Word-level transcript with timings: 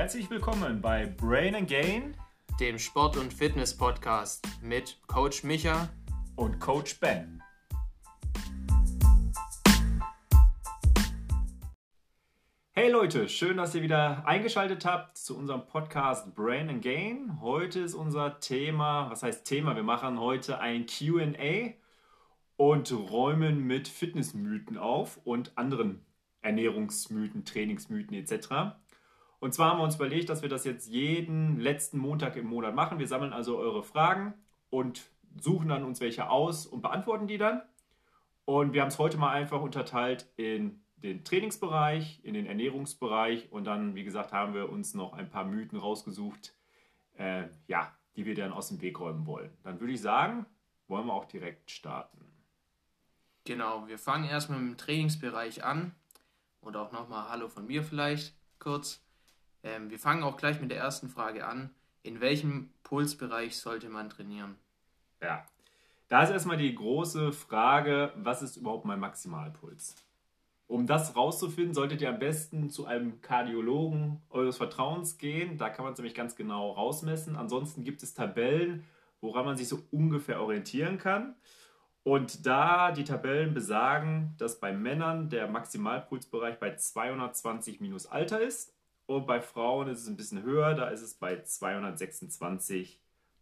Herzlich 0.00 0.30
willkommen 0.30 0.80
bei 0.80 1.04
Brain 1.04 1.54
and 1.54 1.68
Gain, 1.68 2.16
dem 2.58 2.78
Sport- 2.78 3.18
und 3.18 3.34
Fitness-Podcast 3.34 4.48
mit 4.62 4.98
Coach 5.06 5.44
Micha 5.44 5.90
und 6.36 6.58
Coach 6.58 6.98
Ben. 7.00 7.42
Hey 12.70 12.90
Leute, 12.90 13.28
schön, 13.28 13.58
dass 13.58 13.74
ihr 13.74 13.82
wieder 13.82 14.26
eingeschaltet 14.26 14.86
habt 14.86 15.18
zu 15.18 15.36
unserem 15.36 15.66
Podcast 15.66 16.34
Brain 16.34 16.70
and 16.70 16.82
Gain. 16.82 17.38
Heute 17.42 17.80
ist 17.80 17.92
unser 17.92 18.40
Thema, 18.40 19.10
was 19.10 19.22
heißt 19.22 19.46
Thema? 19.46 19.76
Wir 19.76 19.82
machen 19.82 20.18
heute 20.18 20.60
ein 20.60 20.86
QA 20.86 21.74
und 22.56 22.90
räumen 22.90 23.66
mit 23.66 23.86
Fitnessmythen 23.86 24.78
auf 24.78 25.20
und 25.24 25.58
anderen 25.58 26.06
Ernährungsmythen, 26.40 27.44
Trainingsmythen 27.44 28.14
etc. 28.14 28.80
Und 29.40 29.54
zwar 29.54 29.70
haben 29.70 29.78
wir 29.78 29.84
uns 29.84 29.96
überlegt, 29.96 30.28
dass 30.28 30.42
wir 30.42 30.48
das 30.48 30.64
jetzt 30.64 30.88
jeden 30.88 31.58
letzten 31.58 31.98
Montag 31.98 32.36
im 32.36 32.46
Monat 32.46 32.74
machen. 32.74 32.98
Wir 32.98 33.08
sammeln 33.08 33.32
also 33.32 33.56
eure 33.58 33.82
Fragen 33.82 34.34
und 34.68 35.02
suchen 35.40 35.68
dann 35.68 35.84
uns 35.84 36.00
welche 36.00 36.28
aus 36.28 36.66
und 36.66 36.82
beantworten 36.82 37.26
die 37.26 37.38
dann. 37.38 37.62
Und 38.44 38.74
wir 38.74 38.82
haben 38.82 38.88
es 38.88 38.98
heute 38.98 39.16
mal 39.16 39.30
einfach 39.30 39.62
unterteilt 39.62 40.26
in 40.36 40.82
den 40.96 41.24
Trainingsbereich, 41.24 42.20
in 42.22 42.34
den 42.34 42.46
Ernährungsbereich 42.46 43.50
und 43.50 43.64
dann, 43.64 43.94
wie 43.94 44.04
gesagt, 44.04 44.32
haben 44.32 44.52
wir 44.52 44.68
uns 44.68 44.92
noch 44.92 45.14
ein 45.14 45.30
paar 45.30 45.44
Mythen 45.44 45.78
rausgesucht, 45.78 46.54
äh, 47.16 47.44
ja, 47.66 47.90
die 48.16 48.26
wir 48.26 48.34
dann 48.34 48.52
aus 48.52 48.68
dem 48.68 48.82
Weg 48.82 49.00
räumen 49.00 49.24
wollen. 49.24 49.56
Dann 49.62 49.80
würde 49.80 49.94
ich 49.94 50.02
sagen, 50.02 50.44
wollen 50.88 51.06
wir 51.06 51.14
auch 51.14 51.24
direkt 51.24 51.70
starten. 51.70 52.18
Genau, 53.44 53.88
wir 53.88 53.98
fangen 53.98 54.28
erstmal 54.28 54.58
mit 54.58 54.72
dem 54.72 54.76
Trainingsbereich 54.76 55.64
an 55.64 55.94
und 56.60 56.76
auch 56.76 56.92
nochmal 56.92 57.30
Hallo 57.30 57.48
von 57.48 57.66
mir 57.66 57.82
vielleicht 57.82 58.34
kurz. 58.58 59.02
Ähm, 59.62 59.90
wir 59.90 59.98
fangen 59.98 60.22
auch 60.22 60.36
gleich 60.36 60.60
mit 60.60 60.70
der 60.70 60.78
ersten 60.78 61.08
Frage 61.08 61.46
an. 61.46 61.70
In 62.02 62.20
welchem 62.20 62.70
Pulsbereich 62.82 63.56
sollte 63.58 63.88
man 63.88 64.08
trainieren? 64.08 64.56
Ja, 65.20 65.44
da 66.08 66.22
ist 66.22 66.30
erstmal 66.30 66.56
die 66.56 66.74
große 66.74 67.32
Frage, 67.32 68.12
was 68.16 68.42
ist 68.42 68.56
überhaupt 68.56 68.84
mein 68.84 68.98
Maximalpuls? 68.98 69.94
Um 70.66 70.86
das 70.86 71.16
rauszufinden, 71.16 71.74
solltet 71.74 72.00
ihr 72.00 72.08
am 72.08 72.18
besten 72.18 72.70
zu 72.70 72.86
einem 72.86 73.20
Kardiologen 73.20 74.22
eures 74.30 74.56
Vertrauens 74.56 75.18
gehen. 75.18 75.58
Da 75.58 75.68
kann 75.68 75.84
man 75.84 75.92
es 75.92 75.98
nämlich 75.98 76.14
ganz 76.14 76.36
genau 76.36 76.70
rausmessen. 76.70 77.36
Ansonsten 77.36 77.84
gibt 77.84 78.02
es 78.02 78.14
Tabellen, 78.14 78.84
woran 79.20 79.44
man 79.44 79.56
sich 79.56 79.68
so 79.68 79.82
ungefähr 79.90 80.40
orientieren 80.40 80.98
kann. 80.98 81.34
Und 82.02 82.46
da 82.46 82.92
die 82.92 83.04
Tabellen 83.04 83.52
besagen, 83.52 84.34
dass 84.38 84.58
bei 84.58 84.72
Männern 84.72 85.28
der 85.28 85.48
Maximalpulsbereich 85.48 86.58
bei 86.58 86.74
220 86.74 87.80
minus 87.80 88.06
Alter 88.06 88.40
ist 88.40 88.72
und 89.10 89.26
bei 89.26 89.40
Frauen 89.40 89.88
ist 89.88 90.02
es 90.02 90.06
ein 90.06 90.16
bisschen 90.16 90.44
höher, 90.44 90.74
da 90.74 90.88
ist 90.88 91.02
es 91.02 91.14
bei 91.14 91.42
226 91.42 93.00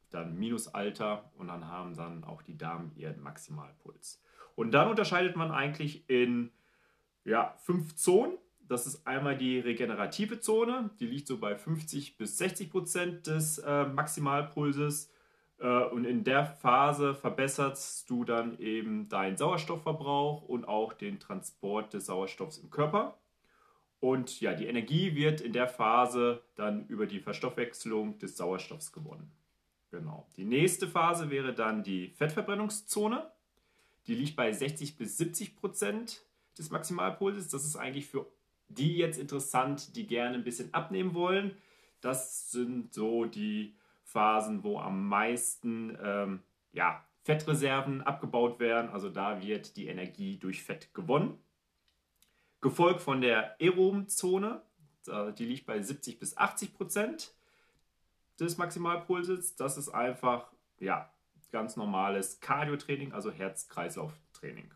dann 0.08 0.38
Minusalter 0.38 1.30
und 1.36 1.48
dann 1.48 1.66
haben 1.66 1.94
dann 1.94 2.24
auch 2.24 2.40
die 2.40 2.56
Damen 2.56 2.90
ihren 2.96 3.20
Maximalpuls. 3.20 4.22
Und 4.56 4.72
dann 4.72 4.88
unterscheidet 4.88 5.36
man 5.36 5.50
eigentlich 5.50 6.08
in 6.08 6.50
ja, 7.26 7.54
fünf 7.58 7.94
Zonen. 7.96 8.38
Das 8.66 8.86
ist 8.86 9.06
einmal 9.06 9.36
die 9.36 9.58
regenerative 9.58 10.40
Zone, 10.40 10.88
die 11.00 11.06
liegt 11.06 11.26
so 11.26 11.36
bei 11.36 11.54
50 11.54 12.16
bis 12.16 12.38
60 12.38 12.70
Prozent 12.70 13.26
des 13.26 13.58
äh, 13.58 13.84
Maximalpulses. 13.84 15.12
Äh, 15.58 15.84
und 15.84 16.06
in 16.06 16.24
der 16.24 16.46
Phase 16.46 17.14
verbesserst 17.14 18.08
du 18.08 18.24
dann 18.24 18.58
eben 18.58 19.10
deinen 19.10 19.36
Sauerstoffverbrauch 19.36 20.48
und 20.48 20.66
auch 20.66 20.94
den 20.94 21.20
Transport 21.20 21.92
des 21.92 22.06
Sauerstoffs 22.06 22.56
im 22.56 22.70
Körper. 22.70 23.18
Und 24.00 24.40
ja, 24.40 24.54
die 24.54 24.66
Energie 24.66 25.14
wird 25.16 25.40
in 25.40 25.52
der 25.52 25.66
Phase 25.66 26.42
dann 26.54 26.86
über 26.86 27.06
die 27.06 27.18
Verstoffwechslung 27.18 28.18
des 28.18 28.36
Sauerstoffs 28.36 28.92
gewonnen. 28.92 29.30
Genau. 29.90 30.26
Die 30.36 30.44
nächste 30.44 30.86
Phase 30.86 31.30
wäre 31.30 31.52
dann 31.52 31.82
die 31.82 32.10
Fettverbrennungszone. 32.10 33.30
Die 34.06 34.14
liegt 34.14 34.36
bei 34.36 34.52
60 34.52 34.96
bis 34.96 35.16
70 35.18 35.56
Prozent 35.56 36.22
des 36.58 36.70
Maximalpulses. 36.70 37.48
Das 37.48 37.64
ist 37.64 37.76
eigentlich 37.76 38.06
für 38.06 38.26
die 38.68 38.96
jetzt 38.96 39.18
interessant, 39.18 39.96
die 39.96 40.06
gerne 40.06 40.36
ein 40.36 40.44
bisschen 40.44 40.72
abnehmen 40.74 41.14
wollen. 41.14 41.56
Das 42.00 42.50
sind 42.52 42.94
so 42.94 43.24
die 43.24 43.74
Phasen, 44.04 44.62
wo 44.62 44.78
am 44.78 45.08
meisten 45.08 45.98
ähm, 46.00 46.42
ja, 46.72 47.04
Fettreserven 47.24 48.02
abgebaut 48.02 48.60
werden. 48.60 48.90
Also 48.90 49.08
da 49.08 49.42
wird 49.42 49.76
die 49.76 49.88
Energie 49.88 50.36
durch 50.36 50.62
Fett 50.62 50.94
gewonnen 50.94 51.38
gefolgt 52.60 53.00
von 53.00 53.20
der 53.20 53.56
Aerobenzone, 53.60 54.62
die 55.38 55.44
liegt 55.44 55.66
bei 55.66 55.80
70 55.80 56.18
bis 56.18 56.36
80 56.36 56.74
Prozent 56.74 57.34
des 58.38 58.58
Maximalpulses. 58.58 59.56
Das 59.56 59.78
ist 59.78 59.88
einfach 59.88 60.52
ja, 60.80 61.10
ganz 61.50 61.76
normales 61.76 62.40
Cardio-Training, 62.40 63.12
also 63.12 63.30
Herz-Kreislauf-Training. 63.30 64.70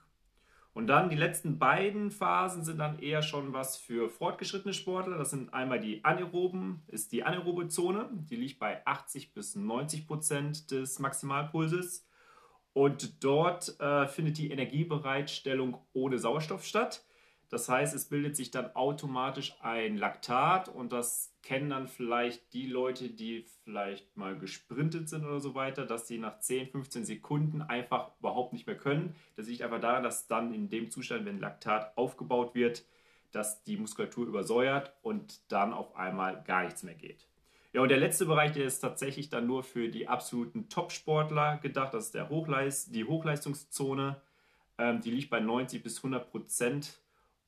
Und 0.75 0.87
dann 0.87 1.10
die 1.10 1.16
letzten 1.16 1.59
beiden 1.59 2.10
Phasen 2.10 2.65
sind 2.65 2.78
dann 2.78 2.98
eher 2.98 3.22
schon 3.22 3.53
was 3.53 3.76
für 3.76 4.09
fortgeschrittene 4.09 4.72
Sportler. 4.72 5.19
Das 5.19 5.31
sind 5.31 5.53
einmal 5.53 5.81
die 5.81 6.03
anaeroben, 6.03 6.82
ist 6.88 7.12
die 7.12 7.25
anaerobe 7.25 7.69
Zone, 7.69 8.09
die 8.12 8.37
liegt 8.37 8.59
bei 8.59 8.84
80 8.87 9.34
bis 9.34 9.54
90 9.54 10.06
Prozent 10.06 10.70
des 10.70 10.99
Maximalpulses. 10.99 12.06
Und 12.72 13.22
dort 13.22 13.78
äh, 13.81 14.06
findet 14.06 14.38
die 14.38 14.50
Energiebereitstellung 14.50 15.76
ohne 15.93 16.19
Sauerstoff 16.19 16.64
statt. 16.64 17.04
Das 17.52 17.68
heißt, 17.68 17.94
es 17.94 18.06
bildet 18.06 18.34
sich 18.34 18.50
dann 18.50 18.74
automatisch 18.74 19.54
ein 19.60 19.98
Laktat 19.98 20.70
und 20.70 20.90
das 20.90 21.36
kennen 21.42 21.68
dann 21.68 21.86
vielleicht 21.86 22.54
die 22.54 22.66
Leute, 22.66 23.10
die 23.10 23.44
vielleicht 23.62 24.16
mal 24.16 24.38
gesprintet 24.38 25.10
sind 25.10 25.26
oder 25.26 25.38
so 25.38 25.54
weiter, 25.54 25.84
dass 25.84 26.08
sie 26.08 26.16
nach 26.16 26.38
10, 26.38 26.68
15 26.68 27.04
Sekunden 27.04 27.60
einfach 27.60 28.12
überhaupt 28.20 28.54
nicht 28.54 28.66
mehr 28.66 28.78
können. 28.78 29.14
Das 29.36 29.48
liegt 29.48 29.60
einfach 29.60 29.82
daran, 29.82 30.02
dass 30.02 30.28
dann 30.28 30.54
in 30.54 30.70
dem 30.70 30.90
Zustand, 30.90 31.26
wenn 31.26 31.40
Laktat 31.40 31.94
aufgebaut 31.98 32.54
wird, 32.54 32.86
dass 33.32 33.62
die 33.64 33.76
Muskulatur 33.76 34.26
übersäuert 34.26 34.94
und 35.02 35.52
dann 35.52 35.74
auf 35.74 35.94
einmal 35.94 36.42
gar 36.44 36.64
nichts 36.64 36.82
mehr 36.82 36.94
geht. 36.94 37.28
Ja, 37.74 37.82
und 37.82 37.90
der 37.90 37.98
letzte 37.98 38.24
Bereich, 38.24 38.52
der 38.52 38.64
ist 38.64 38.78
tatsächlich 38.78 39.28
dann 39.28 39.46
nur 39.46 39.62
für 39.62 39.90
die 39.90 40.08
absoluten 40.08 40.70
Top-Sportler 40.70 41.58
gedacht. 41.58 41.92
Das 41.92 42.06
ist 42.06 42.14
der 42.14 42.30
Hochleist 42.30 42.94
die 42.94 43.04
Hochleistungszone. 43.04 44.22
Ähm, 44.78 45.02
die 45.02 45.10
liegt 45.10 45.28
bei 45.28 45.40
90 45.40 45.82
bis 45.82 45.98
100 45.98 46.30
Prozent 46.30 47.01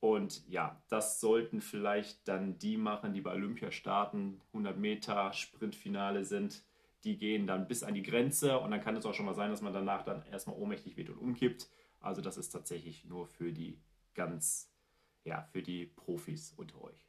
und 0.05 0.47
ja, 0.51 0.79
das 0.91 1.19
sollten 1.19 1.63
vielleicht 1.63 2.29
dann 2.29 2.59
die 2.59 2.77
machen, 2.77 3.15
die 3.15 3.23
bei 3.23 3.33
Olympia 3.33 3.71
starten, 3.71 4.39
100 4.49 4.77
Meter 4.77 5.33
Sprintfinale 5.33 6.27
sind. 6.27 6.63
Die 7.05 7.17
gehen 7.17 7.47
dann 7.47 7.67
bis 7.67 7.83
an 7.83 7.95
die 7.95 8.03
Grenze 8.03 8.59
und 8.59 8.71
dann 8.71 8.83
kann 8.83 8.97
es 8.97 9.07
auch 9.07 9.15
schon 9.15 9.25
mal 9.25 9.35
sein, 9.35 9.49
dass 9.49 9.63
man 9.63 9.73
danach 9.73 10.03
dann 10.03 10.23
erstmal 10.27 10.57
ohnmächtig 10.57 10.99
wird 10.99 11.09
und 11.09 11.17
umkippt. 11.17 11.71
Also 12.01 12.21
das 12.21 12.37
ist 12.37 12.51
tatsächlich 12.51 13.07
nur 13.07 13.27
für 13.27 13.51
die 13.51 13.81
ganz, 14.15 14.71
ja, 15.25 15.41
für 15.53 15.63
die 15.63 15.87
Profis 15.87 16.53
unter 16.55 16.83
euch. 16.83 17.09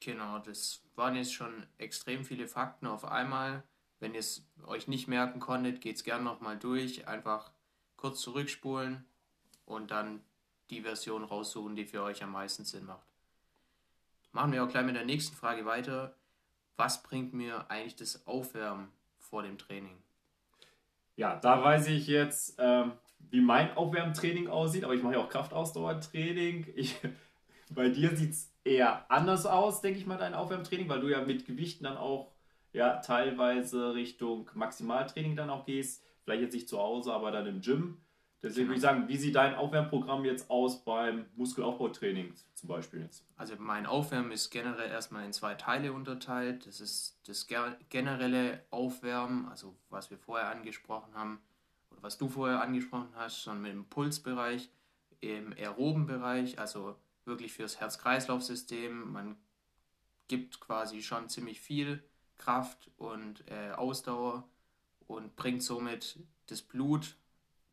Genau, 0.00 0.38
das 0.38 0.82
waren 0.94 1.16
jetzt 1.16 1.34
schon 1.34 1.66
extrem 1.76 2.24
viele 2.24 2.48
Fakten 2.48 2.86
auf 2.86 3.04
einmal. 3.04 3.62
Wenn 4.00 4.14
ihr 4.14 4.20
es 4.20 4.48
euch 4.64 4.88
nicht 4.88 5.06
merken 5.06 5.38
konntet, 5.38 5.82
geht 5.82 5.96
es 5.96 6.02
gerne 6.02 6.24
nochmal 6.24 6.58
durch. 6.58 7.06
Einfach 7.06 7.52
kurz 7.98 8.22
zurückspulen 8.22 9.04
und 9.66 9.90
dann 9.90 10.22
die 10.70 10.82
Version 10.82 11.24
raussuchen, 11.24 11.76
die 11.76 11.84
für 11.84 12.02
euch 12.02 12.22
am 12.22 12.32
meisten 12.32 12.64
Sinn 12.64 12.84
macht. 12.86 13.06
Machen 14.32 14.52
wir 14.52 14.62
auch 14.62 14.68
gleich 14.68 14.84
mit 14.84 14.96
der 14.96 15.04
nächsten 15.04 15.34
Frage 15.34 15.64
weiter. 15.64 16.14
Was 16.76 17.02
bringt 17.02 17.32
mir 17.32 17.70
eigentlich 17.70 17.96
das 17.96 18.26
Aufwärmen 18.26 18.88
vor 19.18 19.42
dem 19.42 19.58
Training? 19.58 19.96
Ja, 21.16 21.36
da 21.36 21.64
weiß 21.64 21.88
ich 21.88 22.06
jetzt, 22.06 22.56
ähm, 22.58 22.92
wie 23.30 23.40
mein 23.40 23.76
Aufwärmtraining 23.76 24.48
aussieht, 24.48 24.84
aber 24.84 24.94
ich 24.94 25.02
mache 25.02 25.14
ja 25.14 25.20
auch 25.20 25.28
Kraftausdauertraining. 25.28 26.72
Ich, 26.76 26.96
bei 27.70 27.88
dir 27.88 28.16
sieht 28.16 28.30
es 28.30 28.52
eher 28.62 29.10
anders 29.10 29.46
aus, 29.46 29.80
denke 29.80 29.98
ich 29.98 30.06
mal, 30.06 30.18
dein 30.18 30.34
Aufwärmtraining, 30.34 30.88
weil 30.88 31.00
du 31.00 31.08
ja 31.08 31.24
mit 31.24 31.46
Gewichten 31.46 31.84
dann 31.84 31.96
auch 31.96 32.32
ja, 32.72 32.98
teilweise 32.98 33.94
Richtung 33.94 34.48
Maximaltraining 34.54 35.34
dann 35.34 35.50
auch 35.50 35.64
gehst. 35.64 36.04
Vielleicht 36.22 36.42
jetzt 36.42 36.54
nicht 36.54 36.68
zu 36.68 36.78
Hause, 36.78 37.12
aber 37.12 37.30
dann 37.30 37.46
im 37.46 37.60
Gym. 37.60 37.98
Deswegen 38.40 38.54
genau. 38.54 38.68
würde 38.68 38.76
ich 38.76 38.82
sagen, 38.82 39.08
wie 39.08 39.16
sieht 39.16 39.34
dein 39.34 39.54
Aufwärmprogramm 39.56 40.24
jetzt 40.24 40.48
aus 40.48 40.84
beim 40.84 41.26
Muskelaufbautraining 41.36 42.34
zum 42.54 42.68
Beispiel 42.68 43.00
jetzt? 43.02 43.24
Also 43.36 43.54
mein 43.58 43.84
Aufwärmen 43.84 44.30
ist 44.30 44.50
generell 44.50 44.90
erstmal 44.90 45.24
in 45.24 45.32
zwei 45.32 45.54
Teile 45.54 45.92
unterteilt. 45.92 46.66
Das 46.66 46.80
ist 46.80 47.18
das 47.26 47.48
generelle 47.88 48.62
Aufwärmen, 48.70 49.48
also 49.48 49.74
was 49.90 50.10
wir 50.10 50.18
vorher 50.18 50.50
angesprochen 50.50 51.14
haben 51.14 51.40
oder 51.90 52.02
was 52.02 52.16
du 52.16 52.28
vorher 52.28 52.62
angesprochen 52.62 53.08
hast, 53.16 53.42
schon 53.42 53.60
mit 53.60 53.72
dem 53.72 53.86
Pulsbereich, 53.86 54.70
im 55.20 55.52
aeroben 55.52 56.06
Bereich, 56.06 56.60
also 56.60 56.94
wirklich 57.24 57.52
fürs 57.52 57.80
Herz-Kreislauf-System. 57.80 59.12
Man 59.12 59.36
gibt 60.28 60.60
quasi 60.60 61.02
schon 61.02 61.28
ziemlich 61.28 61.60
viel 61.60 62.04
Kraft 62.36 62.88
und 62.96 63.42
äh, 63.50 63.72
Ausdauer 63.72 64.48
und 65.08 65.34
bringt 65.34 65.64
somit 65.64 66.20
das 66.46 66.62
Blut 66.62 67.16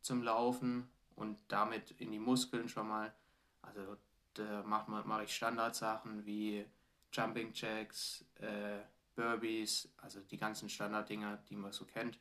zum 0.06 0.24
Laufen 0.24 0.88
und 1.16 1.38
damit 1.48 1.92
in 2.00 2.12
die 2.12 2.20
Muskeln 2.20 2.70
schon 2.70 2.88
mal. 2.88 3.14
Also 3.62 3.98
da 4.36 4.64
mache 4.64 4.92
mach 4.92 5.22
ich 5.22 5.36
Standardsachen 5.36 6.26
wie 6.26 6.66
Jumping 7.12 7.52
Jacks, 7.54 8.26
äh, 8.36 8.80
Burpees, 9.16 9.90
also 9.98 10.20
die 10.20 10.38
ganzen 10.38 10.70
Standarddinger, 10.70 11.38
die 11.50 11.56
man 11.56 11.72
so 11.72 11.86
kennt. 11.86 12.20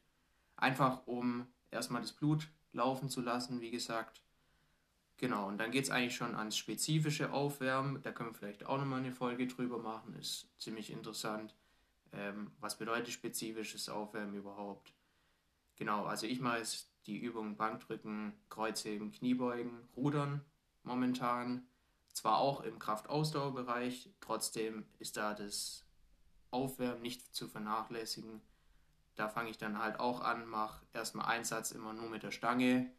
Einfach 0.56 1.06
um 1.06 1.46
erstmal 1.70 2.00
das 2.00 2.12
Blut 2.12 2.48
laufen 2.72 3.08
zu 3.08 3.20
lassen, 3.20 3.60
wie 3.60 3.70
gesagt. 3.70 4.22
Genau, 5.16 5.48
und 5.48 5.58
dann 5.58 5.70
geht 5.70 5.84
es 5.84 5.90
eigentlich 5.90 6.16
schon 6.16 6.34
ans 6.34 6.56
spezifische 6.56 7.32
Aufwärmen. 7.32 8.02
Da 8.02 8.12
können 8.12 8.30
wir 8.30 8.34
vielleicht 8.34 8.66
auch 8.66 8.78
nochmal 8.78 9.00
eine 9.00 9.12
Folge 9.12 9.46
drüber 9.46 9.78
machen, 9.78 10.14
ist 10.14 10.48
ziemlich 10.58 10.90
interessant. 10.90 11.54
Ähm, 12.12 12.52
was 12.60 12.78
bedeutet 12.78 13.12
spezifisches 13.12 13.88
Aufwärmen 13.88 14.34
überhaupt? 14.34 14.92
Genau, 15.76 16.04
also 16.04 16.26
ich 16.26 16.40
mache 16.40 16.58
jetzt 16.58 16.93
die 17.06 17.18
Übungen 17.18 17.56
Bankdrücken, 17.56 18.32
Kreuzheben, 18.48 19.12
Kniebeugen, 19.12 19.88
Rudern 19.96 20.44
momentan. 20.82 21.66
Zwar 22.12 22.38
auch 22.38 22.60
im 22.62 22.78
Kraftausdauerbereich, 22.78 24.10
trotzdem 24.20 24.86
ist 24.98 25.16
da 25.16 25.34
das 25.34 25.84
Aufwärmen 26.50 27.02
nicht 27.02 27.34
zu 27.34 27.48
vernachlässigen. 27.48 28.40
Da 29.16 29.28
fange 29.28 29.50
ich 29.50 29.58
dann 29.58 29.78
halt 29.78 29.98
auch 29.98 30.20
an, 30.20 30.46
mache 30.46 30.86
erstmal 30.92 31.26
einen 31.26 31.44
Satz 31.44 31.72
immer 31.72 31.92
nur 31.92 32.08
mit 32.08 32.22
der 32.22 32.30
Stange, 32.30 32.90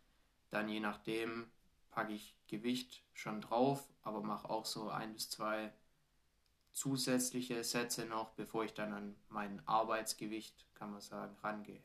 dann 0.49 0.67
je 0.67 0.79
nachdem 0.79 1.47
packe 1.91 2.13
ich 2.13 2.35
Gewicht 2.47 3.03
schon 3.13 3.39
drauf, 3.41 3.87
aber 4.01 4.21
mache 4.21 4.49
auch 4.49 4.65
so 4.65 4.89
ein 4.89 5.13
bis 5.13 5.29
zwei 5.29 5.73
zusätzliche 6.73 7.63
Sätze 7.63 8.05
noch, 8.05 8.31
bevor 8.31 8.65
ich 8.65 8.73
dann 8.73 8.93
an 8.93 9.15
mein 9.29 9.65
Arbeitsgewicht, 9.65 10.65
kann 10.75 10.91
man 10.91 11.01
sagen, 11.01 11.35
rangehe. 11.41 11.81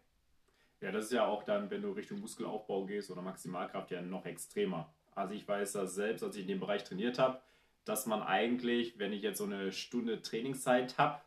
Ja, 0.81 0.93
das 0.93 1.06
ist 1.06 1.12
ja 1.12 1.27
auch 1.27 1.43
dann, 1.43 1.71
wenn 1.71 1.82
du 1.82 1.93
Richtung 1.93 2.21
Muskelaufbau 2.21 2.87
gehst 2.87 3.11
oder 3.11 3.23
Maximalkraft, 3.23 3.91
ja 3.91 4.00
noch 4.00 4.25
extremer. 4.25 4.94
Also 5.15 5.35
ich 5.35 5.47
weiß 5.47 5.73
das 5.73 5.94
selbst, 5.94 6.23
als 6.23 6.37
ich 6.37 6.43
in 6.43 6.49
dem 6.49 6.61
Bereich 6.61 6.85
trainiert 6.85 7.19
habe, 7.19 7.41
dass 7.85 8.06
man 8.06 8.23
eigentlich, 8.23 8.99
wenn 8.99 9.12
ich 9.12 9.23
jetzt 9.23 9.38
so 9.38 9.44
eine 9.44 9.73
Stunde 9.73 10.23
Trainingszeit 10.23 10.97
habe, 10.97 11.21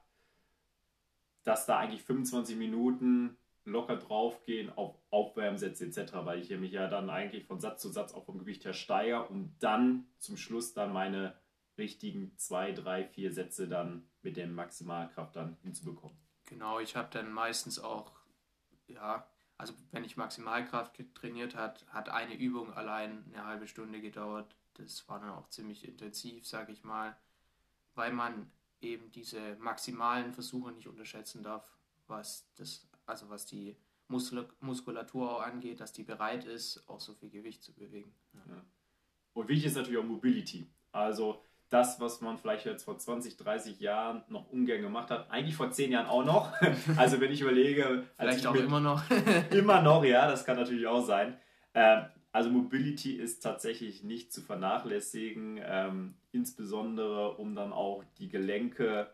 dass 1.44 1.66
da 1.66 1.78
eigentlich 1.78 2.04
25 2.04 2.56
Minuten 2.56 3.38
locker 3.66 3.98
draufgehen 3.98 4.76
auf 4.76 4.96
Aufwärmsätze 5.10 5.86
etc., 5.86 6.14
weil 6.24 6.40
ich 6.40 6.50
mich 6.52 6.72
ja 6.72 6.88
dann 6.88 7.10
eigentlich 7.10 7.46
von 7.46 7.60
Satz 7.60 7.82
zu 7.82 7.90
Satz 7.90 8.14
auch 8.14 8.26
vom 8.26 8.40
Gewicht 8.40 8.66
her 8.66 8.74
steigere, 8.74 9.28
um 9.28 9.56
dann 9.60 10.08
zum 10.18 10.38
Schluss 10.38 10.74
dann 10.74 10.92
meine 10.92 11.36
richtigen 11.78 12.38
zwei, 12.38 12.72
drei, 12.72 13.04
vier 13.04 13.32
Sätze 13.32 13.68
dann 13.68 14.08
mit 14.22 14.38
der 14.38 14.48
Maximalkraft 14.48 15.36
dann 15.36 15.58
hinzubekommen. 15.64 16.18
Genau, 16.46 16.80
ich 16.80 16.96
habe 16.96 17.10
dann 17.12 17.32
meistens 17.32 17.80
auch, 17.80 18.12
ja, 18.88 19.28
also 19.58 19.74
wenn 19.92 20.04
ich 20.04 20.18
Maximalkraft 20.18 21.00
trainiert 21.14 21.56
hat, 21.56 21.86
hat 21.88 22.10
eine 22.10 22.36
Übung 22.36 22.74
allein 22.74 23.24
eine 23.34 23.46
halbe 23.46 23.68
Stunde 23.68 24.02
gedauert. 24.02 24.56
Das 24.76 25.08
war 25.08 25.20
dann 25.20 25.30
auch 25.30 25.50
ziemlich 25.50 25.88
intensiv, 25.88 26.48
sage 26.48 26.72
ich 26.72 26.84
mal, 26.84 27.16
weil 27.96 28.12
man 28.12 28.52
eben 28.82 29.12
diese 29.12 29.56
maximalen 29.58 30.34
Versuche 30.34 30.72
nicht 30.72 30.88
unterschätzen 30.88 31.44
darf, 31.44 31.66
was 32.08 32.52
das, 32.56 32.88
also 33.06 33.30
was 33.30 33.46
die 33.46 33.78
Muskulatur 34.08 35.32
auch 35.32 35.42
angeht, 35.42 35.80
dass 35.80 35.94
die 35.94 36.04
bereit 36.04 36.46
ist, 36.46 36.88
auch 36.90 37.00
so 37.00 37.14
viel 37.14 37.30
Gewicht 37.30 37.64
zu 37.64 37.74
bewegen. 37.74 38.14
Ja. 38.34 38.66
Und 39.34 39.48
wichtig 39.48 39.68
ist 39.68 39.76
natürlich 39.76 40.00
auch 40.00 40.04
Mobility. 40.04 40.68
Also 40.92 41.44
das, 41.74 42.00
was 42.00 42.22
man 42.22 42.38
vielleicht 42.38 42.68
jetzt 42.68 42.84
vor 42.84 43.00
20, 43.00 43.36
30 43.36 43.80
Jahren 43.80 44.24
noch 44.28 44.48
ungern 44.52 44.82
gemacht 44.82 45.10
hat, 45.10 45.32
eigentlich 45.32 45.56
vor 45.56 45.72
10 45.72 45.92
Jahren 45.92 46.06
auch 46.06 46.24
noch. 46.24 46.54
Also 46.98 47.20
wenn 47.20 47.32
ich 47.32 47.42
überlege... 47.42 48.04
vielleicht 48.18 48.40
ich 48.40 48.48
auch 48.48 48.54
immer 48.54 48.80
noch. 48.80 49.04
immer 49.52 49.82
noch, 49.82 50.04
ja, 50.04 50.28
das 50.28 50.46
kann 50.46 50.58
natürlich 50.58 50.86
auch 50.86 51.04
sein. 51.04 51.36
Ähm, 51.74 52.06
also 52.32 52.52
Mobility 52.52 53.14
ist 53.14 53.42
tatsächlich 53.42 54.04
nicht 54.04 54.32
zu 54.32 54.42
vernachlässigen, 54.42 55.60
ähm, 55.64 56.14
insbesondere 56.32 57.38
um 57.38 57.56
dann 57.56 57.74
auch 57.74 58.04
die 58.20 58.30
Gelenke 58.30 59.12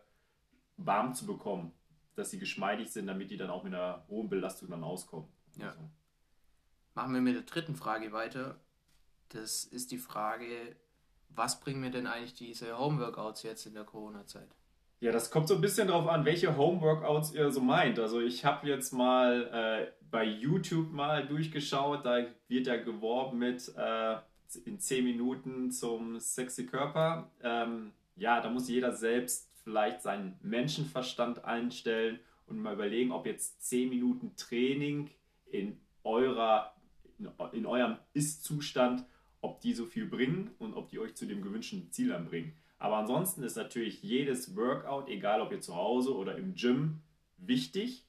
warm 0.76 1.14
zu 1.14 1.26
bekommen, 1.26 1.72
dass 2.14 2.30
sie 2.30 2.38
geschmeidig 2.38 2.90
sind, 2.90 3.06
damit 3.06 3.30
die 3.30 3.38
dann 3.38 3.50
auch 3.50 3.64
mit 3.64 3.74
einer 3.74 4.04
hohen 4.08 4.28
Belastung 4.28 4.68
dann 4.68 4.84
auskommen. 4.84 5.28
Ja. 5.56 5.68
Also. 5.68 5.80
Machen 6.94 7.14
wir 7.14 7.20
mit 7.22 7.36
der 7.36 7.42
dritten 7.42 7.74
Frage 7.74 8.12
weiter. 8.12 8.60
Das 9.30 9.64
ist 9.64 9.92
die 9.92 9.98
Frage, 9.98 10.76
was 11.34 11.60
bringen 11.60 11.80
mir 11.80 11.90
denn 11.90 12.06
eigentlich 12.06 12.34
diese 12.34 12.78
Homeworkouts 12.78 13.42
jetzt 13.42 13.66
in 13.66 13.74
der 13.74 13.84
Corona-Zeit? 13.84 14.48
Ja, 15.00 15.12
das 15.12 15.30
kommt 15.30 15.48
so 15.48 15.54
ein 15.54 15.62
bisschen 15.62 15.88
drauf 15.88 16.06
an, 16.08 16.26
welche 16.26 16.56
Homeworkouts 16.56 17.32
ihr 17.32 17.50
so 17.50 17.60
meint. 17.60 17.98
Also 17.98 18.20
ich 18.20 18.44
habe 18.44 18.68
jetzt 18.68 18.92
mal 18.92 19.48
äh, 19.50 19.92
bei 20.10 20.24
YouTube 20.24 20.92
mal 20.92 21.26
durchgeschaut, 21.26 22.04
da 22.04 22.26
wird 22.48 22.66
ja 22.66 22.76
geworben 22.76 23.38
mit 23.38 23.72
äh, 23.76 24.16
in 24.66 24.78
10 24.78 25.04
Minuten 25.04 25.70
zum 25.70 26.18
sexy 26.20 26.66
Körper. 26.66 27.30
Ähm, 27.42 27.92
ja, 28.16 28.42
da 28.42 28.50
muss 28.50 28.68
jeder 28.68 28.92
selbst 28.92 29.50
vielleicht 29.64 30.02
seinen 30.02 30.38
Menschenverstand 30.42 31.44
einstellen 31.46 32.20
und 32.46 32.58
mal 32.58 32.74
überlegen, 32.74 33.12
ob 33.12 33.24
jetzt 33.24 33.62
10 33.68 33.88
Minuten 33.88 34.36
Training 34.36 35.10
in 35.46 35.80
eurer 36.04 36.74
in, 37.18 37.30
in 37.52 37.66
eurem 37.66 37.96
Ist-Zustand 38.12 39.04
ob 39.40 39.60
die 39.60 39.74
so 39.74 39.86
viel 39.86 40.06
bringen 40.06 40.50
und 40.58 40.74
ob 40.74 40.88
die 40.88 40.98
euch 40.98 41.14
zu 41.14 41.26
dem 41.26 41.42
gewünschten 41.42 41.90
Ziel 41.90 42.12
anbringen. 42.12 42.54
Aber 42.78 42.96
ansonsten 42.96 43.42
ist 43.42 43.56
natürlich 43.56 44.02
jedes 44.02 44.56
Workout, 44.56 45.08
egal 45.08 45.40
ob 45.40 45.52
ihr 45.52 45.60
zu 45.60 45.76
Hause 45.76 46.16
oder 46.16 46.36
im 46.36 46.54
Gym, 46.54 47.00
wichtig. 47.36 48.06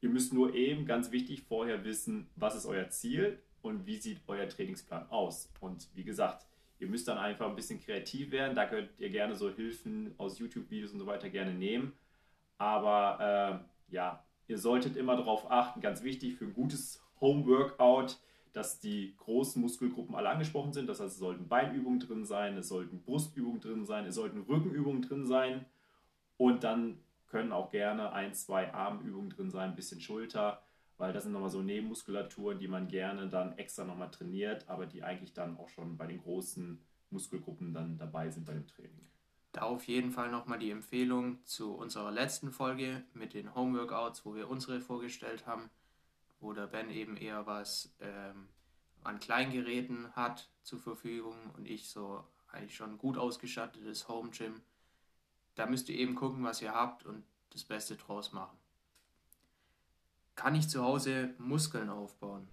Ihr 0.00 0.10
müsst 0.10 0.32
nur 0.32 0.54
eben, 0.54 0.84
ganz 0.84 1.12
wichtig, 1.12 1.42
vorher 1.42 1.84
wissen, 1.84 2.28
was 2.36 2.54
ist 2.54 2.66
euer 2.66 2.88
Ziel 2.90 3.38
und 3.62 3.86
wie 3.86 3.96
sieht 3.96 4.20
euer 4.26 4.48
Trainingsplan 4.48 5.08
aus. 5.10 5.50
Und 5.60 5.88
wie 5.94 6.04
gesagt, 6.04 6.46
ihr 6.78 6.88
müsst 6.88 7.08
dann 7.08 7.18
einfach 7.18 7.48
ein 7.48 7.56
bisschen 7.56 7.80
kreativ 7.80 8.32
werden. 8.32 8.54
Da 8.54 8.66
könnt 8.66 8.90
ihr 8.98 9.10
gerne 9.10 9.34
so 9.36 9.50
Hilfen 9.50 10.14
aus 10.18 10.38
YouTube-Videos 10.38 10.92
und 10.92 10.98
so 10.98 11.06
weiter 11.06 11.30
gerne 11.30 11.54
nehmen. 11.54 11.92
Aber 12.58 13.64
äh, 13.90 13.94
ja, 13.94 14.24
ihr 14.48 14.58
solltet 14.58 14.96
immer 14.96 15.16
darauf 15.16 15.50
achten, 15.50 15.80
ganz 15.80 16.02
wichtig 16.02 16.34
für 16.34 16.44
ein 16.44 16.54
gutes 16.54 17.02
Home-Workout 17.20 18.18
dass 18.52 18.80
die 18.80 19.14
großen 19.16 19.60
Muskelgruppen 19.60 20.14
alle 20.14 20.28
angesprochen 20.28 20.72
sind. 20.72 20.88
Das 20.88 21.00
heißt, 21.00 21.14
es 21.14 21.18
sollten 21.18 21.48
Beinübungen 21.48 22.00
drin 22.00 22.24
sein, 22.24 22.56
es 22.56 22.68
sollten 22.68 23.02
Brustübungen 23.02 23.60
drin 23.60 23.86
sein, 23.86 24.06
es 24.06 24.14
sollten 24.14 24.42
Rückenübungen 24.42 25.02
drin 25.02 25.26
sein 25.26 25.64
und 26.36 26.64
dann 26.64 26.98
können 27.26 27.52
auch 27.52 27.70
gerne 27.70 28.12
ein, 28.12 28.34
zwei 28.34 28.72
Armübungen 28.74 29.30
drin 29.30 29.50
sein, 29.50 29.70
ein 29.70 29.76
bisschen 29.76 30.00
Schulter, 30.00 30.62
weil 30.98 31.14
das 31.14 31.24
sind 31.24 31.32
nochmal 31.32 31.48
so 31.48 31.62
Nebenmuskulaturen, 31.62 32.58
die 32.58 32.68
man 32.68 32.88
gerne 32.88 33.28
dann 33.28 33.56
extra 33.56 33.84
nochmal 33.84 34.10
trainiert, 34.10 34.68
aber 34.68 34.86
die 34.86 35.02
eigentlich 35.02 35.32
dann 35.32 35.56
auch 35.56 35.70
schon 35.70 35.96
bei 35.96 36.06
den 36.06 36.18
großen 36.18 36.78
Muskelgruppen 37.08 37.72
dann 37.72 37.96
dabei 37.96 38.28
sind 38.30 38.44
bei 38.44 38.52
dem 38.52 38.66
Training. 38.66 39.08
Da 39.52 39.62
auf 39.62 39.84
jeden 39.86 40.10
Fall 40.10 40.30
nochmal 40.30 40.58
die 40.58 40.70
Empfehlung 40.70 41.44
zu 41.44 41.74
unserer 41.74 42.10
letzten 42.10 42.52
Folge 42.52 43.02
mit 43.14 43.34
den 43.34 43.54
Homeworkouts, 43.54 44.24
wo 44.24 44.34
wir 44.34 44.48
unsere 44.48 44.80
vorgestellt 44.80 45.46
haben 45.46 45.70
wo 46.42 46.52
der 46.52 46.66
Ben 46.66 46.90
eben 46.90 47.16
eher 47.16 47.46
was 47.46 47.94
ähm, 48.00 48.48
an 49.04 49.18
Kleingeräten 49.18 50.12
hat 50.14 50.50
zur 50.62 50.78
Verfügung 50.78 51.36
und 51.56 51.66
ich 51.66 51.88
so 51.88 52.24
eigentlich 52.48 52.74
schon 52.74 52.98
gut 52.98 53.16
ausgestattetes 53.16 54.08
Home 54.08 54.30
Gym. 54.30 54.60
Da 55.54 55.66
müsst 55.66 55.88
ihr 55.88 55.96
eben 55.96 56.14
gucken, 56.14 56.44
was 56.44 56.60
ihr 56.60 56.74
habt 56.74 57.06
und 57.06 57.24
das 57.50 57.64
Beste 57.64 57.96
draus 57.96 58.32
machen. 58.32 58.56
Kann 60.34 60.54
ich 60.54 60.68
zu 60.68 60.82
Hause 60.82 61.34
Muskeln 61.38 61.88
aufbauen? 61.88 62.48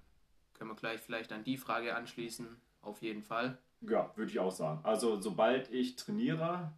Können 0.53 0.69
wir 0.69 0.75
gleich 0.75 1.01
vielleicht 1.01 1.31
an 1.31 1.43
die 1.43 1.58
Frage 1.58 1.96
anschließen? 1.96 2.62
Auf 2.81 3.01
jeden 3.01 3.24
Fall. 3.24 3.58
Ja, 3.81 4.12
würde 4.15 4.31
ich 4.31 4.39
auch 4.39 4.51
sagen. 4.51 4.81
Also 4.84 5.22
sobald 5.22 5.72
ich 5.72 5.96
trainiere, 5.96 6.74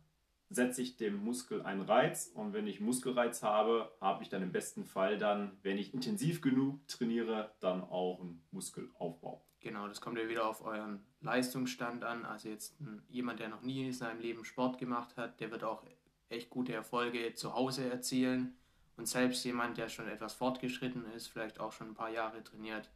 setze 0.52 0.82
ich 0.82 0.98
dem 0.98 1.24
Muskel 1.24 1.62
einen 1.62 1.82
Reiz 1.82 2.32
und 2.34 2.54
wenn 2.54 2.68
ich 2.68 2.82
Muskelreiz 2.82 3.42
habe, 3.42 3.92
habe 4.02 4.24
ich 4.24 4.30
dann 4.30 4.44
im 4.44 4.52
besten 4.52 4.86
Fall 4.86 5.18
dann, 5.18 5.58
wenn 5.64 5.78
ich 5.78 5.94
intensiv 5.94 6.42
genug 6.42 6.86
trainiere, 6.88 7.56
dann 7.62 7.82
auch 7.84 8.20
einen 8.20 8.44
Muskelaufbau. 8.52 9.46
Genau, 9.62 9.88
das 9.88 10.02
kommt 10.02 10.18
ja 10.18 10.28
wieder 10.28 10.48
auf 10.48 10.64
euren 10.66 11.06
Leistungsstand 11.22 12.04
an. 12.04 12.26
Also 12.26 12.50
jetzt 12.50 12.76
jemand, 13.08 13.40
der 13.40 13.48
noch 13.48 13.62
nie 13.62 13.86
in 13.86 13.94
seinem 13.94 14.20
Leben 14.20 14.44
Sport 14.44 14.78
gemacht 14.78 15.16
hat, 15.18 15.40
der 15.40 15.52
wird 15.52 15.64
auch 15.64 15.86
echt 16.30 16.50
gute 16.50 16.74
Erfolge 16.74 17.34
zu 17.34 17.54
Hause 17.54 17.90
erzielen. 17.90 18.58
Und 18.98 19.08
selbst 19.08 19.44
jemand, 19.46 19.78
der 19.78 19.88
schon 19.88 20.08
etwas 20.08 20.34
fortgeschritten 20.34 21.06
ist, 21.12 21.28
vielleicht 21.28 21.60
auch 21.60 21.72
schon 21.72 21.90
ein 21.90 21.96
paar 21.96 22.10
Jahre 22.10 22.44
trainiert, 22.44 22.92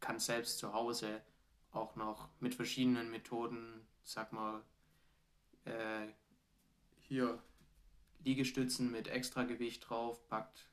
kann 0.00 0.18
selbst 0.18 0.58
zu 0.58 0.72
Hause 0.72 1.22
auch 1.70 1.96
noch 1.96 2.28
mit 2.40 2.54
verschiedenen 2.54 3.10
Methoden, 3.10 3.86
sag 4.02 4.32
mal, 4.32 4.62
äh, 5.64 6.08
hier 7.08 7.38
Liegestützen 8.24 8.90
mit 8.90 9.08
Extragewicht 9.08 9.88
drauf 9.88 10.26
packt. 10.28 10.68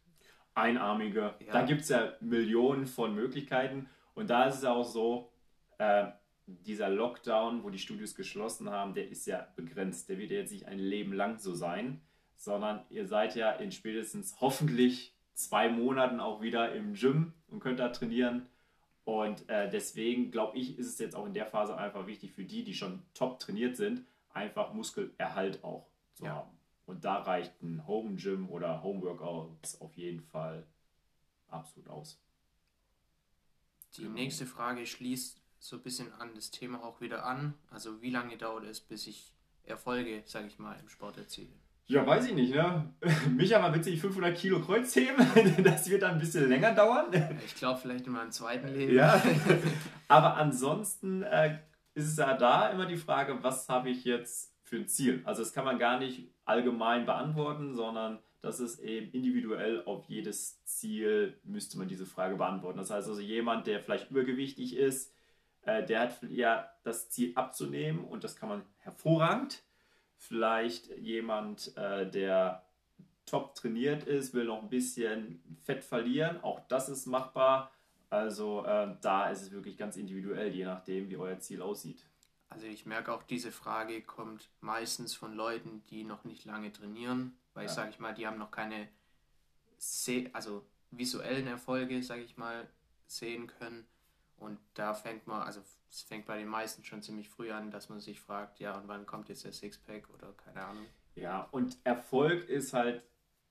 Einarmige. 0.55 1.35
Ja. 1.45 1.53
Da 1.53 1.61
gibt 1.63 1.81
es 1.81 1.89
ja 1.89 2.13
Millionen 2.19 2.87
von 2.87 3.15
Möglichkeiten. 3.15 3.89
Und 4.15 4.29
da 4.29 4.45
ist 4.45 4.57
es 4.57 4.65
auch 4.65 4.83
so, 4.83 5.31
äh, 5.77 6.07
dieser 6.45 6.89
Lockdown, 6.89 7.63
wo 7.63 7.69
die 7.69 7.79
Studios 7.79 8.15
geschlossen 8.15 8.69
haben, 8.69 8.93
der 8.93 9.09
ist 9.09 9.25
ja 9.25 9.47
begrenzt. 9.55 10.09
Der 10.09 10.17
wird 10.17 10.31
ja 10.31 10.39
jetzt 10.39 10.51
nicht 10.51 10.67
ein 10.67 10.79
Leben 10.79 11.13
lang 11.13 11.39
so 11.39 11.53
sein, 11.53 12.01
sondern 12.35 12.83
ihr 12.89 13.07
seid 13.07 13.35
ja 13.35 13.51
in 13.51 13.71
spätestens 13.71 14.41
hoffentlich 14.41 15.15
zwei 15.33 15.69
Monaten 15.69 16.19
auch 16.19 16.41
wieder 16.41 16.73
im 16.73 16.93
Gym 16.93 17.33
und 17.47 17.59
könnt 17.59 17.79
da 17.79 17.89
trainieren. 17.89 18.47
Und 19.05 19.47
äh, 19.49 19.69
deswegen 19.69 20.31
glaube 20.31 20.57
ich, 20.57 20.77
ist 20.77 20.87
es 20.87 20.99
jetzt 20.99 21.15
auch 21.15 21.25
in 21.25 21.33
der 21.33 21.45
Phase 21.45 21.77
einfach 21.77 22.07
wichtig 22.07 22.31
für 22.33 22.45
die, 22.45 22.63
die 22.63 22.73
schon 22.73 23.03
top 23.13 23.39
trainiert 23.39 23.75
sind, 23.75 24.05
einfach 24.33 24.73
Muskelerhalt 24.73 25.63
auch 25.63 25.92
zu 26.13 26.25
ja. 26.25 26.35
haben. 26.35 26.51
Und 26.85 27.05
da 27.05 27.19
reicht 27.19 27.61
ein 27.61 27.87
Home 27.87 28.15
Gym 28.15 28.49
oder 28.49 28.83
Home 28.83 29.01
Workouts 29.01 29.79
auf 29.79 29.95
jeden 29.95 30.21
Fall 30.21 30.67
absolut 31.47 31.89
aus. 31.89 32.19
Die 33.95 34.03
genau. 34.03 34.15
nächste 34.15 34.45
Frage 34.45 34.85
schließt 34.85 35.41
so 35.59 35.77
ein 35.77 35.81
bisschen 35.81 36.11
an 36.13 36.31
das 36.35 36.51
Thema 36.51 36.83
auch 36.83 36.99
wieder 36.99 37.25
an. 37.25 37.53
Also 37.69 38.01
wie 38.01 38.09
lange 38.09 38.37
dauert 38.37 38.65
es, 38.65 38.81
bis 38.81 39.07
ich 39.07 39.33
Erfolge, 39.63 40.23
sage 40.25 40.47
ich 40.47 40.59
mal, 40.59 40.77
im 40.79 40.89
Sport 40.89 41.17
erziele? 41.17 41.53
Ja, 41.85 42.05
weiß 42.05 42.27
ich 42.27 42.33
nicht, 42.33 42.53
ne? 42.53 42.93
Micha 43.29 43.59
mal 43.59 43.73
witzig 43.73 43.99
500 43.99 44.37
Kilo 44.37 44.61
Kreuzheben, 44.61 45.25
das 45.63 45.89
wird 45.89 46.03
dann 46.03 46.13
ein 46.13 46.19
bisschen 46.19 46.47
länger 46.47 46.73
dauern. 46.73 47.07
Ich 47.45 47.55
glaube 47.55 47.79
vielleicht 47.79 48.07
in 48.07 48.13
meinem 48.13 48.31
zweiten 48.31 48.67
Leben. 48.67 48.93
Ja, 48.93 49.21
aber 50.07 50.37
ansonsten 50.37 51.23
äh, 51.23 51.59
ist 51.93 52.07
es 52.07 52.17
ja 52.17 52.35
da 52.35 52.69
immer 52.69 52.85
die 52.85 52.97
Frage, 52.97 53.43
was 53.43 53.67
habe 53.67 53.89
ich 53.89 54.05
jetzt 54.05 54.52
für 54.63 54.77
ein 54.77 54.87
Ziel? 54.87 55.21
Also 55.25 55.43
das 55.43 55.53
kann 55.53 55.65
man 55.65 55.77
gar 55.77 55.99
nicht 55.99 56.29
allgemein 56.45 57.05
beantworten, 57.05 57.75
sondern 57.75 58.19
das 58.41 58.59
ist 58.59 58.79
eben 58.79 59.11
individuell 59.11 59.83
auf 59.85 60.05
jedes 60.05 60.63
Ziel 60.65 61.39
müsste 61.43 61.77
man 61.77 61.87
diese 61.87 62.05
Frage 62.05 62.35
beantworten. 62.35 62.77
Das 62.77 62.89
heißt 62.89 63.07
also 63.07 63.21
jemand, 63.21 63.67
der 63.67 63.79
vielleicht 63.79 64.11
übergewichtig 64.11 64.75
ist, 64.75 65.13
äh, 65.61 65.85
der 65.85 66.01
hat 66.01 66.23
ja 66.29 66.69
das 66.83 67.09
Ziel 67.09 67.31
abzunehmen 67.35 68.03
und 68.03 68.23
das 68.23 68.35
kann 68.35 68.49
man 68.49 68.63
hervorragend 68.79 69.63
vielleicht 70.23 70.87
jemand, 70.97 71.75
äh, 71.77 72.09
der 72.09 72.63
top 73.25 73.55
trainiert 73.55 74.03
ist, 74.03 74.33
will 74.33 74.45
noch 74.45 74.61
ein 74.61 74.69
bisschen 74.69 75.41
Fett 75.63 75.83
verlieren. 75.83 76.41
Auch 76.43 76.61
das 76.67 76.89
ist 76.89 77.05
machbar. 77.05 77.71
Also 78.09 78.65
äh, 78.65 78.95
da 79.01 79.29
ist 79.29 79.41
es 79.41 79.51
wirklich 79.51 79.77
ganz 79.77 79.97
individuell, 79.97 80.53
je 80.53 80.65
nachdem, 80.65 81.09
wie 81.09 81.17
euer 81.17 81.39
Ziel 81.39 81.61
aussieht. 81.61 82.05
Also 82.53 82.67
ich 82.67 82.85
merke 82.85 83.11
auch, 83.11 83.23
diese 83.23 83.51
Frage 83.51 84.01
kommt 84.01 84.49
meistens 84.61 85.15
von 85.15 85.33
Leuten, 85.33 85.83
die 85.89 86.03
noch 86.03 86.23
nicht 86.23 86.45
lange 86.45 86.71
trainieren, 86.71 87.35
weil 87.53 87.65
ja. 87.65 87.69
ich 87.69 87.75
sage 87.75 87.89
ich 87.89 87.99
mal, 87.99 88.13
die 88.13 88.27
haben 88.27 88.37
noch 88.37 88.51
keine 88.51 88.87
also 90.31 90.65
visuellen 90.91 91.47
Erfolge, 91.47 92.01
sage 92.03 92.21
ich 92.21 92.37
mal, 92.37 92.67
sehen 93.07 93.47
können. 93.47 93.85
Und 94.37 94.59
da 94.73 94.93
fängt 94.93 95.27
man, 95.27 95.41
also 95.41 95.61
es 95.89 96.01
fängt 96.01 96.25
bei 96.25 96.37
den 96.37 96.47
meisten 96.47 96.83
schon 96.83 97.01
ziemlich 97.01 97.29
früh 97.29 97.51
an, 97.51 97.71
dass 97.71 97.89
man 97.89 97.99
sich 97.99 98.19
fragt, 98.19 98.59
ja, 98.59 98.77
und 98.77 98.87
wann 98.87 99.05
kommt 99.05 99.29
jetzt 99.29 99.45
der 99.45 99.53
Sixpack 99.53 100.09
oder 100.09 100.33
keine 100.33 100.63
Ahnung. 100.63 100.85
Ja, 101.15 101.47
und 101.51 101.77
Erfolg 101.83 102.47
ist 102.49 102.73
halt, 102.73 103.03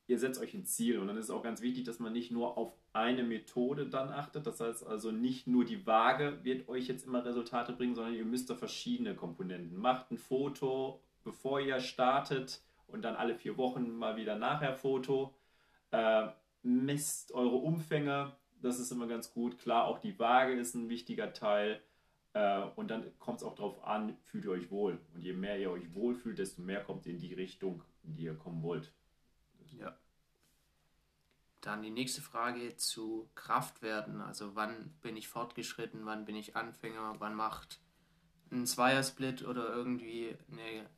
ihr 0.07 0.19
setzt 0.19 0.41
euch 0.41 0.55
ein 0.55 0.65
Ziel 0.65 0.99
und 0.99 1.07
dann 1.07 1.17
ist 1.17 1.27
es 1.27 1.31
auch 1.31 1.43
ganz 1.43 1.63
wichtig, 1.63 1.85
dass 1.85 1.99
man 1.99 2.13
nicht 2.13 2.31
nur 2.31 2.59
auf 2.59 2.73
eine 2.93 3.23
Methode 3.23 3.87
dann 3.87 4.11
achtet. 4.11 4.47
Das 4.47 4.61
heißt 4.61 4.87
also 4.87 5.11
nicht 5.11 5.47
nur 5.47 5.65
die 5.65 5.87
Waage 5.87 6.39
wird 6.43 6.69
euch 6.69 6.89
jetzt 6.89 7.07
immer 7.07 7.25
Resultate 7.25 7.73
bringen, 7.73 7.95
sondern 7.95 8.15
ihr 8.15 8.25
müsst 8.25 8.51
da 8.51 8.55
verschiedene 8.55 9.15
Komponenten. 9.15 9.79
Macht 9.79 10.11
ein 10.11 10.19
Foto, 10.19 11.01
bevor 11.25 11.61
ihr 11.61 11.81
startet 11.81 12.63
und 12.87 13.03
dann 13.03 13.17
alle 13.17 13.35
vier 13.35 13.57
Wochen 13.57 13.91
mal 13.97 14.17
wieder 14.17 14.37
nachher 14.37 14.75
Foto. 14.75 15.35
Äh, 15.91 16.29
misst 16.63 17.33
eure 17.33 17.57
Umfänge, 17.57 18.33
das 18.61 18.79
ist 18.79 18.93
immer 18.93 19.07
ganz 19.07 19.33
gut. 19.33 19.59
Klar, 19.59 19.87
auch 19.87 19.99
die 19.99 20.19
Waage 20.19 20.55
ist 20.55 20.75
ein 20.75 20.89
wichtiger 20.89 21.33
Teil. 21.33 21.83
Äh, 22.35 22.63
und 22.77 22.91
dann 22.91 23.05
kommt 23.19 23.39
es 23.39 23.45
auch 23.45 23.55
darauf 23.55 23.85
an, 23.85 24.17
fühlt 24.23 24.45
ihr 24.45 24.53
euch 24.53 24.71
wohl. 24.71 24.99
Und 25.15 25.23
je 25.23 25.33
mehr 25.33 25.59
ihr 25.59 25.71
euch 25.71 25.95
wohlfühlt, 25.95 26.39
desto 26.39 26.63
mehr 26.63 26.83
kommt 26.83 27.07
ihr 27.07 27.13
in 27.13 27.19
die 27.19 27.35
Richtung, 27.35 27.83
in 28.05 28.15
die 28.15 28.25
ihr 28.25 28.35
kommen 28.35 28.63
wollt. 28.63 28.93
Dann 31.63 31.83
die 31.83 31.91
nächste 31.91 32.23
Frage 32.23 32.77
zu 32.77 33.31
Kraftwerten. 33.37 34.21
Also 34.21 34.57
wann 34.57 34.91
bin 35.01 35.17
ich 35.17 35.29
fortgeschritten, 35.29 36.05
wann 36.05 36.25
bin 36.25 36.35
ich 36.35 36.57
Anfänger, 36.57 37.15
wann 37.19 37.35
macht 37.35 37.81
ein 38.51 38.67
Zweiersplit 38.67 39.45
oder 39.47 39.69
irgendwie 39.73 40.37
eine 40.51 40.91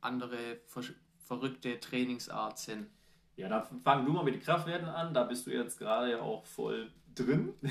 andere 0.00 0.60
ver 0.66 0.82
verrückte 1.24 1.78
Trainingsart 1.78 2.58
Sinn? 2.58 2.90
Ja, 3.36 3.48
dann 3.48 3.80
fangen 3.80 4.04
du 4.04 4.12
mal 4.12 4.24
mit 4.24 4.34
den 4.34 4.42
Kraftwerten 4.42 4.88
an. 4.88 5.14
Da 5.14 5.22
bist 5.22 5.46
du 5.46 5.50
jetzt 5.52 5.78
gerade 5.78 6.10
ja 6.10 6.20
auch 6.20 6.44
voll 6.44 6.92
drin. 7.14 7.54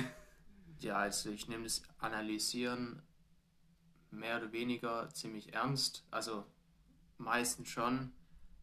Ja, 0.79 0.95
also 0.97 1.29
ich 1.29 1.47
nehme 1.47 1.65
das 1.65 1.83
Analysieren 1.99 3.03
mehr 4.09 4.37
oder 4.37 4.51
weniger 4.51 5.09
ziemlich 5.09 5.53
ernst. 5.53 6.07
Also 6.09 6.43
meistens 7.19 7.69
schon. 7.69 8.13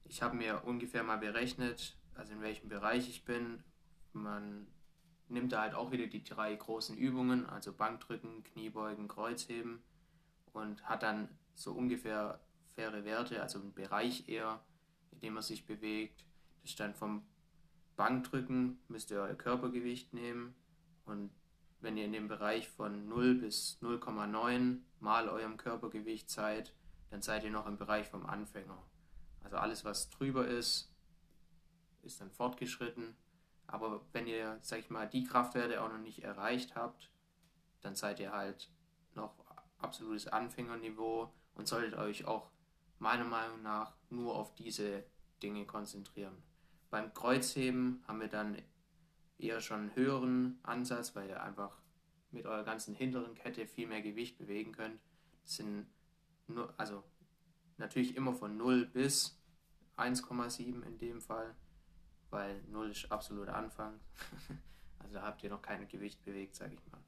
Ich 0.03 0.21
habe 0.21 0.35
mir 0.37 0.65
ungefähr 0.65 1.05
mal 1.05 1.19
berechnet, 1.19 1.97
also 2.19 2.33
in 2.33 2.43
welchem 2.43 2.69
Bereich 2.69 3.09
ich 3.09 3.25
bin. 3.25 3.63
Man 4.13 4.67
nimmt 5.29 5.53
da 5.53 5.63
halt 5.63 5.75
auch 5.75 5.91
wieder 5.93 6.07
die 6.07 6.25
drei 6.25 6.55
großen 6.55 6.97
Übungen, 6.97 7.47
also 7.47 7.73
Bankdrücken, 7.73 8.43
Kniebeugen, 8.45 9.09
Kreuzheben 9.09 9.83
und 10.53 10.83
hat 10.85 11.03
dann 11.03 11.29
so 11.55 11.73
ungefähr 11.73 12.41
faire 12.75 13.05
Werte, 13.05 13.41
also 13.41 13.61
einen 13.61 13.75
Bereich 13.75 14.29
eher, 14.29 14.61
in 15.13 15.21
dem 15.21 15.35
man 15.35 15.43
sich 15.43 15.67
bewegt. 15.67 16.25
Das 16.63 16.71
ist 16.71 16.81
dann 16.81 16.95
vom 16.95 17.23
Bankdrücken 17.97 18.79
müsst 18.89 19.11
ihr 19.11 19.21
euer 19.21 19.35
Körpergewicht 19.35 20.15
nehmen 20.15 20.55
und 21.05 21.31
wenn 21.81 21.97
ihr 21.97 22.05
in 22.05 22.13
dem 22.13 22.29
Bereich 22.29 22.69
von 22.69 23.09
0 23.09 23.35
bis 23.37 23.79
0,9 23.83 24.79
mal 25.01 25.29
eurem 25.29 25.57
Körpergewicht 25.57 26.31
seid, 26.31 26.73
dann 27.11 27.23
seid 27.23 27.45
ihr 27.45 27.51
noch 27.51 27.67
im 27.67 27.77
Bereich 27.77 28.09
vom 28.09 28.27
Anfänger. 28.27 28.83
Also 29.43 29.57
alles, 29.57 29.85
was 29.85 30.11
drüber 30.11 30.47
ist, 30.47 30.93
ist 32.03 32.21
dann 32.21 32.31
fortgeschritten. 32.31 33.17
Aber 33.67 34.05
wenn 34.13 34.27
ihr, 34.27 34.59
sag 34.63 34.81
ich 34.81 34.91
mal, 34.91 35.07
die 35.07 35.25
Kraftwerte 35.25 35.83
auch 35.83 35.89
noch 35.89 35.99
nicht 35.99 36.23
erreicht 36.23 36.75
habt, 36.75 37.11
dann 37.81 37.95
seid 37.95 38.21
ihr 38.21 38.33
halt 38.33 38.71
noch 39.15 39.35
absolutes 39.79 40.27
Anfängerniveau 40.27 41.33
und 41.55 41.69
solltet 41.69 41.95
euch 41.99 42.25
auch 42.25 42.51
meiner 42.99 43.25
Meinung 43.25 43.63
nach 43.63 43.95
nur 44.11 44.35
auf 44.35 44.55
diese 44.55 45.05
Dinge 45.43 45.67
konzentrieren. 45.67 46.43
Beim 46.91 47.13
Kreuzheben 47.13 48.03
haben 48.07 48.21
wir 48.21 48.29
dann 48.29 48.57
eher 49.39 49.61
schon 49.61 49.81
einen 49.81 49.97
höheren 49.97 50.59
Ansatz, 50.63 51.15
weil 51.15 51.29
ihr 51.29 51.43
einfach 51.43 51.81
mit 52.31 52.47
eurer 52.47 52.65
ganzen 52.65 52.95
hinteren 52.95 53.35
Kette 53.35 53.67
viel 53.67 53.87
mehr 53.87 54.03
Gewicht 54.03 54.39
bewegen 54.39 54.73
könnt. 54.73 55.01
Das 55.43 55.57
sind 55.57 55.87
nur, 56.47 56.75
also 56.79 57.05
natürlich 57.77 58.17
immer 58.17 58.35
von 58.35 58.57
0 58.57 58.87
bis 58.87 59.39
1,7 59.97 60.83
in 60.83 60.99
dem 60.99 61.21
Fall, 61.21 61.55
weil 62.31 62.63
0 62.69 62.91
ist 62.91 63.11
absoluter 63.11 63.57
Anfang. 63.57 63.99
also 64.99 65.15
da 65.15 65.23
habt 65.23 65.43
ihr 65.43 65.51
noch 65.51 65.63
kein 65.63 65.87
Gewicht 65.89 66.25
bewegt, 66.25 66.57
sage 66.57 66.75
ich 66.75 66.81
mal. 66.93 67.01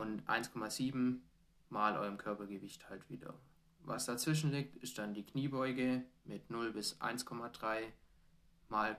Und 0.00 0.28
1,7 0.28 1.18
mal 1.68 1.96
eurem 1.96 2.18
Körpergewicht 2.18 2.88
halt 2.88 3.08
wieder. 3.08 3.34
Was 3.84 4.06
dazwischen 4.06 4.50
liegt, 4.50 4.76
ist 4.76 4.98
dann 4.98 5.14
die 5.14 5.24
Kniebeuge 5.24 6.04
mit 6.24 6.50
0 6.50 6.72
bis 6.72 7.00
1,3 7.00 7.84
mal 8.68 8.96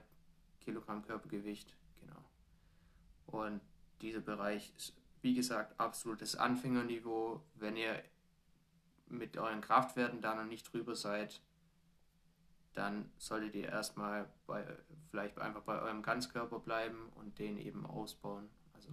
Kilogramm 0.60 1.02
Körpergewicht 1.02 1.78
und 3.28 3.60
dieser 4.00 4.20
Bereich 4.20 4.72
ist, 4.76 4.94
wie 5.20 5.34
gesagt, 5.34 5.78
absolutes 5.78 6.34
Anfängerniveau. 6.34 7.42
Wenn 7.56 7.76
ihr 7.76 8.02
mit 9.06 9.36
euren 9.36 9.60
Kraftwerten 9.60 10.22
da 10.22 10.34
noch 10.34 10.46
nicht 10.46 10.72
drüber 10.72 10.94
seid, 10.94 11.42
dann 12.78 13.10
solltet 13.18 13.54
ihr 13.54 13.68
erstmal 13.68 14.26
bei, 14.46 14.64
vielleicht 15.10 15.38
einfach 15.38 15.62
bei 15.62 15.80
eurem 15.80 16.02
Ganzkörper 16.02 16.58
bleiben 16.58 17.10
und 17.16 17.38
den 17.38 17.58
eben 17.58 17.84
ausbauen. 17.86 18.48
Also 18.74 18.90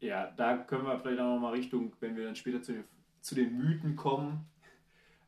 ja, 0.00 0.30
da 0.32 0.56
können 0.58 0.84
wir 0.84 0.98
vielleicht 0.98 1.20
auch 1.20 1.34
nochmal 1.34 1.54
Richtung, 1.54 1.92
wenn 2.00 2.16
wir 2.16 2.24
dann 2.24 2.36
später 2.36 2.62
zu 2.62 2.72
den, 2.72 2.84
zu 3.20 3.34
den 3.34 3.56
Mythen 3.56 3.96
kommen, 3.96 4.46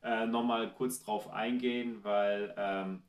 äh, 0.03 0.27
nochmal 0.27 0.73
kurz 0.75 1.00
drauf 1.00 1.31
eingehen, 1.33 2.03
weil 2.03 2.55
ähm, 2.57 3.03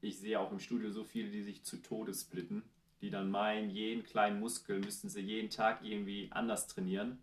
ich 0.00 0.18
sehe 0.18 0.38
auch 0.40 0.52
im 0.52 0.60
Studio 0.60 0.90
so 0.90 1.04
viele, 1.04 1.30
die 1.30 1.42
sich 1.42 1.64
zu 1.64 1.82
Tode 1.82 2.14
splitten 2.14 2.62
die 3.00 3.10
dann 3.10 3.30
meinen, 3.30 3.70
jeden 3.70 4.02
kleinen 4.04 4.40
Muskel 4.40 4.78
müssten 4.80 5.08
sie 5.08 5.20
jeden 5.20 5.50
Tag 5.50 5.80
irgendwie 5.82 6.28
anders 6.32 6.66
trainieren. 6.66 7.18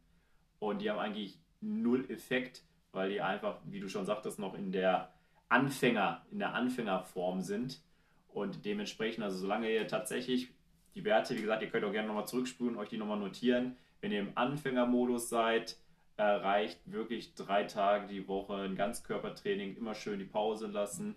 Und 0.60 0.82
die 0.82 0.90
haben 0.90 1.00
eigentlich 1.00 1.38
null 1.62 2.10
Effekt, 2.10 2.64
weil 2.92 3.10
die 3.10 3.22
einfach, 3.22 3.60
wie 3.66 3.80
du 3.80 3.88
schon 3.88 4.06
sagtest, 4.06 4.40
noch 4.40 4.56
in 4.56 4.72
der 4.72 5.14
Anfänger, 5.50 6.26
in 6.32 6.40
der 6.40 6.54
Anfängerform 6.54 7.42
sind. 7.42 7.82
Und 8.28 8.66
dementsprechend, 8.66 9.24
also 9.24 9.38
solange 9.38 9.72
ihr 9.72 9.88
tatsächlich 9.88 10.50
die 10.96 11.04
Werte, 11.04 11.36
wie 11.36 11.42
gesagt, 11.42 11.62
ihr 11.62 11.70
könnt 11.70 11.86
auch 11.86 11.92
gerne 11.92 12.08
nochmal 12.08 12.28
zurückspulen 12.28 12.78
euch 12.78 12.90
die 12.90 12.98
nochmal 12.98 13.20
notieren. 13.20 13.78
Wenn 14.02 14.12
ihr 14.12 14.20
im 14.20 14.32
Anfängermodus 14.36 15.30
seid, 15.30 15.78
äh, 16.18 16.24
reicht 16.24 16.80
wirklich 16.92 17.36
drei 17.36 17.64
Tage 17.64 18.08
die 18.08 18.28
Woche 18.28 18.56
ein 18.56 18.76
Ganzkörpertraining, 18.76 19.76
immer 19.78 19.96
schön 19.96 20.20
die 20.20 20.26
Pause 20.26 20.68
lassen, 20.68 21.16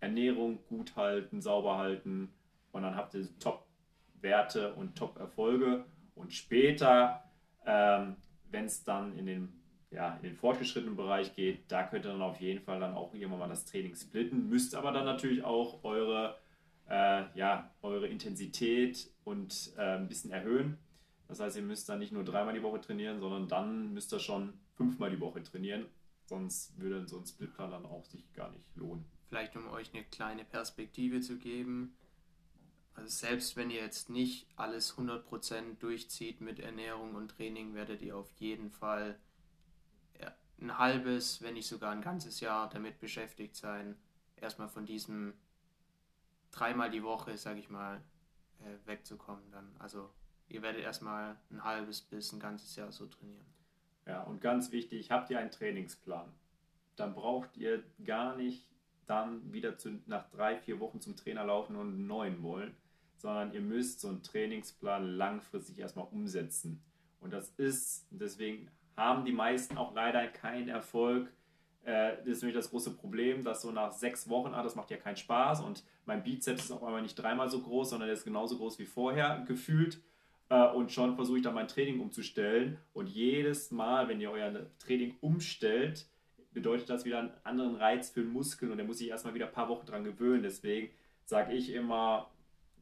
Ernährung 0.00 0.58
gut 0.68 0.96
halten, 0.96 1.40
sauber 1.40 1.78
halten 1.78 2.32
und 2.72 2.82
dann 2.82 2.96
habt 2.96 3.14
ihr 3.14 3.28
top 3.38 3.64
Werte 4.22 4.74
und 4.74 4.96
Top-Erfolge. 4.96 5.84
Und 6.14 6.32
später, 6.32 7.24
ähm, 7.66 8.16
wenn 8.50 8.64
es 8.66 8.84
dann 8.84 9.16
in 9.18 9.26
den, 9.26 9.61
ja, 9.92 10.16
in 10.16 10.22
den 10.22 10.36
fortgeschrittenen 10.36 10.96
Bereich 10.96 11.34
geht, 11.34 11.70
da 11.70 11.82
könnt 11.84 12.06
ihr 12.06 12.12
dann 12.12 12.22
auf 12.22 12.40
jeden 12.40 12.60
Fall 12.60 12.80
dann 12.80 12.94
auch 12.94 13.14
irgendwann 13.14 13.40
mal 13.40 13.48
das 13.48 13.64
Training 13.64 13.94
splitten. 13.94 14.48
Müsst 14.48 14.74
aber 14.74 14.92
dann 14.92 15.04
natürlich 15.04 15.44
auch 15.44 15.84
eure, 15.84 16.38
äh, 16.88 17.24
ja, 17.34 17.70
eure 17.82 18.08
Intensität 18.08 19.10
und 19.24 19.72
äh, 19.76 19.96
ein 19.96 20.08
bisschen 20.08 20.30
erhöhen. 20.30 20.78
Das 21.28 21.40
heißt, 21.40 21.56
ihr 21.56 21.62
müsst 21.62 21.88
dann 21.88 21.98
nicht 21.98 22.12
nur 22.12 22.24
dreimal 22.24 22.54
die 22.54 22.62
Woche 22.62 22.80
trainieren, 22.80 23.20
sondern 23.20 23.48
dann 23.48 23.92
müsst 23.92 24.12
ihr 24.12 24.18
schon 24.18 24.54
fünfmal 24.76 25.10
die 25.10 25.20
Woche 25.20 25.42
trainieren. 25.42 25.86
Sonst 26.26 26.78
würde 26.78 27.06
so 27.06 27.18
ein 27.18 27.26
Splitplan 27.26 27.70
dann 27.70 27.86
auch 27.86 28.04
sich 28.04 28.32
gar 28.32 28.50
nicht 28.50 28.64
lohnen. 28.74 29.04
vielleicht 29.28 29.56
um 29.56 29.68
euch 29.68 29.92
eine 29.94 30.04
kleine 30.04 30.44
Perspektive 30.44 31.20
zu 31.20 31.38
geben. 31.38 31.96
Also 32.94 33.08
selbst 33.08 33.56
wenn 33.56 33.70
ihr 33.70 33.80
jetzt 33.80 34.10
nicht 34.10 34.46
alles 34.56 34.96
100% 34.96 35.78
durchzieht 35.78 36.40
mit 36.40 36.60
Ernährung 36.60 37.14
und 37.14 37.30
Training, 37.30 37.74
werdet 37.74 38.02
ihr 38.02 38.16
auf 38.16 38.30
jeden 38.32 38.70
Fall 38.70 39.18
ein 40.62 40.78
halbes, 40.78 41.42
wenn 41.42 41.54
nicht 41.54 41.66
sogar 41.66 41.92
ein 41.92 42.02
ganzes 42.02 42.40
Jahr 42.40 42.68
damit 42.70 43.00
beschäftigt 43.00 43.56
sein, 43.56 43.96
erstmal 44.36 44.68
von 44.68 44.86
diesem 44.86 45.34
dreimal 46.50 46.90
die 46.90 47.02
Woche, 47.02 47.36
sag 47.36 47.58
ich 47.58 47.68
mal, 47.68 48.00
äh, 48.60 48.86
wegzukommen 48.86 49.50
dann. 49.50 49.74
Also 49.78 50.10
ihr 50.48 50.62
werdet 50.62 50.82
erstmal 50.82 51.36
ein 51.50 51.64
halbes 51.64 52.00
bis 52.00 52.32
ein 52.32 52.40
ganzes 52.40 52.76
Jahr 52.76 52.92
so 52.92 53.06
trainieren. 53.06 53.46
Ja, 54.06 54.22
und 54.22 54.40
ganz 54.40 54.72
wichtig, 54.72 55.10
habt 55.10 55.30
ihr 55.30 55.38
einen 55.38 55.50
Trainingsplan. 55.50 56.32
Dann 56.96 57.14
braucht 57.14 57.56
ihr 57.56 57.82
gar 58.04 58.36
nicht 58.36 58.68
dann 59.06 59.52
wieder 59.52 59.78
zu, 59.78 60.00
nach 60.06 60.28
drei, 60.30 60.56
vier 60.56 60.80
Wochen 60.80 61.00
zum 61.00 61.16
Trainer 61.16 61.44
laufen 61.44 61.76
und 61.76 61.88
einen 61.88 62.06
neuen 62.06 62.42
wollen, 62.42 62.74
sondern 63.16 63.52
ihr 63.52 63.60
müsst 63.60 64.00
so 64.00 64.08
einen 64.08 64.22
Trainingsplan 64.22 65.16
langfristig 65.16 65.78
erstmal 65.78 66.06
umsetzen. 66.06 66.82
Und 67.20 67.32
das 67.32 67.50
ist, 67.50 68.06
deswegen 68.10 68.70
haben 68.96 69.24
die 69.24 69.32
meisten 69.32 69.76
auch 69.78 69.94
leider 69.94 70.26
keinen 70.28 70.68
Erfolg. 70.68 71.32
Äh, 71.84 72.16
das 72.18 72.26
ist 72.26 72.42
nämlich 72.42 72.56
das 72.56 72.70
große 72.70 72.96
Problem, 72.96 73.44
dass 73.44 73.62
so 73.62 73.70
nach 73.70 73.92
sechs 73.92 74.28
Wochen, 74.28 74.54
ah, 74.54 74.62
das 74.62 74.76
macht 74.76 74.90
ja 74.90 74.96
keinen 74.96 75.16
Spaß 75.16 75.62
und 75.62 75.84
mein 76.04 76.22
Bizeps 76.22 76.64
ist 76.64 76.70
auf 76.70 76.84
einmal 76.84 77.02
nicht 77.02 77.14
dreimal 77.14 77.48
so 77.48 77.60
groß, 77.60 77.90
sondern 77.90 78.08
der 78.08 78.14
ist 78.14 78.24
genauso 78.24 78.56
groß 78.56 78.78
wie 78.78 78.86
vorher 78.86 79.44
gefühlt. 79.46 80.00
Äh, 80.48 80.68
und 80.68 80.92
schon 80.92 81.16
versuche 81.16 81.38
ich 81.38 81.42
dann 81.42 81.54
mein 81.54 81.68
Training 81.68 82.00
umzustellen. 82.00 82.78
Und 82.92 83.08
jedes 83.08 83.70
Mal, 83.70 84.08
wenn 84.08 84.20
ihr 84.20 84.30
euer 84.30 84.66
Training 84.78 85.16
umstellt, 85.20 86.06
bedeutet 86.52 86.90
das 86.90 87.04
wieder 87.04 87.18
einen 87.18 87.32
anderen 87.44 87.76
Reiz 87.76 88.10
für 88.10 88.20
den 88.20 88.32
Muskel 88.32 88.70
und 88.70 88.76
der 88.76 88.86
muss 88.86 88.98
sich 88.98 89.08
erstmal 89.08 89.34
wieder 89.34 89.46
ein 89.46 89.52
paar 89.52 89.68
Wochen 89.68 89.86
dran 89.86 90.04
gewöhnen. 90.04 90.42
Deswegen 90.42 90.90
sage 91.24 91.54
ich 91.54 91.72
immer 91.72 92.30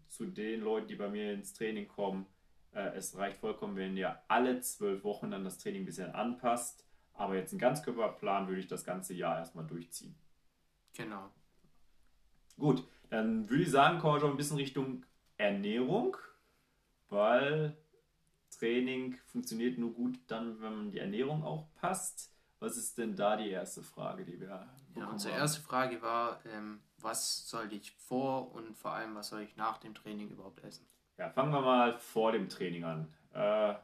zu 0.09 0.27
den 0.27 0.63
Leuten, 0.63 0.89
die 0.89 0.97
bei 0.97 1.09
mir 1.09 1.33
ins 1.33 1.53
Training 1.53 1.87
kommen, 1.87 2.27
es 2.73 3.17
reicht 3.17 3.39
vollkommen, 3.39 3.77
wenn 3.77 3.97
ihr 3.97 4.19
alle 4.29 4.61
zwölf 4.61 5.03
Wochen 5.05 5.31
dann 5.31 5.45
das 5.45 5.59
Training 5.59 5.83
ein 5.83 5.87
bisschen 5.87 6.13
anpasst. 6.15 6.85
Aber 7.15 7.35
jetzt 7.37 7.53
einen 7.53 7.59
Ganzkörperplan 7.61 8.47
würde 8.49 8.61
ich 8.61 8.69
das 8.69 8.85
ganze 8.85 9.13
Jahr 9.15 9.39
erstmal 9.39 9.67
durchziehen. 9.67 10.15
Genau. 10.95 11.31
Gut, 12.59 12.85
dann 13.11 13.49
würde 13.49 13.63
ich 13.63 13.71
sagen, 13.71 13.99
kommen 13.99 14.15
wir 14.17 14.21
schon 14.21 14.31
ein 14.33 14.37
bisschen 14.37 14.57
Richtung 14.57 15.05
Ernährung, 15.37 16.17
weil 17.09 17.77
Training 18.51 19.17
funktioniert 19.27 19.79
nur 19.79 19.93
gut 19.93 20.19
dann, 20.27 20.61
wenn 20.61 20.91
die 20.91 20.99
Ernährung 20.99 21.43
auch 21.45 21.67
passt. 21.75 22.33
Was 22.59 22.77
ist 22.77 22.99
denn 22.99 23.17
da 23.17 23.37
die 23.37 23.49
erste 23.49 23.83
Frage, 23.83 24.25
die 24.25 24.39
wir 24.39 24.69
Ja, 24.97 25.07
unsere 25.09 25.33
haben? 25.33 25.41
erste 25.41 25.63
Frage 25.63 26.03
war, 26.03 26.45
ähm, 26.45 26.81
was 26.99 27.49
soll 27.49 27.73
ich 27.73 27.93
vor 27.93 28.53
und 28.53 28.77
vor 28.77 28.93
allem, 28.93 29.15
was 29.15 29.29
soll 29.29 29.41
ich 29.41 29.57
nach 29.57 29.79
dem 29.79 29.95
Training 29.95 30.29
überhaupt 30.29 30.63
essen? 30.63 30.87
Ja, 31.21 31.29
fangen 31.29 31.53
wir 31.53 31.61
mal 31.61 31.99
vor 31.99 32.33
dem 32.33 32.49
Training 32.49 32.85
an. 32.85 33.07
Äh, 33.35 33.75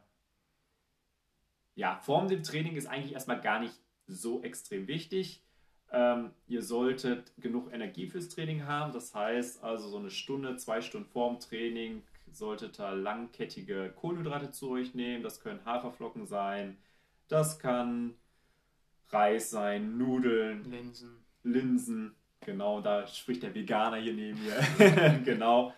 ja, 1.75 2.01
vor 2.03 2.27
dem 2.27 2.43
Training 2.43 2.77
ist 2.77 2.87
eigentlich 2.87 3.13
erstmal 3.13 3.43
gar 3.43 3.61
nicht 3.61 3.75
so 4.07 4.43
extrem 4.43 4.89
wichtig. 4.89 5.43
Ähm, 5.93 6.31
ihr 6.49 6.63
solltet 6.63 7.35
genug 7.37 7.71
Energie 7.75 8.07
fürs 8.07 8.31
Training 8.31 8.65
haben. 8.65 8.95
Das 8.95 9.15
heißt 9.15 9.63
also 9.63 9.87
so 9.87 9.99
eine 9.99 10.11
Stunde, 10.11 10.57
zwei 10.57 10.81
Stunden 10.81 11.11
vor 11.11 11.29
dem 11.29 11.39
Training 11.39 12.03
solltet 12.33 12.81
ihr 12.81 12.93
langkettige 12.93 13.93
Kohlenhydrate 13.95 14.51
zu 14.51 14.71
euch 14.71 14.95
nehmen. 14.95 15.23
Das 15.23 15.43
können 15.43 15.63
Haferflocken 15.67 16.25
sein. 16.27 16.79
Das 17.29 17.59
kann 17.59 18.15
Reis 19.11 19.51
sein, 19.51 19.99
Nudeln, 19.99 20.65
Linsen. 20.71 21.19
Linsen. 21.43 22.15
Genau, 22.41 22.81
da 22.81 23.07
spricht 23.07 23.43
der 23.43 23.55
Veganer 23.55 23.99
hier 23.99 24.15
neben 24.15 24.43
mir. 24.43 25.21
genau. 25.27 25.75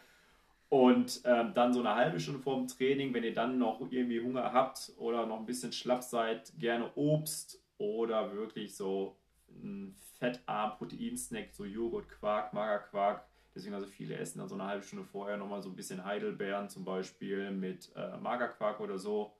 Und 0.71 1.23
ähm, 1.25 1.55
dann 1.55 1.73
so 1.73 1.81
eine 1.81 1.95
halbe 1.95 2.21
Stunde 2.21 2.41
vor 2.41 2.57
dem 2.57 2.69
Training, 2.69 3.15
wenn 3.15 3.25
ihr 3.25 3.33
dann 3.33 3.59
noch 3.59 3.81
irgendwie 3.81 4.21
Hunger 4.21 4.53
habt 4.53 4.93
oder 4.99 5.25
noch 5.25 5.39
ein 5.39 5.47
bisschen 5.47 5.73
schlapp 5.73 6.03
seid, 6.03 6.53
gerne 6.59 6.91
Obst 6.95 7.63
oder 7.79 8.35
wirklich 8.35 8.77
so 8.77 9.17
ein 9.49 9.97
fettarm 10.19 10.77
Proteinsnack, 10.77 11.53
so 11.53 11.65
Joghurt, 11.65 12.09
Quark, 12.09 12.53
Magerquark. 12.53 13.25
Deswegen 13.55 13.75
also 13.75 13.87
viele 13.87 14.17
essen 14.17 14.39
dann 14.39 14.49
so 14.49 14.55
eine 14.55 14.67
halbe 14.67 14.85
Stunde 14.85 15.05
vorher 15.05 15.37
nochmal 15.37 15.63
so 15.63 15.71
ein 15.71 15.77
bisschen 15.77 16.05
Heidelbeeren 16.05 16.69
zum 16.69 16.85
Beispiel 16.85 17.51
mit 17.51 17.91
äh, 17.97 18.19
Magerquark 18.19 18.81
oder 18.81 18.99
so. 18.99 19.33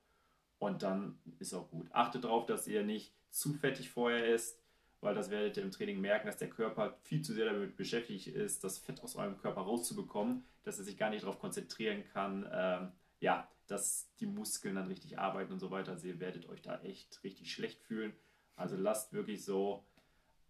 Und 0.57 0.83
dann 0.83 1.19
ist 1.37 1.53
auch 1.53 1.69
gut. 1.69 1.87
Achtet 1.91 2.23
darauf, 2.23 2.45
dass 2.45 2.67
ihr 2.67 2.83
nicht 2.83 3.13
zu 3.29 3.53
fettig 3.53 3.91
vorher 3.91 4.25
isst, 4.33 4.59
weil 5.01 5.15
das 5.15 5.29
werdet 5.29 5.57
ihr 5.57 5.63
im 5.63 5.71
Training 5.71 6.01
merken, 6.01 6.27
dass 6.27 6.37
der 6.37 6.49
Körper 6.49 6.97
viel 7.03 7.21
zu 7.21 7.33
sehr 7.33 7.45
damit 7.45 7.77
beschäftigt 7.77 8.27
ist, 8.27 8.63
das 8.63 8.77
Fett 8.77 9.01
aus 9.01 9.15
eurem 9.15 9.37
Körper 9.37 9.61
rauszubekommen, 9.61 10.45
dass 10.63 10.77
er 10.77 10.83
sich 10.83 10.97
gar 10.97 11.09
nicht 11.09 11.23
darauf 11.23 11.39
konzentrieren 11.39 12.03
kann, 12.13 12.47
ähm, 12.51 12.91
ja, 13.19 13.49
dass 13.67 14.13
die 14.19 14.25
Muskeln 14.25 14.75
dann 14.75 14.87
richtig 14.87 15.19
arbeiten 15.19 15.53
und 15.53 15.59
so 15.59 15.71
weiter. 15.71 15.91
Also 15.91 16.07
ihr 16.07 16.19
werdet 16.19 16.49
euch 16.49 16.61
da 16.61 16.79
echt 16.81 17.23
richtig 17.23 17.53
schlecht 17.53 17.81
fühlen. 17.81 18.13
Also 18.55 18.75
lasst 18.75 19.13
wirklich 19.13 19.45
so 19.45 19.85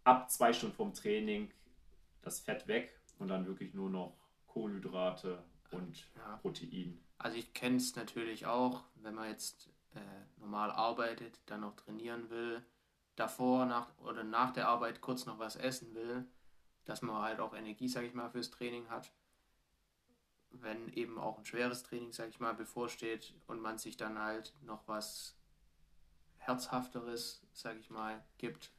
ab 0.04 0.30
zwei 0.30 0.52
Stunden 0.52 0.74
vom 0.74 0.94
Training 0.94 1.52
das 2.22 2.40
Fett 2.40 2.66
weg 2.66 2.98
und 3.18 3.28
dann 3.28 3.46
wirklich 3.46 3.74
nur 3.74 3.90
noch 3.90 4.16
Kohlenhydrate 4.46 5.44
und 5.70 6.08
ja. 6.16 6.36
Protein. 6.38 6.98
Also 7.18 7.36
ich 7.36 7.52
kenne 7.52 7.76
es 7.76 7.94
natürlich 7.94 8.46
auch, 8.46 8.84
wenn 8.96 9.14
man 9.14 9.28
jetzt 9.28 9.70
äh, 9.94 10.00
normal 10.38 10.70
arbeitet, 10.70 11.38
dann 11.46 11.60
noch 11.60 11.76
trainieren 11.76 12.30
will, 12.30 12.64
davor 13.20 13.66
nach, 13.66 13.86
oder 13.98 14.24
nach 14.24 14.52
der 14.52 14.68
Arbeit 14.68 15.00
kurz 15.00 15.26
noch 15.26 15.38
was 15.38 15.56
essen 15.56 15.94
will, 15.94 16.24
dass 16.86 17.02
man 17.02 17.22
halt 17.22 17.38
auch 17.38 17.54
Energie, 17.54 17.86
sag 17.86 18.04
ich 18.04 18.14
mal, 18.14 18.30
fürs 18.30 18.50
Training 18.50 18.88
hat. 18.88 19.12
Wenn 20.50 20.92
eben 20.94 21.18
auch 21.18 21.38
ein 21.38 21.44
schweres 21.44 21.82
Training, 21.84 22.12
sag 22.12 22.30
ich 22.30 22.40
mal, 22.40 22.54
bevorsteht 22.54 23.34
und 23.46 23.60
man 23.60 23.78
sich 23.78 23.96
dann 23.96 24.18
halt 24.18 24.54
noch 24.62 24.88
was 24.88 25.36
Herzhafteres, 26.38 27.42
sag 27.52 27.78
ich 27.78 27.90
mal, 27.90 28.24
gibt, 28.38 28.72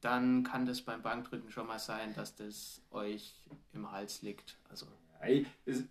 dann 0.00 0.44
kann 0.44 0.66
das 0.66 0.82
beim 0.82 1.02
Bankdrücken 1.02 1.50
schon 1.50 1.66
mal 1.66 1.78
sein, 1.78 2.14
dass 2.14 2.36
das 2.36 2.80
euch 2.90 3.34
im 3.72 3.90
Hals 3.90 4.22
liegt. 4.22 4.56
Also 4.70 4.86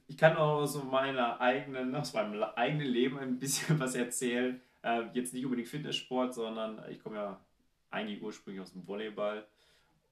ich 0.07 0.17
kann 0.17 0.37
auch 0.37 0.61
aus 0.61 0.81
meiner 0.83 1.41
eigenen, 1.41 1.95
aus 1.95 2.13
meinem 2.13 2.41
eigenen 2.43 2.87
Leben 2.87 3.19
ein 3.19 3.39
bisschen 3.39 3.79
was 3.79 3.95
erzählen. 3.95 4.61
Äh, 4.83 5.03
jetzt 5.13 5.33
nicht 5.33 5.43
unbedingt 5.43 5.67
Fitnesssport, 5.67 6.33
sondern 6.33 6.81
ich 6.89 7.01
komme 7.01 7.17
ja 7.17 7.39
eigentlich 7.93 8.21
ursprünglich 8.21 8.61
aus 8.61 8.73
dem 8.73 8.87
Volleyball. 8.87 9.45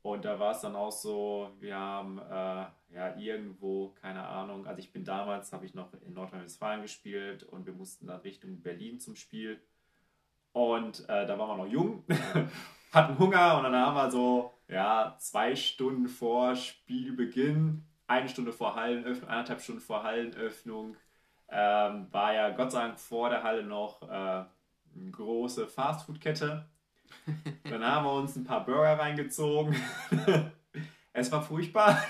Und 0.04 0.26
da 0.26 0.40
war 0.40 0.52
es 0.52 0.62
dann 0.62 0.76
auch 0.76 0.92
so, 0.92 1.52
wir 1.60 1.76
haben 1.76 2.18
äh, 2.18 2.66
ja 2.94 3.16
irgendwo, 3.18 3.90
keine 4.02 4.26
Ahnung, 4.26 4.66
also 4.66 4.80
ich 4.80 4.92
bin 4.92 5.06
damals, 5.06 5.54
habe 5.54 5.66
ich 5.66 5.76
noch 5.76 5.94
in 6.06 6.14
Nordrhein-Westfalen 6.14 6.82
gespielt 6.82 7.44
und 7.44 7.68
wir 7.68 7.74
mussten 7.74 8.08
dann 8.08 8.22
Richtung 8.22 8.62
Berlin 8.62 9.00
zum 9.00 9.16
Spiel. 9.16 9.62
Und 10.54 11.08
äh, 11.08 11.28
da 11.28 11.38
waren 11.38 11.50
wir 11.50 11.58
noch 11.58 11.72
jung, 11.72 12.04
hatten 12.92 13.20
Hunger 13.20 13.58
und 13.58 13.64
dann 13.64 13.76
haben 13.76 13.96
wir 13.96 14.10
so, 14.10 14.54
ja, 14.68 15.16
zwei 15.20 15.56
Stunden 15.56 16.08
vor 16.08 16.56
Spielbeginn, 16.56 17.84
eine 18.08 18.28
Stunde 18.28 18.52
vor 18.52 18.76
Hallenöffnung, 18.76 19.30
anderthalb 19.30 19.62
Stunden 19.62 19.82
vor 19.82 20.04
Hallenöffnung, 20.04 20.98
ähm, 21.48 22.08
war 22.12 22.34
ja 22.34 22.50
Gott 22.50 22.72
sei 22.72 22.82
Dank 22.82 23.00
vor 23.00 23.30
der 23.30 23.44
Halle 23.44 23.64
noch 23.64 24.02
äh, 24.02 24.06
eine 24.96 25.12
große 25.12 25.68
Fastfood-Kette 25.68 26.66
dann 27.64 27.86
haben 27.86 28.06
wir 28.06 28.14
uns 28.14 28.36
ein 28.36 28.44
paar 28.44 28.66
Burger 28.66 29.00
reingezogen. 29.00 29.76
es 31.14 31.32
war 31.32 31.42
furchtbar. 31.42 32.02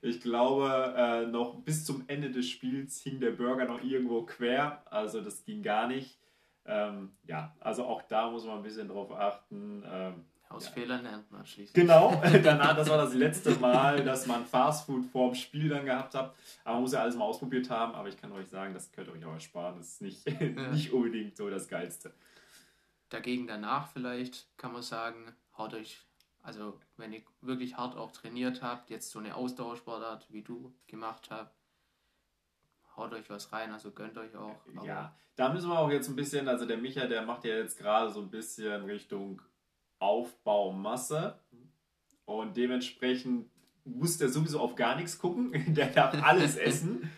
Ich 0.00 0.20
glaube, 0.20 0.94
äh, 0.96 1.26
noch 1.26 1.56
bis 1.62 1.84
zum 1.84 2.04
Ende 2.06 2.30
des 2.30 2.48
Spiels 2.48 3.00
hing 3.00 3.20
der 3.20 3.32
Burger 3.32 3.64
noch 3.64 3.82
irgendwo 3.82 4.22
quer. 4.22 4.82
Also 4.90 5.20
das 5.20 5.44
ging 5.44 5.62
gar 5.62 5.88
nicht. 5.88 6.18
Ähm, 6.68 7.12
ja, 7.24 7.54
also 7.60 7.84
auch 7.84 8.02
da 8.02 8.30
muss 8.30 8.44
man 8.44 8.58
ein 8.58 8.62
bisschen 8.62 8.88
drauf 8.88 9.10
achten. 9.10 9.82
Ähm, 9.90 10.24
Aus 10.50 10.66
ja. 10.66 10.72
Fehlern 10.72 11.02
lernt 11.02 11.30
man 11.30 11.44
schließlich. 11.46 11.72
Genau, 11.72 12.22
danach, 12.42 12.76
das 12.76 12.90
war 12.90 12.98
das 12.98 13.14
letzte 13.14 13.54
Mal, 13.56 14.04
dass 14.04 14.26
man 14.26 14.44
Fastfood 14.44 15.06
vorm 15.06 15.34
Spiel 15.34 15.70
dann 15.70 15.86
gehabt 15.86 16.14
hat. 16.14 16.34
Aber 16.64 16.74
man 16.74 16.82
muss 16.82 16.92
ja 16.92 17.00
alles 17.00 17.16
mal 17.16 17.24
ausprobiert 17.24 17.70
haben. 17.70 17.94
Aber 17.94 18.08
ich 18.08 18.18
kann 18.18 18.30
euch 18.32 18.48
sagen, 18.48 18.74
das 18.74 18.92
könnt 18.92 19.08
ihr 19.08 19.14
euch 19.14 19.24
auch 19.24 19.32
ersparen. 19.32 19.78
Das 19.78 19.88
ist 19.88 20.02
nicht, 20.02 20.30
ja. 20.40 20.70
nicht 20.70 20.92
unbedingt 20.92 21.36
so 21.36 21.48
das 21.48 21.68
Geilste. 21.68 22.12
Dagegen 23.08 23.46
danach 23.46 23.88
vielleicht 23.88 24.46
kann 24.58 24.72
man 24.72 24.82
sagen, 24.82 25.34
haut 25.56 25.74
euch, 25.74 26.06
also 26.42 26.78
wenn 26.96 27.12
ihr 27.12 27.22
wirklich 27.40 27.76
hart 27.76 27.96
auch 27.96 28.12
trainiert 28.12 28.62
habt, 28.62 28.90
jetzt 28.90 29.10
so 29.10 29.18
eine 29.18 29.34
Ausdauersportart 29.34 30.32
wie 30.32 30.42
du 30.42 30.74
gemacht 30.86 31.30
habt, 31.30 31.56
haut 32.96 33.12
euch 33.12 33.30
was 33.30 33.52
rein, 33.52 33.72
also 33.72 33.90
gönnt 33.92 34.18
euch 34.18 34.36
auch. 34.36 34.56
Ja, 34.84 35.16
da 35.36 35.52
müssen 35.52 35.70
wir 35.70 35.78
auch 35.78 35.90
jetzt 35.90 36.08
ein 36.08 36.16
bisschen, 36.16 36.48
also 36.48 36.66
der 36.66 36.78
Micha, 36.78 37.06
der 37.06 37.22
macht 37.22 37.44
ja 37.44 37.56
jetzt 37.56 37.78
gerade 37.78 38.10
so 38.10 38.20
ein 38.20 38.30
bisschen 38.30 38.84
Richtung 38.84 39.40
Aufbaumasse 40.00 41.38
und 42.24 42.56
dementsprechend 42.56 43.50
muss 43.84 44.18
der 44.18 44.28
sowieso 44.28 44.60
auf 44.60 44.74
gar 44.74 44.96
nichts 44.96 45.18
gucken, 45.18 45.52
der 45.74 45.88
darf 45.88 46.22
alles 46.22 46.56
essen. 46.56 47.10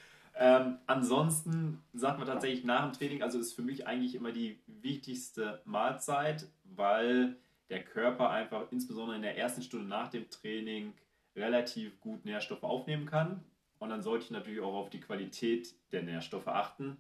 Ähm, 0.43 0.79
ansonsten 0.87 1.83
sagt 1.93 2.17
man 2.17 2.27
tatsächlich 2.27 2.65
nach 2.65 2.85
dem 2.85 2.95
Training, 2.95 3.23
also 3.23 3.39
ist 3.39 3.53
für 3.53 3.61
mich 3.61 3.87
eigentlich 3.87 4.15
immer 4.15 4.33
die 4.33 4.59
wichtigste 4.67 5.61
Mahlzeit, 5.67 6.49
weil 6.65 7.37
der 7.69 7.85
Körper 7.85 8.31
einfach 8.31 8.73
insbesondere 8.73 9.17
in 9.17 9.23
der 9.23 9.37
ersten 9.37 9.61
Stunde 9.61 9.87
nach 9.87 10.09
dem 10.09 10.31
Training 10.31 10.95
relativ 11.37 12.01
gut 12.01 12.25
Nährstoffe 12.25 12.63
aufnehmen 12.63 13.05
kann. 13.05 13.45
Und 13.81 13.91
dann 13.91 14.03
sollte 14.03 14.25
ich 14.25 14.31
natürlich 14.31 14.61
auch 14.61 14.73
auf 14.73 14.89
die 14.89 15.01
Qualität 15.01 15.75
der 15.93 16.03
Nährstoffe 16.03 16.49
achten. 16.49 16.97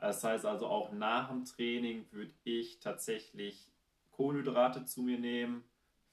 Das 0.00 0.22
heißt 0.22 0.46
also 0.46 0.68
auch 0.68 0.92
nach 0.92 1.28
dem 1.28 1.44
Training 1.44 2.04
würde 2.12 2.32
ich 2.44 2.78
tatsächlich 2.78 3.66
Kohlenhydrate 4.12 4.84
zu 4.84 5.02
mir 5.02 5.18
nehmen, 5.18 5.64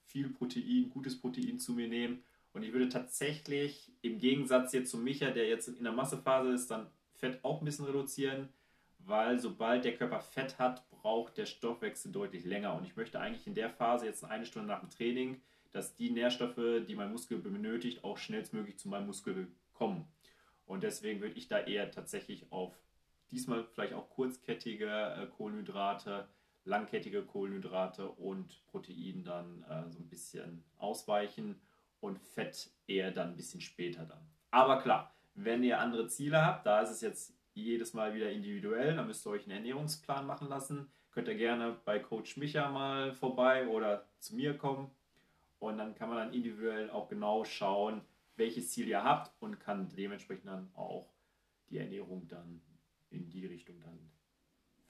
viel 0.06 0.28
Protein, 0.28 0.90
gutes 0.90 1.20
Protein 1.20 1.60
zu 1.60 1.72
mir 1.72 1.86
nehmen. 1.86 2.24
Und 2.54 2.62
ich 2.62 2.72
würde 2.72 2.88
tatsächlich 2.88 3.92
im 4.00 4.18
Gegensatz 4.18 4.72
jetzt 4.72 4.90
zu 4.90 4.96
Micha, 4.96 5.30
der 5.30 5.48
jetzt 5.48 5.68
in 5.68 5.82
der 5.82 5.92
Massephase 5.92 6.52
ist, 6.52 6.70
dann 6.70 6.86
Fett 7.12 7.40
auch 7.42 7.60
ein 7.60 7.64
bisschen 7.64 7.84
reduzieren, 7.84 8.48
weil 9.00 9.40
sobald 9.40 9.84
der 9.84 9.96
Körper 9.96 10.20
Fett 10.20 10.58
hat, 10.58 10.88
braucht 10.88 11.36
der 11.36 11.46
Stoffwechsel 11.46 12.12
deutlich 12.12 12.44
länger. 12.44 12.74
Und 12.74 12.84
ich 12.84 12.96
möchte 12.96 13.18
eigentlich 13.18 13.46
in 13.48 13.54
der 13.54 13.70
Phase 13.70 14.06
jetzt 14.06 14.24
eine 14.24 14.46
Stunde 14.46 14.68
nach 14.68 14.80
dem 14.80 14.88
Training, 14.88 15.42
dass 15.72 15.96
die 15.96 16.10
Nährstoffe, 16.10 16.84
die 16.86 16.94
mein 16.94 17.10
Muskel 17.10 17.38
benötigt, 17.38 18.04
auch 18.04 18.18
schnellstmöglich 18.18 18.78
zu 18.78 18.88
meinem 18.88 19.06
Muskel 19.06 19.48
kommen. 19.72 20.06
Und 20.64 20.84
deswegen 20.84 21.20
würde 21.20 21.34
ich 21.34 21.48
da 21.48 21.58
eher 21.58 21.90
tatsächlich 21.90 22.50
auf 22.52 22.72
diesmal 23.32 23.64
vielleicht 23.64 23.94
auch 23.94 24.08
kurzkettige 24.10 24.86
äh, 24.86 25.26
Kohlenhydrate, 25.26 26.28
langkettige 26.64 27.22
Kohlenhydrate 27.22 28.08
und 28.08 28.64
Protein 28.66 29.24
dann 29.24 29.64
äh, 29.68 29.90
so 29.90 29.98
ein 29.98 30.08
bisschen 30.08 30.62
ausweichen 30.78 31.60
und 32.04 32.18
Fett 32.18 32.70
eher 32.86 33.10
dann 33.10 33.30
ein 33.30 33.36
bisschen 33.36 33.60
später 33.60 34.04
dann. 34.04 34.28
Aber 34.50 34.80
klar, 34.80 35.14
wenn 35.34 35.64
ihr 35.64 35.80
andere 35.80 36.06
Ziele 36.06 36.44
habt, 36.44 36.66
da 36.66 36.80
ist 36.80 36.90
es 36.90 37.00
jetzt 37.00 37.34
jedes 37.54 37.94
Mal 37.94 38.14
wieder 38.14 38.30
individuell, 38.30 38.94
dann 38.94 39.06
müsst 39.06 39.26
ihr 39.26 39.30
euch 39.30 39.44
einen 39.44 39.56
Ernährungsplan 39.56 40.26
machen 40.26 40.48
lassen. 40.48 40.90
Könnt 41.12 41.28
ihr 41.28 41.36
gerne 41.36 41.76
bei 41.84 41.98
Coach 41.98 42.36
Micha 42.36 42.70
mal 42.70 43.12
vorbei 43.12 43.66
oder 43.68 44.06
zu 44.18 44.36
mir 44.36 44.58
kommen 44.58 44.90
und 45.60 45.78
dann 45.78 45.94
kann 45.94 46.08
man 46.10 46.18
dann 46.18 46.34
individuell 46.34 46.90
auch 46.90 47.08
genau 47.08 47.44
schauen, 47.44 48.02
welches 48.36 48.70
Ziel 48.70 48.88
ihr 48.88 49.02
habt 49.02 49.32
und 49.40 49.58
kann 49.60 49.88
dementsprechend 49.96 50.46
dann 50.46 50.70
auch 50.74 51.08
die 51.70 51.78
Ernährung 51.78 52.28
dann 52.28 52.60
in 53.10 53.30
die 53.30 53.46
Richtung 53.46 53.80
dann 53.80 54.10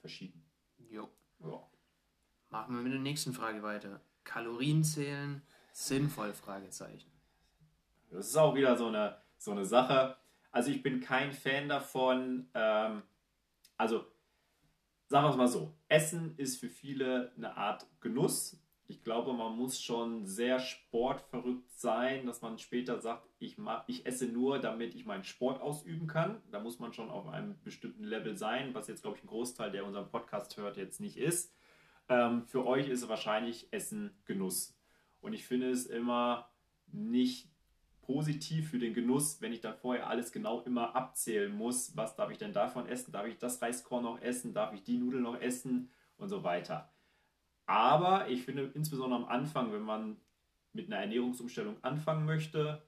verschieben. 0.01 0.43
Jo. 0.89 1.09
Ja. 1.39 1.63
Machen 2.49 2.75
wir 2.75 2.81
mit 2.81 2.93
der 2.93 2.99
nächsten 2.99 3.33
Frage 3.33 3.63
weiter. 3.63 4.01
Kalorien 4.23 4.83
zählen, 4.83 5.43
sinnvoll? 5.75 6.33
Fragezeichen. 6.33 7.11
Das 8.11 8.27
ist 8.27 8.37
auch 8.37 8.55
wieder 8.55 8.77
so 8.77 8.87
eine, 8.87 9.17
so 9.37 9.51
eine 9.51 9.65
Sache. 9.65 10.17
Also 10.51 10.71
ich 10.71 10.81
bin 10.81 11.01
kein 11.01 11.33
Fan 11.33 11.67
davon. 11.67 12.49
Ähm, 12.53 13.03
also 13.77 14.05
sagen 15.07 15.25
wir 15.25 15.31
es 15.31 15.37
mal 15.37 15.47
so. 15.47 15.75
Essen 15.87 16.35
ist 16.37 16.59
für 16.59 16.69
viele 16.69 17.33
eine 17.35 17.57
Art 17.57 17.85
Genuss 17.99 18.57
ich 18.87 19.03
glaube, 19.03 19.33
man 19.33 19.57
muss 19.57 19.81
schon 19.81 20.25
sehr 20.25 20.59
sportverrückt 20.59 21.71
sein, 21.71 22.27
dass 22.27 22.41
man 22.41 22.59
später 22.59 22.99
sagt, 22.99 23.27
ich, 23.39 23.57
mach, 23.57 23.83
ich 23.87 24.05
esse 24.05 24.27
nur, 24.27 24.59
damit 24.59 24.93
ich 24.93 25.05
meinen 25.05 25.23
Sport 25.23 25.59
ausüben 25.59 26.07
kann. 26.07 26.41
Da 26.51 26.59
muss 26.59 26.79
man 26.79 26.93
schon 26.93 27.09
auf 27.09 27.27
einem 27.27 27.59
bestimmten 27.63 28.03
Level 28.03 28.37
sein, 28.37 28.75
was 28.75 28.87
jetzt, 28.87 29.01
glaube 29.01 29.17
ich, 29.17 29.23
ein 29.23 29.27
Großteil, 29.27 29.71
der 29.71 29.85
unseren 29.85 30.09
Podcast 30.09 30.57
hört, 30.57 30.77
jetzt 30.77 30.99
nicht 30.99 31.17
ist. 31.17 31.55
Ähm, 32.09 32.45
für 32.45 32.67
euch 32.67 32.87
ist 32.87 33.07
wahrscheinlich 33.09 33.67
Essen 33.71 34.15
Genuss. 34.25 34.74
Und 35.25 35.33
ich 35.33 35.45
finde 35.45 35.71
es 35.71 35.87
immer 35.87 36.51
nicht 36.91 37.49
positiv 38.03 38.69
für 38.69 38.77
den 38.77 38.93
Genuss, 38.93 39.41
wenn 39.41 39.51
ich 39.51 39.59
dann 39.59 39.75
vorher 39.75 40.07
alles 40.07 40.31
genau 40.31 40.61
immer 40.61 40.95
abzählen 40.95 41.51
muss. 41.51 41.97
Was 41.97 42.15
darf 42.15 42.29
ich 42.29 42.37
denn 42.37 42.53
davon 42.53 42.87
essen? 42.87 43.11
Darf 43.11 43.25
ich 43.25 43.39
das 43.39 43.59
Reiskorn 43.59 44.03
noch 44.03 44.21
essen? 44.21 44.53
Darf 44.53 44.71
ich 44.75 44.83
die 44.83 44.99
Nudeln 44.99 45.23
noch 45.23 45.41
essen? 45.41 45.89
Und 46.17 46.29
so 46.29 46.43
weiter. 46.43 46.93
Aber 47.65 48.29
ich 48.29 48.43
finde 48.43 48.69
insbesondere 48.75 49.19
am 49.19 49.27
Anfang, 49.27 49.73
wenn 49.73 49.81
man 49.81 50.17
mit 50.73 50.85
einer 50.85 51.01
Ernährungsumstellung 51.01 51.83
anfangen 51.83 52.25
möchte 52.25 52.83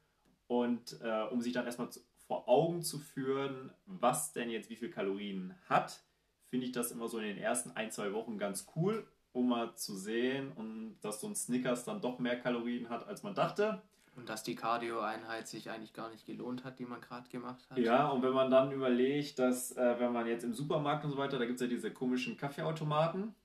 und 0.45 1.02
äh, 1.02 1.23
um 1.32 1.41
sich 1.41 1.54
dann 1.54 1.65
erstmal 1.65 1.89
zu, 1.89 2.02
vor 2.28 2.47
Augen 2.47 2.84
zu 2.84 3.00
führen, 3.00 3.71
was 3.88 4.32
denn 4.32 4.52
jetzt 4.52 4.69
wie 4.69 4.76
viel 4.76 4.91
Kalorien 4.91 5.56
hat, 5.67 6.04
finde 6.45 6.67
ich 6.67 6.71
das 6.71 6.91
immer 6.91 7.08
so 7.08 7.17
in 7.17 7.26
den 7.26 7.38
ersten 7.38 7.71
ein, 7.71 7.89
zwei 7.89 8.13
Wochen 8.13 8.38
ganz 8.38 8.67
cool, 8.76 9.08
um 9.38 9.50
mal 9.50 9.76
zu 9.76 9.95
sehen 9.95 10.52
und 10.56 10.97
dass 11.02 11.21
so 11.21 11.28
ein 11.28 11.36
Snickers 11.36 11.86
dann 11.86 12.02
doch 12.02 12.17
mehr 12.17 12.39
Kalorien 12.39 12.89
hat, 12.89 13.08
als 13.08 13.21
man 13.21 13.36
dachte. 13.36 13.82
Und 14.15 14.28
dass 14.30 14.41
die 14.41 14.56
Cardio-Einheit 14.56 15.47
sich 15.47 15.69
eigentlich 15.69 15.93
gar 15.93 16.10
nicht 16.10 16.26
gelohnt 16.26 16.63
hat, 16.63 16.80
die 16.80 16.86
man 16.86 17.02
gerade 17.02 17.30
gemacht 17.30 17.69
hat. 17.69 17.78
Ja, 17.78 18.08
und 18.08 18.23
wenn 18.23 18.34
man 18.34 18.50
dann 18.50 18.71
überlegt, 18.71 19.38
dass 19.38 19.78
äh, 19.78 20.00
wenn 20.00 20.12
man 20.12 20.26
jetzt 20.26 20.43
im 20.43 20.56
Supermarkt 20.56 21.06
und 21.06 21.12
so 21.12 21.17
weiter, 21.17 21.38
da 21.38 21.45
gibt 21.45 21.62
es 21.62 21.62
ja 21.62 21.67
diese 21.67 21.91
komischen 21.91 22.36
Kaffeeautomaten, 22.36 23.36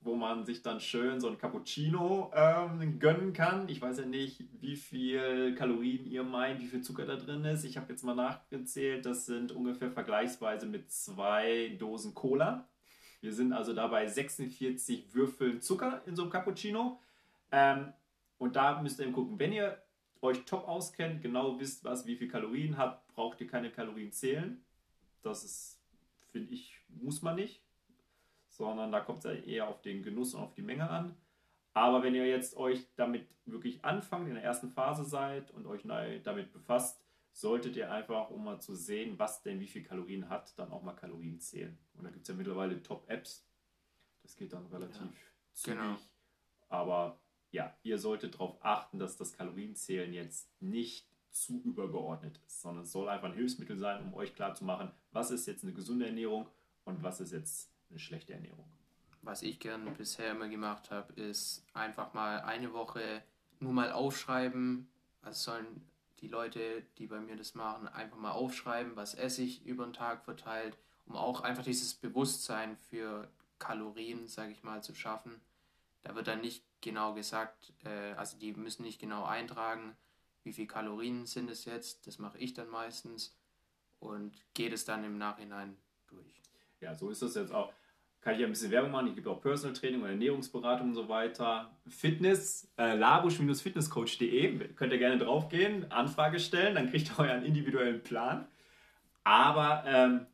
wo 0.00 0.16
man 0.16 0.44
sich 0.44 0.62
dann 0.62 0.80
schön 0.80 1.20
so 1.20 1.28
ein 1.28 1.38
Cappuccino 1.38 2.32
ähm, 2.34 2.98
gönnen 2.98 3.32
kann. 3.32 3.68
Ich 3.68 3.80
weiß 3.80 3.98
ja 3.98 4.06
nicht, 4.06 4.42
wie 4.60 4.74
viel 4.74 5.54
Kalorien 5.54 6.06
ihr 6.06 6.24
meint, 6.24 6.60
wie 6.60 6.66
viel 6.66 6.80
Zucker 6.80 7.06
da 7.06 7.14
drin 7.14 7.44
ist. 7.44 7.62
Ich 7.62 7.76
habe 7.76 7.92
jetzt 7.92 8.02
mal 8.02 8.16
nachgezählt, 8.16 9.06
das 9.06 9.26
sind 9.26 9.52
ungefähr 9.52 9.92
vergleichsweise 9.92 10.66
mit 10.66 10.90
zwei 10.90 11.76
Dosen 11.78 12.14
Cola. 12.14 12.66
Wir 13.20 13.32
sind 13.32 13.52
also 13.52 13.74
dabei 13.74 14.06
46 14.06 15.14
Würfeln 15.14 15.60
Zucker 15.60 16.02
in 16.06 16.16
so 16.16 16.22
einem 16.22 16.30
Cappuccino. 16.30 17.00
Ähm, 17.52 17.92
und 18.38 18.56
da 18.56 18.80
müsst 18.80 18.98
ihr 18.98 19.06
eben 19.06 19.14
gucken, 19.14 19.38
wenn 19.38 19.52
ihr 19.52 19.82
euch 20.22 20.44
top 20.44 20.66
auskennt, 20.66 21.22
genau 21.22 21.58
wisst, 21.58 21.84
was 21.84 22.06
wie 22.06 22.16
viel 22.16 22.28
Kalorien 22.28 22.76
hat, 22.76 23.06
braucht 23.08 23.40
ihr 23.40 23.46
keine 23.46 23.70
Kalorien 23.70 24.12
zählen. 24.12 24.62
Das 25.22 25.44
ist, 25.44 25.80
finde 26.32 26.52
ich, 26.52 26.78
muss 26.88 27.22
man 27.22 27.36
nicht 27.36 27.62
sondern 28.60 28.92
da 28.92 29.00
kommt 29.00 29.24
es 29.24 29.24
ja 29.24 29.32
eher 29.32 29.68
auf 29.68 29.80
den 29.80 30.02
Genuss 30.02 30.34
und 30.34 30.42
auf 30.42 30.52
die 30.52 30.62
Menge 30.62 30.88
an. 30.88 31.16
Aber 31.72 32.02
wenn 32.02 32.14
ihr 32.14 32.26
jetzt 32.26 32.56
euch 32.56 32.86
damit 32.96 33.26
wirklich 33.46 33.84
anfangt, 33.84 34.28
in 34.28 34.34
der 34.34 34.44
ersten 34.44 34.68
Phase 34.68 35.04
seid 35.04 35.50
und 35.52 35.66
euch 35.66 35.82
damit 36.24 36.52
befasst, 36.52 37.00
solltet 37.32 37.76
ihr 37.76 37.90
einfach, 37.90 38.30
um 38.30 38.44
mal 38.44 38.60
zu 38.60 38.74
sehen, 38.74 39.18
was 39.18 39.42
denn 39.42 39.60
wie 39.60 39.66
viel 39.66 39.82
Kalorien 39.82 40.28
hat, 40.28 40.58
dann 40.58 40.70
auch 40.72 40.82
mal 40.82 40.94
Kalorien 40.94 41.40
zählen. 41.40 41.78
Und 41.94 42.04
da 42.04 42.10
gibt 42.10 42.22
es 42.22 42.28
ja 42.28 42.34
mittlerweile 42.34 42.82
Top-Apps. 42.82 43.46
Das 44.22 44.36
geht 44.36 44.52
dann 44.52 44.66
relativ 44.66 45.00
ja, 45.00 45.12
zügig. 45.52 45.78
Genau. 45.78 45.96
Aber 46.68 47.20
ja, 47.50 47.76
ihr 47.82 47.98
solltet 47.98 48.34
darauf 48.34 48.56
achten, 48.64 48.98
dass 48.98 49.16
das 49.16 49.32
Kalorienzählen 49.32 50.12
jetzt 50.12 50.50
nicht 50.60 51.08
zu 51.30 51.60
übergeordnet 51.62 52.40
ist, 52.46 52.60
sondern 52.60 52.84
es 52.84 52.92
soll 52.92 53.08
einfach 53.08 53.28
ein 53.28 53.34
Hilfsmittel 53.34 53.78
sein, 53.78 54.02
um 54.02 54.14
euch 54.14 54.34
klarzumachen, 54.34 54.90
was 55.12 55.30
ist 55.30 55.46
jetzt 55.46 55.62
eine 55.62 55.72
gesunde 55.72 56.06
Ernährung 56.06 56.48
und 56.84 57.02
was 57.02 57.20
ist 57.20 57.32
jetzt 57.32 57.70
eine 57.88 57.98
schlechte 57.98 58.34
Ernährung. 58.34 58.64
Was 59.22 59.42
ich 59.42 59.60
gern 59.60 59.92
bisher 59.94 60.32
immer 60.32 60.48
gemacht 60.48 60.90
habe, 60.90 61.12
ist 61.14 61.64
einfach 61.74 62.14
mal 62.14 62.40
eine 62.40 62.72
Woche 62.72 63.22
nur 63.60 63.72
mal 63.72 63.92
aufschreiben. 63.92 64.88
Also 65.22 65.52
sollen 65.52 65.89
die 66.20 66.28
Leute, 66.28 66.82
die 66.98 67.06
bei 67.06 67.20
mir 67.20 67.36
das 67.36 67.54
machen, 67.54 67.88
einfach 67.88 68.16
mal 68.16 68.32
aufschreiben, 68.32 68.96
was 68.96 69.14
esse 69.14 69.42
ich 69.42 69.64
über 69.64 69.84
den 69.84 69.92
Tag 69.92 70.24
verteilt, 70.24 70.76
um 71.06 71.16
auch 71.16 71.40
einfach 71.40 71.64
dieses 71.64 71.94
Bewusstsein 71.94 72.76
für 72.76 73.28
Kalorien, 73.58 74.28
sage 74.28 74.52
ich 74.52 74.62
mal, 74.62 74.82
zu 74.82 74.94
schaffen. 74.94 75.40
Da 76.02 76.14
wird 76.14 76.28
dann 76.28 76.40
nicht 76.40 76.64
genau 76.80 77.14
gesagt, 77.14 77.72
äh, 77.84 78.12
also 78.12 78.38
die 78.38 78.52
müssen 78.52 78.82
nicht 78.82 79.00
genau 79.00 79.24
eintragen, 79.24 79.96
wie 80.44 80.52
viel 80.52 80.66
Kalorien 80.66 81.26
sind 81.26 81.50
es 81.50 81.64
jetzt. 81.64 82.06
Das 82.06 82.18
mache 82.18 82.38
ich 82.38 82.54
dann 82.54 82.68
meistens 82.68 83.36
und 83.98 84.34
gehe 84.54 84.72
es 84.72 84.84
dann 84.84 85.04
im 85.04 85.18
Nachhinein 85.18 85.76
durch. 86.08 86.40
Ja, 86.80 86.94
so 86.94 87.10
ist 87.10 87.22
das 87.22 87.34
jetzt 87.34 87.52
auch 87.52 87.72
kann 88.20 88.34
ich 88.34 88.44
ein 88.44 88.50
bisschen 88.50 88.70
Werbung 88.70 88.90
machen. 88.90 89.08
Ich 89.08 89.14
gebe 89.14 89.30
auch 89.30 89.40
Personal 89.40 89.74
Training 89.74 90.02
und 90.02 90.08
Ernährungsberatung 90.08 90.88
und 90.88 90.94
so 90.94 91.08
weiter. 91.08 91.70
Fitness, 91.88 92.70
äh, 92.76 92.94
labusch-fitnesscoach.de, 92.96 94.74
könnt 94.74 94.92
ihr 94.92 94.98
gerne 94.98 95.18
draufgehen, 95.18 95.90
Anfrage 95.90 96.38
stellen, 96.38 96.74
dann 96.74 96.90
kriegt 96.90 97.10
ihr 97.10 97.18
euren 97.18 97.44
individuellen 97.44 98.02
Plan. 98.02 98.46
Aber 99.24 99.84
ähm, 99.86 100.26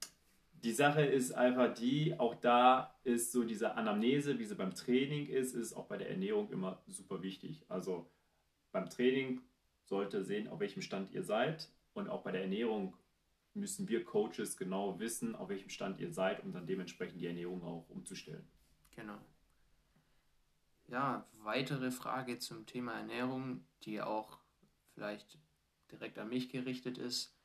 die 0.64 0.72
Sache 0.72 1.03
ist 1.03 1.33
einfach 1.33 1.75
die, 1.75 2.18
auch 2.18 2.35
da 2.35 2.96
ist 3.05 3.31
so 3.31 3.44
diese 3.44 3.75
Anamnese, 3.75 4.38
wie 4.38 4.44
sie 4.44 4.55
beim 4.57 4.75
Training 4.75 5.29
ist, 5.29 5.55
ist 5.55 5.75
auch 5.75 5.87
bei 5.87 5.96
der 5.96 6.11
Ernährung 6.11 6.51
immer 6.51 6.83
super 6.88 7.22
wichtig. 7.22 7.64
Also 7.68 8.11
beim 8.72 8.88
Training 8.88 9.42
sollte 9.85 10.25
sehen, 10.25 10.49
auf 10.49 10.59
welchem 10.59 10.83
Stand 10.83 11.12
ihr 11.12 11.22
seid 11.22 11.68
und 11.94 12.09
auch 12.09 12.22
bei 12.22 12.33
der 12.33 12.42
Ernährung 12.42 12.96
müssen 13.56 13.88
wir 13.88 14.04
Coaches 14.04 14.56
genau 14.56 14.98
wissen, 14.98 15.34
auf 15.34 15.48
welchem 15.48 15.70
Stand 15.70 15.98
ihr 15.98 16.12
seid, 16.12 16.42
um 16.44 16.52
dann 16.52 16.66
dementsprechend 16.66 17.20
die 17.20 17.26
Ernährung 17.26 17.62
auch 17.62 17.88
umzustellen. 17.88 18.46
Genau. 18.94 19.18
Ja, 20.88 21.26
weitere 21.38 21.90
Frage 21.90 22.38
zum 22.38 22.66
Thema 22.66 22.92
Ernährung, 22.92 23.66
die 23.82 24.00
auch 24.00 24.38
vielleicht 24.94 25.38
direkt 25.90 26.18
an 26.18 26.28
mich 26.28 26.48
gerichtet 26.48 26.98
ist. 26.98 27.36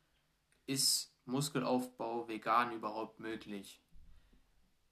Ist 0.67 1.15
Muskelaufbau 1.25 2.27
vegan 2.27 2.71
überhaupt 2.71 3.19
möglich? 3.19 3.81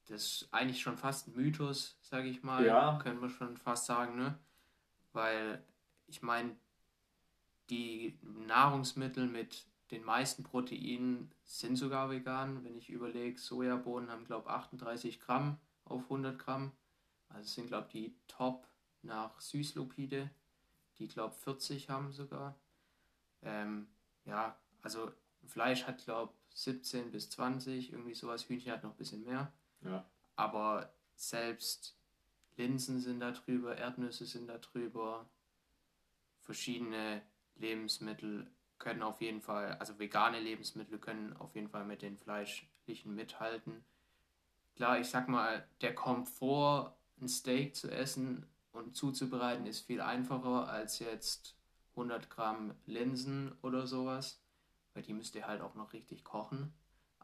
Das 0.05 0.23
ist 0.23 0.47
eigentlich 0.51 0.81
schon 0.81 0.97
fast 0.97 1.27
ein 1.27 1.35
Mythos, 1.35 1.99
sage 2.01 2.29
ich 2.29 2.41
mal. 2.41 2.65
Ja. 2.65 2.97
Können 3.03 3.21
wir 3.21 3.29
schon 3.29 3.57
fast 3.57 3.85
sagen, 3.85 4.17
ne? 4.17 4.39
Weil 5.13 5.63
ich 6.07 6.23
meine, 6.23 6.55
die 7.69 8.17
Nahrungsmittel 8.23 9.27
mit 9.27 9.68
den 9.91 10.03
meisten 10.03 10.43
Proteinen 10.43 11.31
sind 11.43 11.75
sogar 11.75 12.09
vegan. 12.09 12.63
Wenn 12.63 12.77
ich 12.77 12.89
überlege, 12.89 13.39
Sojabohnen 13.39 14.09
haben, 14.09 14.25
glaube 14.25 14.49
ich, 14.49 14.53
38 14.53 15.19
Gramm 15.19 15.59
auf 15.85 16.03
100 16.03 16.37
Gramm. 16.37 16.71
Also 17.29 17.49
sind, 17.49 17.67
glaube 17.67 17.87
ich, 17.87 17.93
die 17.93 18.15
Top 18.27 18.67
nach 19.01 19.39
Süßlupide, 19.39 20.29
die, 20.97 21.07
glaube 21.07 21.33
ich, 21.35 21.43
40 21.43 21.89
haben 21.89 22.11
sogar. 22.11 22.59
Ähm, 23.41 23.87
ja, 24.25 24.57
also 24.81 25.11
Fleisch 25.45 25.85
hat, 25.85 26.03
glaube 26.03 26.33
ich, 26.49 26.59
17 26.59 27.11
bis 27.11 27.29
20, 27.29 27.93
irgendwie 27.93 28.13
sowas. 28.13 28.47
Hühnchen 28.47 28.71
hat 28.71 28.83
noch 28.83 28.91
ein 28.91 28.97
bisschen 28.97 29.23
mehr. 29.23 29.51
Ja. 29.81 30.05
Aber 30.35 30.93
selbst 31.15 31.97
Linsen 32.57 32.99
sind 32.99 33.21
da 33.21 33.31
drüber, 33.31 33.77
Erdnüsse 33.77 34.25
sind 34.25 34.47
da 34.47 34.57
drüber, 34.57 35.29
verschiedene 36.41 37.21
Lebensmittel 37.55 38.49
können 38.79 39.03
auf 39.03 39.21
jeden 39.21 39.41
Fall, 39.41 39.73
also 39.73 39.99
vegane 39.99 40.39
Lebensmittel 40.39 40.97
können 40.97 41.35
auf 41.37 41.53
jeden 41.55 41.69
Fall 41.69 41.85
mit 41.85 42.01
den 42.01 42.17
fleischlichen 42.17 43.13
mithalten. 43.13 43.83
Klar, 44.75 44.99
ich 44.99 45.09
sag 45.09 45.27
mal, 45.27 45.67
der 45.81 45.93
Komfort, 45.93 46.95
ein 47.21 47.27
Steak 47.27 47.75
zu 47.75 47.91
essen 47.91 48.47
und 48.71 48.95
zuzubereiten, 48.95 49.65
ist 49.65 49.81
viel 49.81 50.01
einfacher 50.01 50.69
als 50.69 50.99
jetzt 50.99 51.55
100 51.91 52.29
Gramm 52.29 52.73
Linsen 52.85 53.51
oder 53.61 53.85
sowas, 53.85 54.41
weil 54.93 55.03
die 55.03 55.13
müsst 55.13 55.35
ihr 55.35 55.47
halt 55.47 55.61
auch 55.61 55.75
noch 55.75 55.91
richtig 55.91 56.23
kochen. 56.23 56.73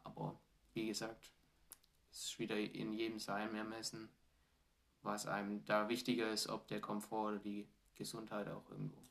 Aber 0.03 0.37
wie 0.73 0.87
gesagt, 0.87 1.31
es 2.11 2.25
ist 2.25 2.39
wieder 2.39 2.57
in 2.57 2.93
jedem 2.93 3.19
sein 3.19 3.55
Ermessen, 3.55 4.09
was 5.01 5.27
einem 5.27 5.63
da 5.65 5.87
wichtiger 5.87 6.29
ist, 6.31 6.49
ob 6.49 6.67
der 6.67 6.81
Komfort 6.81 7.27
oder 7.29 7.39
die 7.39 7.69
Gesundheit 7.95 8.49
auch 8.49 8.69
irgendwo. 8.69 9.01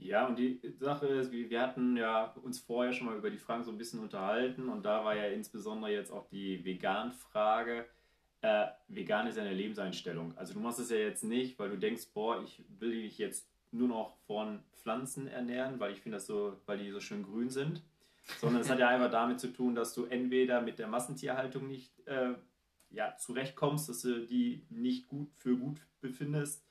Ja, 0.00 0.26
und 0.26 0.38
die 0.38 0.58
Sache 0.78 1.06
ist, 1.06 1.30
wir 1.30 1.60
hatten 1.60 1.94
ja 1.94 2.32
uns 2.42 2.58
vorher 2.58 2.92
schon 2.92 3.06
mal 3.06 3.18
über 3.18 3.30
die 3.30 3.36
Fragen 3.36 3.64
so 3.64 3.70
ein 3.70 3.76
bisschen 3.76 4.00
unterhalten 4.00 4.70
und 4.70 4.82
da 4.82 5.04
war 5.04 5.14
ja 5.14 5.26
insbesondere 5.26 5.92
jetzt 5.92 6.10
auch 6.10 6.26
die 6.28 6.64
Vegan-Frage. 6.64 7.84
Äh, 8.40 8.66
vegan 8.88 9.26
ist 9.26 9.36
ja 9.36 9.42
eine 9.42 9.52
Lebenseinstellung. 9.52 10.36
Also 10.38 10.54
du 10.54 10.60
machst 10.60 10.78
es 10.78 10.88
ja 10.88 10.96
jetzt 10.96 11.22
nicht, 11.22 11.58
weil 11.58 11.68
du 11.68 11.76
denkst, 11.76 12.08
boah, 12.14 12.42
ich 12.42 12.64
will 12.78 12.92
dich 12.92 13.18
jetzt 13.18 13.46
nur 13.72 13.88
noch 13.88 14.16
von 14.26 14.64
Pflanzen 14.72 15.26
ernähren, 15.26 15.78
weil 15.78 15.92
ich 15.92 16.00
finde 16.00 16.16
das 16.16 16.26
so, 16.26 16.56
weil 16.64 16.78
die 16.78 16.90
so 16.90 17.00
schön 17.00 17.22
grün 17.22 17.50
sind. 17.50 17.82
Sondern 18.38 18.62
es 18.62 18.70
hat 18.70 18.78
ja 18.78 18.88
einfach 18.88 19.10
damit 19.10 19.38
zu 19.38 19.52
tun, 19.52 19.74
dass 19.74 19.92
du 19.92 20.06
entweder 20.06 20.62
mit 20.62 20.78
der 20.78 20.88
Massentierhaltung 20.88 21.68
nicht 21.68 21.92
äh, 22.06 22.32
ja, 22.88 23.14
zurechtkommst, 23.18 23.90
dass 23.90 24.00
du 24.00 24.24
die 24.26 24.64
nicht 24.70 25.08
gut 25.08 25.28
für 25.36 25.58
gut 25.58 25.86
befindest 26.00 26.64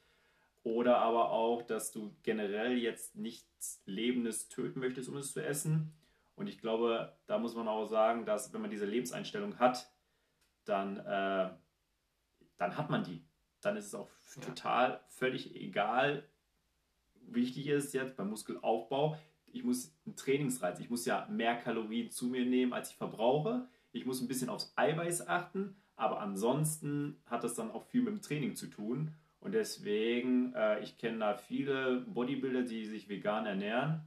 oder 0.63 0.99
aber 0.99 1.31
auch, 1.31 1.61
dass 1.61 1.91
du 1.91 2.15
generell 2.23 2.77
jetzt 2.77 3.15
nichts 3.15 3.81
Lebendes 3.85 4.49
töten 4.49 4.79
möchtest, 4.79 5.09
um 5.09 5.17
es 5.17 5.33
zu 5.33 5.43
essen. 5.43 5.93
Und 6.35 6.47
ich 6.47 6.59
glaube, 6.59 7.17
da 7.27 7.37
muss 7.37 7.55
man 7.55 7.67
auch 7.67 7.85
sagen, 7.85 8.25
dass 8.25 8.53
wenn 8.53 8.61
man 8.61 8.71
diese 8.71 8.85
Lebenseinstellung 8.85 9.59
hat, 9.59 9.91
dann, 10.65 10.97
äh, 10.97 11.49
dann 12.57 12.77
hat 12.77 12.89
man 12.89 13.03
die. 13.03 13.25
Dann 13.61 13.75
ist 13.75 13.87
es 13.87 13.95
auch 13.95 14.09
ja. 14.35 14.41
total 14.41 15.01
völlig 15.09 15.55
egal. 15.55 16.27
Wichtig 17.21 17.67
ist 17.67 17.93
jetzt 17.93 18.15
beim 18.15 18.29
Muskelaufbau, 18.29 19.17
ich 19.51 19.63
muss 19.63 19.95
einen 20.05 20.15
Trainingsreiz, 20.15 20.79
ich 20.79 20.89
muss 20.89 21.05
ja 21.05 21.27
mehr 21.29 21.55
Kalorien 21.57 22.11
zu 22.11 22.27
mir 22.27 22.45
nehmen, 22.45 22.73
als 22.73 22.91
ich 22.91 22.97
verbrauche. 22.97 23.67
Ich 23.91 24.05
muss 24.05 24.21
ein 24.21 24.27
bisschen 24.27 24.49
aufs 24.49 24.73
Eiweiß 24.75 25.27
achten, 25.27 25.75
aber 25.95 26.19
ansonsten 26.19 27.21
hat 27.25 27.43
das 27.43 27.55
dann 27.55 27.71
auch 27.71 27.85
viel 27.85 28.01
mit 28.01 28.13
dem 28.13 28.21
Training 28.21 28.55
zu 28.55 28.67
tun. 28.67 29.15
Und 29.39 29.53
deswegen, 29.53 30.53
äh, 30.53 30.79
ich 30.81 30.97
kenne 30.97 31.19
da 31.19 31.33
viele 31.35 32.01
Bodybuilder, 32.01 32.63
die 32.63 32.85
sich 32.85 33.07
vegan 33.07 33.45
ernähren. 33.45 34.01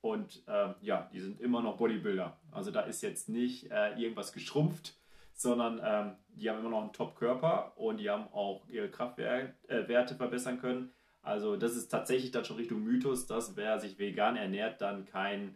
Und 0.00 0.42
äh, 0.48 0.74
ja, 0.80 1.08
die 1.12 1.20
sind 1.20 1.40
immer 1.40 1.62
noch 1.62 1.76
Bodybuilder. 1.76 2.38
Also 2.50 2.70
da 2.70 2.80
ist 2.80 3.02
jetzt 3.02 3.28
nicht 3.28 3.70
äh, 3.70 3.92
irgendwas 4.00 4.32
geschrumpft, 4.32 4.96
sondern 5.34 5.80
ähm, 5.84 6.16
die 6.28 6.50
haben 6.50 6.58
immer 6.58 6.70
noch 6.70 6.82
einen 6.82 6.92
Top-Körper 6.92 7.72
und 7.76 7.98
die 7.98 8.10
haben 8.10 8.26
auch 8.32 8.68
ihre 8.68 8.90
Kraftwerte 8.90 9.54
äh, 9.68 10.16
verbessern 10.16 10.58
können. 10.58 10.92
Also 11.20 11.56
das 11.56 11.76
ist 11.76 11.88
tatsächlich 11.88 12.32
dann 12.32 12.44
schon 12.44 12.56
Richtung 12.56 12.82
Mythos, 12.82 13.26
dass 13.26 13.56
wer 13.56 13.78
sich 13.78 13.98
vegan 13.98 14.36
ernährt, 14.36 14.80
dann 14.80 15.04
kein 15.04 15.54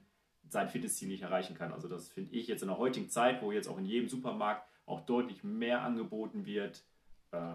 sein 0.49 0.69
Fitnessziel 0.69 1.09
nicht 1.09 1.23
erreichen 1.23 1.57
kann. 1.57 1.73
Also 1.73 1.89
das 1.89 2.09
finde 2.09 2.31
ich 2.31 2.47
jetzt 2.47 2.63
in 2.63 2.69
der 2.69 2.79
heutigen 2.79 3.09
Zeit, 3.09 3.43
wo 3.43 3.51
jetzt 3.51 3.69
auch 3.69 3.79
in 3.79 3.85
jedem 3.85 4.09
Supermarkt 4.09 4.69
auch 4.87 5.01
deutlich 5.01 5.43
mehr 5.43 5.83
angeboten 5.83 6.47
wird, 6.47 6.85
äh, 7.33 7.55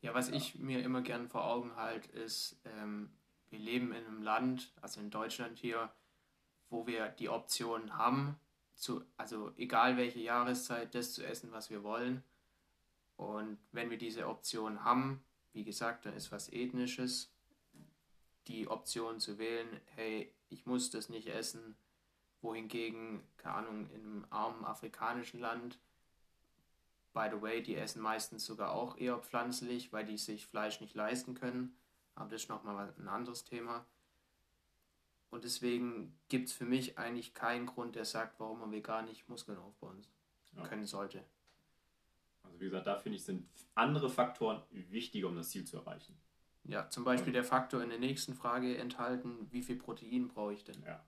ja, 0.00 0.14
was 0.14 0.28
ja. 0.28 0.36
ich 0.36 0.56
mir 0.56 0.82
immer 0.82 1.02
gern 1.02 1.28
vor 1.28 1.44
Augen 1.44 1.76
halte, 1.76 2.10
ist, 2.12 2.60
ähm, 2.64 3.10
wir 3.50 3.58
leben 3.58 3.92
in 3.92 4.06
einem 4.06 4.22
Land, 4.22 4.72
also 4.80 5.00
in 5.00 5.10
Deutschland 5.10 5.58
hier, 5.58 5.92
wo 6.68 6.86
wir 6.86 7.08
die 7.08 7.28
Option 7.28 7.96
haben, 7.96 8.38
zu, 8.74 9.04
also 9.16 9.52
egal 9.56 9.96
welche 9.96 10.20
Jahreszeit, 10.20 10.94
das 10.94 11.12
zu 11.12 11.26
essen, 11.26 11.52
was 11.52 11.68
wir 11.68 11.82
wollen. 11.82 12.22
Und 13.16 13.58
wenn 13.72 13.90
wir 13.90 13.98
diese 13.98 14.28
Option 14.28 14.84
haben, 14.84 15.22
wie 15.52 15.64
gesagt, 15.64 16.06
dann 16.06 16.14
ist 16.14 16.32
was 16.32 16.50
Ethnisches, 16.50 17.34
die 18.46 18.68
Option 18.68 19.20
zu 19.20 19.38
wählen, 19.38 19.68
hey, 19.96 20.32
ich 20.48 20.64
muss 20.64 20.90
das 20.90 21.08
nicht 21.08 21.28
essen, 21.28 21.76
wohingegen, 22.40 23.22
keine 23.36 23.56
Ahnung, 23.56 23.90
in 23.90 24.00
einem 24.00 24.26
armen 24.30 24.64
afrikanischen 24.64 25.40
Land 25.40 25.78
By 27.12 27.28
the 27.30 27.42
way, 27.42 27.62
die 27.62 27.76
essen 27.76 28.02
meistens 28.02 28.46
sogar 28.46 28.72
auch 28.72 28.96
eher 28.96 29.18
pflanzlich, 29.18 29.92
weil 29.92 30.04
die 30.04 30.18
sich 30.18 30.46
Fleisch 30.46 30.80
nicht 30.80 30.94
leisten 30.94 31.34
können. 31.34 31.76
Aber 32.14 32.30
das 32.30 32.42
ist 32.42 32.48
nochmal 32.48 32.92
ein 32.98 33.08
anderes 33.08 33.44
Thema. 33.44 33.84
Und 35.30 35.44
deswegen 35.44 36.16
gibt 36.28 36.48
es 36.48 36.54
für 36.54 36.64
mich 36.64 36.98
eigentlich 36.98 37.34
keinen 37.34 37.66
Grund, 37.66 37.94
der 37.94 38.04
sagt, 38.04 38.38
warum 38.40 38.60
man 38.60 38.72
vegan 38.72 39.06
nicht 39.06 39.28
Muskeln 39.28 39.58
aufbauen 39.58 40.04
ja. 40.56 40.66
können 40.66 40.86
sollte. 40.86 41.24
Also 42.42 42.58
wie 42.60 42.64
gesagt, 42.64 42.86
da 42.86 42.98
finde 42.98 43.16
ich, 43.16 43.24
sind 43.24 43.48
andere 43.74 44.10
Faktoren 44.10 44.62
wichtiger, 44.70 45.28
um 45.28 45.36
das 45.36 45.50
Ziel 45.50 45.64
zu 45.64 45.76
erreichen. 45.76 46.16
Ja, 46.64 46.88
zum 46.90 47.04
Beispiel 47.04 47.32
der 47.32 47.44
Faktor 47.44 47.82
in 47.82 47.88
der 47.88 47.98
nächsten 47.98 48.34
Frage 48.34 48.76
enthalten, 48.76 49.48
wie 49.50 49.62
viel 49.62 49.76
Protein 49.76 50.28
brauche 50.28 50.52
ich 50.52 50.64
denn? 50.64 50.82
Ja. 50.84 51.04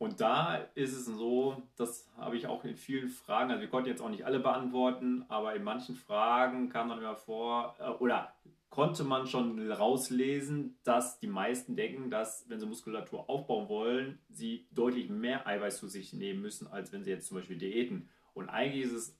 Und 0.00 0.22
da 0.22 0.56
ist 0.74 0.96
es 0.96 1.04
so, 1.04 1.62
das 1.76 2.08
habe 2.16 2.34
ich 2.34 2.46
auch 2.46 2.64
in 2.64 2.74
vielen 2.74 3.10
Fragen, 3.10 3.50
also 3.50 3.60
wir 3.60 3.68
konnten 3.68 3.90
jetzt 3.90 4.00
auch 4.00 4.08
nicht 4.08 4.24
alle 4.24 4.40
beantworten, 4.40 5.26
aber 5.28 5.54
in 5.54 5.62
manchen 5.62 5.94
Fragen 5.94 6.70
kam 6.70 6.88
dann 6.88 7.00
immer 7.00 7.16
vor, 7.16 7.76
äh, 7.78 7.90
oder 7.90 8.32
konnte 8.70 9.04
man 9.04 9.26
schon 9.26 9.70
rauslesen, 9.70 10.78
dass 10.84 11.18
die 11.18 11.26
meisten 11.26 11.76
denken, 11.76 12.08
dass 12.08 12.48
wenn 12.48 12.58
sie 12.58 12.64
Muskulatur 12.64 13.28
aufbauen 13.28 13.68
wollen, 13.68 14.18
sie 14.30 14.66
deutlich 14.70 15.10
mehr 15.10 15.46
Eiweiß 15.46 15.76
zu 15.76 15.86
sich 15.86 16.14
nehmen 16.14 16.40
müssen, 16.40 16.66
als 16.66 16.92
wenn 16.92 17.04
sie 17.04 17.10
jetzt 17.10 17.28
zum 17.28 17.36
Beispiel 17.36 17.58
diäten. 17.58 18.08
Und 18.32 18.48
eigentlich 18.48 18.86
ist 18.86 18.92
es 18.92 19.18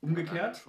umgekehrt. 0.00 0.66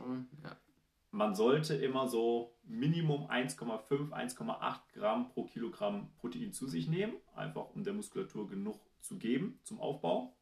Man 1.12 1.34
sollte 1.34 1.76
immer 1.76 2.10
so 2.10 2.58
Minimum 2.64 3.30
1,5, 3.30 4.12
1,8 4.12 4.80
Gramm 4.96 5.30
pro 5.30 5.46
Kilogramm 5.46 6.10
Protein 6.18 6.52
zu 6.52 6.68
sich 6.68 6.90
nehmen, 6.90 7.14
einfach 7.36 7.74
um 7.74 7.86
der 7.86 7.94
Muskulatur 7.94 8.50
genug 8.50 8.85
zu 9.06 9.18
geben 9.18 9.60
zum 9.64 9.80
Aufbau. 9.80 10.36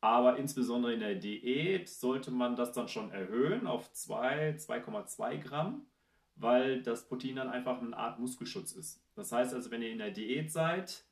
Aber 0.00 0.36
insbesondere 0.36 0.94
in 0.94 1.00
der 1.00 1.16
Diät 1.16 1.88
sollte 1.88 2.30
man 2.30 2.54
das 2.54 2.72
dann 2.72 2.88
schon 2.88 3.10
erhöhen 3.10 3.66
auf 3.66 3.92
2, 3.92 4.56
2,2 4.56 5.38
Gramm, 5.38 5.86
weil 6.36 6.82
das 6.82 7.08
Protein 7.08 7.36
dann 7.36 7.48
einfach 7.48 7.80
eine 7.80 7.96
Art 7.96 8.20
Muskelschutz 8.20 8.72
ist. 8.72 9.02
Das 9.16 9.32
heißt 9.32 9.54
also, 9.54 9.70
wenn 9.70 9.82
ihr 9.82 9.90
in 9.90 9.98
der 9.98 10.12
Diät 10.12 10.52
seid, 10.52 11.04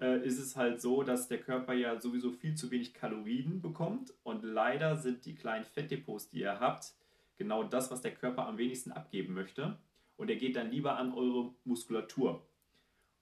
äh, 0.00 0.24
ist 0.26 0.38
es 0.38 0.56
halt 0.56 0.80
so, 0.80 1.02
dass 1.02 1.28
der 1.28 1.40
Körper 1.40 1.74
ja 1.74 2.00
sowieso 2.00 2.30
viel 2.30 2.54
zu 2.54 2.70
wenig 2.70 2.94
Kalorien 2.94 3.60
bekommt 3.60 4.14
und 4.22 4.42
leider 4.42 4.96
sind 4.96 5.26
die 5.26 5.34
kleinen 5.34 5.66
Fettdepots, 5.66 6.30
die 6.30 6.40
ihr 6.40 6.60
habt, 6.60 6.94
genau 7.36 7.62
das, 7.64 7.90
was 7.90 8.00
der 8.00 8.14
Körper 8.14 8.46
am 8.46 8.56
wenigsten 8.56 8.92
abgeben 8.92 9.34
möchte 9.34 9.78
und 10.16 10.30
er 10.30 10.36
geht 10.36 10.56
dann 10.56 10.70
lieber 10.70 10.96
an 10.96 11.12
eure 11.12 11.54
Muskulatur. 11.64 12.46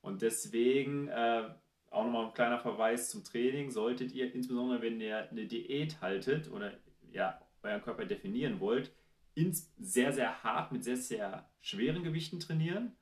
Und 0.01 0.23
deswegen 0.23 1.09
äh, 1.09 1.49
auch 1.91 2.05
nochmal 2.05 2.27
ein 2.27 2.35
kleiner 2.35 2.59
Verweis 2.59 3.11
zum 3.11 3.25
Training. 3.25 3.71
Solltet 3.71 4.13
ihr, 4.13 4.33
insbesondere 4.35 4.83
wenn 4.83 5.01
ihr 5.01 5.29
eine 5.31 5.47
Diät 5.47 6.01
haltet 6.01 6.51
oder 6.51 6.73
ja, 7.13 7.41
euren 7.63 7.83
Körper 7.83 8.05
definieren 8.05 8.61
wollt, 8.61 8.93
ins, 9.35 9.73
sehr, 9.79 10.13
sehr 10.13 10.43
hart 10.43 10.73
mit 10.73 10.85
sehr, 10.85 10.97
sehr 10.97 11.49
schweren 11.61 12.03
Gewichten 12.03 12.41
trainieren 12.41 12.97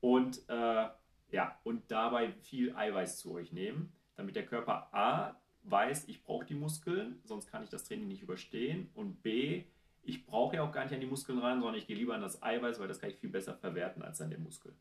und, 0.00 0.42
äh, 0.48 0.88
ja, 1.30 1.58
und 1.64 1.90
dabei 1.90 2.32
viel 2.32 2.74
Eiweiß 2.74 3.18
zu 3.18 3.32
euch 3.32 3.52
nehmen, 3.52 3.92
damit 4.16 4.36
der 4.36 4.46
Körper 4.46 4.94
A 4.94 5.40
weiß, 5.64 6.08
ich 6.08 6.22
brauche 6.22 6.44
die 6.44 6.54
Muskeln, 6.54 7.20
sonst 7.24 7.48
kann 7.48 7.62
ich 7.62 7.70
das 7.70 7.84
Training 7.84 8.08
nicht 8.08 8.22
überstehen 8.22 8.90
und 8.94 9.22
B, 9.22 9.64
ich 10.04 10.26
brauche 10.26 10.56
ja 10.56 10.62
auch 10.62 10.72
gar 10.72 10.84
nicht 10.84 10.94
an 10.94 11.00
die 11.00 11.06
Muskeln 11.06 11.38
rein, 11.38 11.60
sondern 11.60 11.76
ich 11.76 11.86
gehe 11.86 11.96
lieber 11.96 12.14
an 12.14 12.22
das 12.22 12.42
Eiweiß, 12.42 12.80
weil 12.80 12.88
das 12.88 13.00
kann 13.00 13.10
ich 13.10 13.16
viel 13.16 13.30
besser 13.30 13.54
verwerten 13.54 14.02
als 14.02 14.20
an 14.20 14.30
den 14.30 14.42
Muskel. 14.42 14.74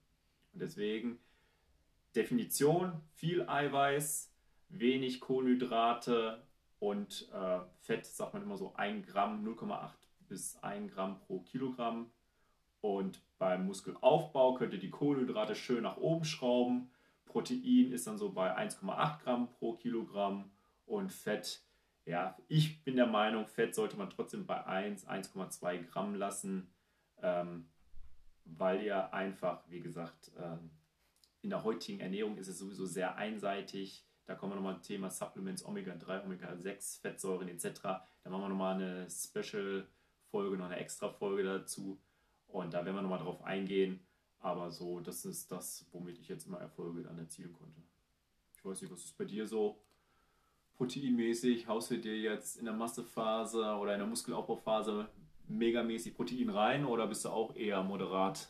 Und 0.53 0.61
deswegen 0.61 1.19
Definition, 2.15 3.01
viel 3.13 3.47
Eiweiß, 3.47 4.33
wenig 4.69 5.19
Kohlenhydrate 5.19 6.45
und 6.79 7.29
äh, 7.33 7.59
Fett, 7.79 8.05
sagt 8.05 8.33
man 8.33 8.43
immer 8.43 8.57
so 8.57 8.73
1 8.73 9.07
Gramm, 9.07 9.45
0,8 9.45 9.91
bis 10.27 10.57
1 10.63 10.91
Gramm 10.93 11.19
pro 11.19 11.41
Kilogramm. 11.41 12.11
Und 12.81 13.21
beim 13.37 13.67
Muskelaufbau 13.67 14.55
könnt 14.55 14.73
ihr 14.73 14.79
die 14.79 14.89
Kohlenhydrate 14.89 15.55
schön 15.55 15.83
nach 15.83 15.97
oben 15.97 16.25
schrauben. 16.25 16.89
Protein 17.25 17.91
ist 17.91 18.07
dann 18.07 18.17
so 18.17 18.31
bei 18.31 18.57
1,8 18.57 19.23
Gramm 19.23 19.49
pro 19.49 19.73
Kilogramm 19.73 20.51
und 20.85 21.11
Fett, 21.13 21.63
ja, 22.05 22.35
ich 22.47 22.83
bin 22.83 22.95
der 22.95 23.07
Meinung, 23.07 23.47
Fett 23.47 23.75
sollte 23.75 23.97
man 23.97 24.09
trotzdem 24.09 24.45
bei 24.45 24.65
1, 24.65 25.07
1,2 25.07 25.83
Gramm 25.83 26.15
lassen, 26.15 26.73
ähm, 27.21 27.69
weil 28.43 28.81
ihr 28.81 29.13
einfach, 29.13 29.63
wie 29.69 29.79
gesagt, 29.79 30.31
ähm, 30.37 30.71
in 31.41 31.49
der 31.49 31.63
heutigen 31.63 31.99
Ernährung 31.99 32.37
ist 32.37 32.47
es 32.47 32.59
sowieso 32.59 32.85
sehr 32.85 33.15
einseitig. 33.15 34.05
Da 34.25 34.35
kommen 34.35 34.51
wir 34.51 34.55
nochmal 34.55 34.75
ein 34.75 34.81
Thema 34.81 35.09
Supplements, 35.09 35.65
Omega-3, 35.65 36.23
Omega-6, 36.23 37.01
Fettsäuren 37.01 37.47
etc. 37.49 37.81
Da 37.81 38.29
machen 38.29 38.43
wir 38.43 38.49
nochmal 38.49 38.75
eine 38.75 39.09
Special-Folge, 39.09 40.57
noch 40.57 40.65
eine 40.65 40.77
Extra-Folge 40.77 41.43
dazu. 41.43 41.99
Und 42.47 42.73
da 42.73 42.85
werden 42.85 42.95
wir 42.95 43.01
nochmal 43.01 43.19
drauf 43.19 43.43
eingehen. 43.43 43.99
Aber 44.39 44.71
so, 44.71 44.99
das 44.99 45.25
ist 45.25 45.51
das, 45.51 45.85
womit 45.91 46.19
ich 46.19 46.27
jetzt 46.27 46.47
immer 46.47 46.59
Erfolge 46.59 47.03
dann 47.03 47.17
erzielen 47.17 47.53
konnte. 47.53 47.81
Ich 48.55 48.65
weiß 48.65 48.81
nicht, 48.81 48.91
was 48.91 49.03
ist 49.03 49.17
bei 49.17 49.25
dir 49.25 49.47
so 49.47 49.81
proteinmäßig? 50.77 51.67
Haust 51.67 51.91
du 51.91 51.97
dir 51.97 52.17
jetzt 52.17 52.57
in 52.57 52.65
der 52.65 52.73
Massephase 52.73 53.75
oder 53.75 53.93
in 53.93 53.99
der 53.99 54.07
Muskelaufbauphase 54.07 55.09
megamäßig 55.47 56.15
Protein 56.15 56.49
rein 56.49 56.85
oder 56.85 57.07
bist 57.07 57.25
du 57.25 57.29
auch 57.29 57.55
eher 57.55 57.83
moderat? 57.83 58.49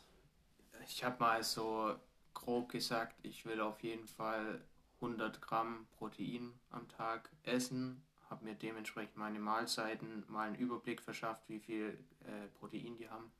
Ich 0.86 1.04
habe 1.04 1.16
mal 1.18 1.42
so 1.42 1.94
grob 2.34 2.70
gesagt, 2.70 3.16
ich 3.22 3.44
will 3.44 3.60
auf 3.60 3.82
jeden 3.82 4.06
Fall 4.06 4.62
100 4.96 5.40
Gramm 5.40 5.86
Protein 5.98 6.52
am 6.70 6.88
Tag 6.88 7.30
essen, 7.42 8.02
habe 8.30 8.44
mir 8.44 8.54
dementsprechend 8.54 9.16
meine 9.16 9.38
Mahlzeiten 9.38 10.24
mal 10.28 10.46
einen 10.46 10.56
Überblick 10.56 11.02
verschafft, 11.02 11.48
wie 11.48 11.60
viel 11.60 11.98
äh, 12.24 12.48
Protein 12.58 12.96
die 12.96 13.08
haben. 13.08 13.30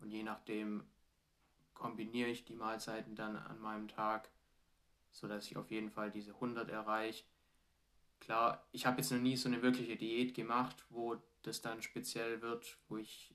Und 0.00 0.10
je 0.10 0.22
nachdem 0.22 0.84
kombiniere 1.74 2.30
ich 2.30 2.44
die 2.44 2.54
Mahlzeiten 2.54 3.14
dann 3.14 3.36
an 3.36 3.60
meinem 3.60 3.88
Tag, 3.88 4.30
sodass 5.10 5.46
ich 5.46 5.56
auf 5.56 5.70
jeden 5.70 5.90
Fall 5.90 6.10
diese 6.10 6.34
100 6.34 6.68
erreiche. 6.70 7.24
Klar, 8.20 8.66
ich 8.72 8.86
habe 8.86 8.98
jetzt 8.98 9.10
noch 9.10 9.18
nie 9.18 9.36
so 9.36 9.48
eine 9.48 9.62
wirkliche 9.62 9.96
Diät 9.96 10.34
gemacht, 10.34 10.84
wo 10.90 11.16
das 11.42 11.60
dann 11.60 11.82
speziell 11.82 12.40
wird, 12.40 12.78
wo 12.88 12.96
ich 12.96 13.34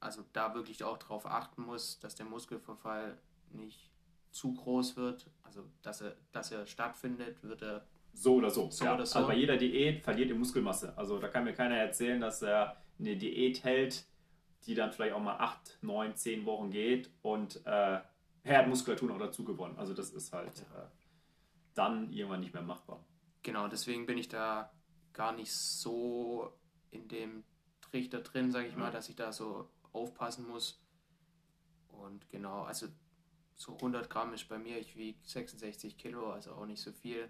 also 0.00 0.24
da 0.32 0.54
wirklich 0.54 0.82
auch 0.84 0.98
darauf 0.98 1.26
achten 1.26 1.62
muss, 1.62 1.98
dass 2.00 2.14
der 2.14 2.26
Muskelverfall 2.26 3.18
nicht 3.50 3.89
zu 4.30 4.54
groß 4.54 4.96
wird, 4.96 5.28
also 5.42 5.64
dass 5.82 6.00
er, 6.00 6.16
dass 6.32 6.52
er 6.52 6.66
stattfindet, 6.66 7.42
wird 7.42 7.62
er 7.62 7.86
so 8.12 8.34
oder 8.36 8.50
so. 8.50 8.70
so, 8.70 8.84
ja. 8.84 8.94
oder 8.94 9.06
so. 9.06 9.18
Also 9.18 9.28
bei 9.28 9.36
jeder 9.36 9.56
Diät 9.56 10.02
verliert 10.02 10.30
er 10.30 10.36
Muskelmasse. 10.36 10.96
Also 10.96 11.18
da 11.18 11.28
kann 11.28 11.44
mir 11.44 11.52
keiner 11.52 11.76
erzählen, 11.76 12.20
dass 12.20 12.42
er 12.42 12.76
eine 12.98 13.16
Diät 13.16 13.64
hält, 13.64 14.04
die 14.66 14.74
dann 14.74 14.92
vielleicht 14.92 15.14
auch 15.14 15.20
mal 15.20 15.36
8, 15.38 15.78
9, 15.82 16.16
10 16.16 16.44
Wochen 16.44 16.70
geht 16.70 17.10
und 17.22 17.64
äh, 17.66 18.00
er 18.42 18.58
hat 18.58 18.68
Muskulatur 18.68 19.08
noch 19.08 19.18
dazu 19.18 19.44
gewonnen. 19.44 19.78
Also 19.78 19.94
das 19.94 20.10
ist 20.10 20.32
halt 20.32 20.60
äh, 20.60 20.86
dann 21.74 22.10
irgendwann 22.12 22.40
nicht 22.40 22.54
mehr 22.54 22.62
machbar. 22.62 23.04
Genau, 23.42 23.68
deswegen 23.68 24.06
bin 24.06 24.18
ich 24.18 24.28
da 24.28 24.70
gar 25.12 25.32
nicht 25.32 25.52
so 25.52 26.52
in 26.90 27.08
dem 27.08 27.44
Trichter 27.80 28.20
drin, 28.20 28.50
sage 28.50 28.66
ich 28.66 28.74
ja. 28.74 28.78
mal, 28.78 28.90
dass 28.90 29.08
ich 29.08 29.16
da 29.16 29.32
so 29.32 29.68
aufpassen 29.92 30.46
muss. 30.46 30.80
Und 31.88 32.28
genau, 32.28 32.62
also 32.62 32.86
so 33.60 33.74
100 33.74 34.08
Gramm 34.08 34.32
ist 34.32 34.48
bei 34.48 34.58
mir, 34.58 34.78
ich 34.78 34.96
wiege 34.96 35.18
66 35.22 35.98
Kilo, 35.98 36.32
also 36.32 36.52
auch 36.52 36.64
nicht 36.64 36.80
so 36.80 36.92
viel. 36.92 37.28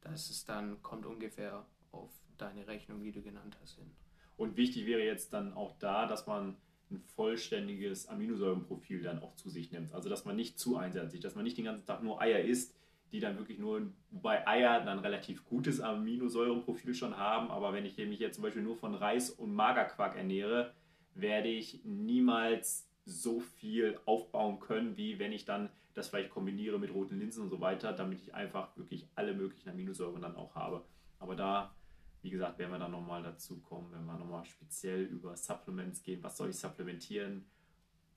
Das 0.00 0.30
ist 0.30 0.48
dann, 0.48 0.80
kommt 0.82 1.04
ungefähr 1.04 1.66
auf 1.90 2.10
deine 2.38 2.68
Rechnung, 2.68 3.02
die 3.02 3.10
du 3.10 3.22
genannt 3.22 3.56
hast, 3.60 3.74
hin. 3.74 3.90
Und 4.36 4.56
wichtig 4.56 4.86
wäre 4.86 5.02
jetzt 5.02 5.32
dann 5.32 5.52
auch 5.52 5.76
da, 5.80 6.06
dass 6.06 6.28
man 6.28 6.56
ein 6.92 7.02
vollständiges 7.16 8.06
Aminosäurenprofil 8.06 9.02
dann 9.02 9.20
auch 9.20 9.34
zu 9.34 9.50
sich 9.50 9.72
nimmt. 9.72 9.92
Also 9.92 10.08
dass 10.08 10.24
man 10.24 10.36
nicht 10.36 10.60
zu 10.60 10.76
einseitig, 10.76 11.18
dass 11.18 11.34
man 11.34 11.42
nicht 11.42 11.58
den 11.58 11.64
ganzen 11.64 11.86
Tag 11.86 12.04
nur 12.04 12.20
Eier 12.20 12.44
isst, 12.44 12.76
die 13.10 13.18
dann 13.18 13.36
wirklich 13.36 13.58
nur 13.58 13.92
bei 14.12 14.46
Eier 14.46 14.84
dann 14.84 15.00
relativ 15.00 15.44
gutes 15.44 15.80
Aminosäurenprofil 15.80 16.94
schon 16.94 17.16
haben. 17.16 17.50
Aber 17.50 17.72
wenn 17.72 17.84
ich 17.84 17.96
mich 17.96 18.20
jetzt 18.20 18.36
zum 18.36 18.44
Beispiel 18.44 18.62
nur 18.62 18.76
von 18.76 18.94
Reis 18.94 19.30
und 19.30 19.52
Magerquark 19.52 20.16
ernähre, 20.16 20.72
werde 21.14 21.48
ich 21.48 21.80
niemals 21.84 22.88
so 23.04 23.40
viel 23.40 23.98
aufbauen 24.06 24.60
können, 24.60 24.96
wie 24.96 25.18
wenn 25.18 25.32
ich 25.32 25.44
dann 25.44 25.70
das 25.94 26.08
vielleicht 26.08 26.30
kombiniere 26.30 26.78
mit 26.78 26.94
roten 26.94 27.18
Linsen 27.18 27.42
und 27.42 27.50
so 27.50 27.60
weiter, 27.60 27.92
damit 27.92 28.20
ich 28.20 28.34
einfach 28.34 28.76
wirklich 28.76 29.06
alle 29.14 29.34
möglichen 29.34 29.68
Aminosäuren 29.68 30.22
dann 30.22 30.36
auch 30.36 30.54
habe. 30.54 30.84
Aber 31.18 31.36
da 31.36 31.74
wie 32.22 32.30
gesagt, 32.30 32.58
werden 32.58 32.70
wir 32.70 32.78
dann 32.78 32.92
nochmal 32.92 33.22
dazu 33.22 33.58
kommen, 33.58 33.88
wenn 33.92 34.04
wir 34.04 34.16
nochmal 34.16 34.44
speziell 34.44 35.02
über 35.02 35.36
Supplements 35.36 36.02
gehen. 36.02 36.22
Was 36.22 36.36
soll 36.36 36.50
ich 36.50 36.56
supplementieren? 36.56 37.44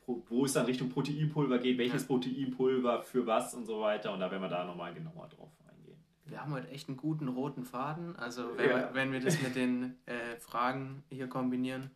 Wo 0.05 0.45
es 0.45 0.53
dann 0.53 0.67
Richtung 0.67 0.89
Proteinpulver 0.89 1.57
geht, 1.57 1.79
welches. 1.79 2.05
Proteinpulver 2.05 3.01
für 3.01 3.25
was 3.25 3.55
und 3.55 3.65
so 3.65 3.81
weiter. 3.81 4.13
Und 4.13 4.19
da 4.19 4.29
werden 4.29 4.43
wir 4.43 4.49
da 4.49 4.63
nochmal 4.63 4.93
genauer 4.93 5.27
drauf 5.29 5.51
eingehen. 5.67 5.97
Wir 6.25 6.39
haben 6.39 6.51
heute 6.51 6.69
echt 6.69 6.87
einen 6.87 6.97
guten 6.97 7.27
roten 7.27 7.65
Faden. 7.65 8.15
Also, 8.15 8.55
wenn, 8.55 8.69
ja. 8.69 8.75
wir, 8.75 8.89
wenn 8.93 9.11
wir 9.11 9.19
das 9.19 9.41
mit 9.41 9.55
den 9.55 9.95
äh, 10.05 10.37
Fragen 10.37 11.03
hier 11.09 11.27
kombinieren. 11.27 11.89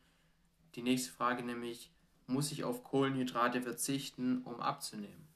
Die 0.74 0.82
nächste 0.82 1.12
Frage 1.12 1.44
nämlich: 1.44 1.94
Muss 2.30 2.52
ich 2.52 2.64
auf 2.64 2.84
Kohlenhydrate 2.84 3.62
verzichten, 3.62 4.44
um 4.44 4.62
abzunehmen? 4.62 5.28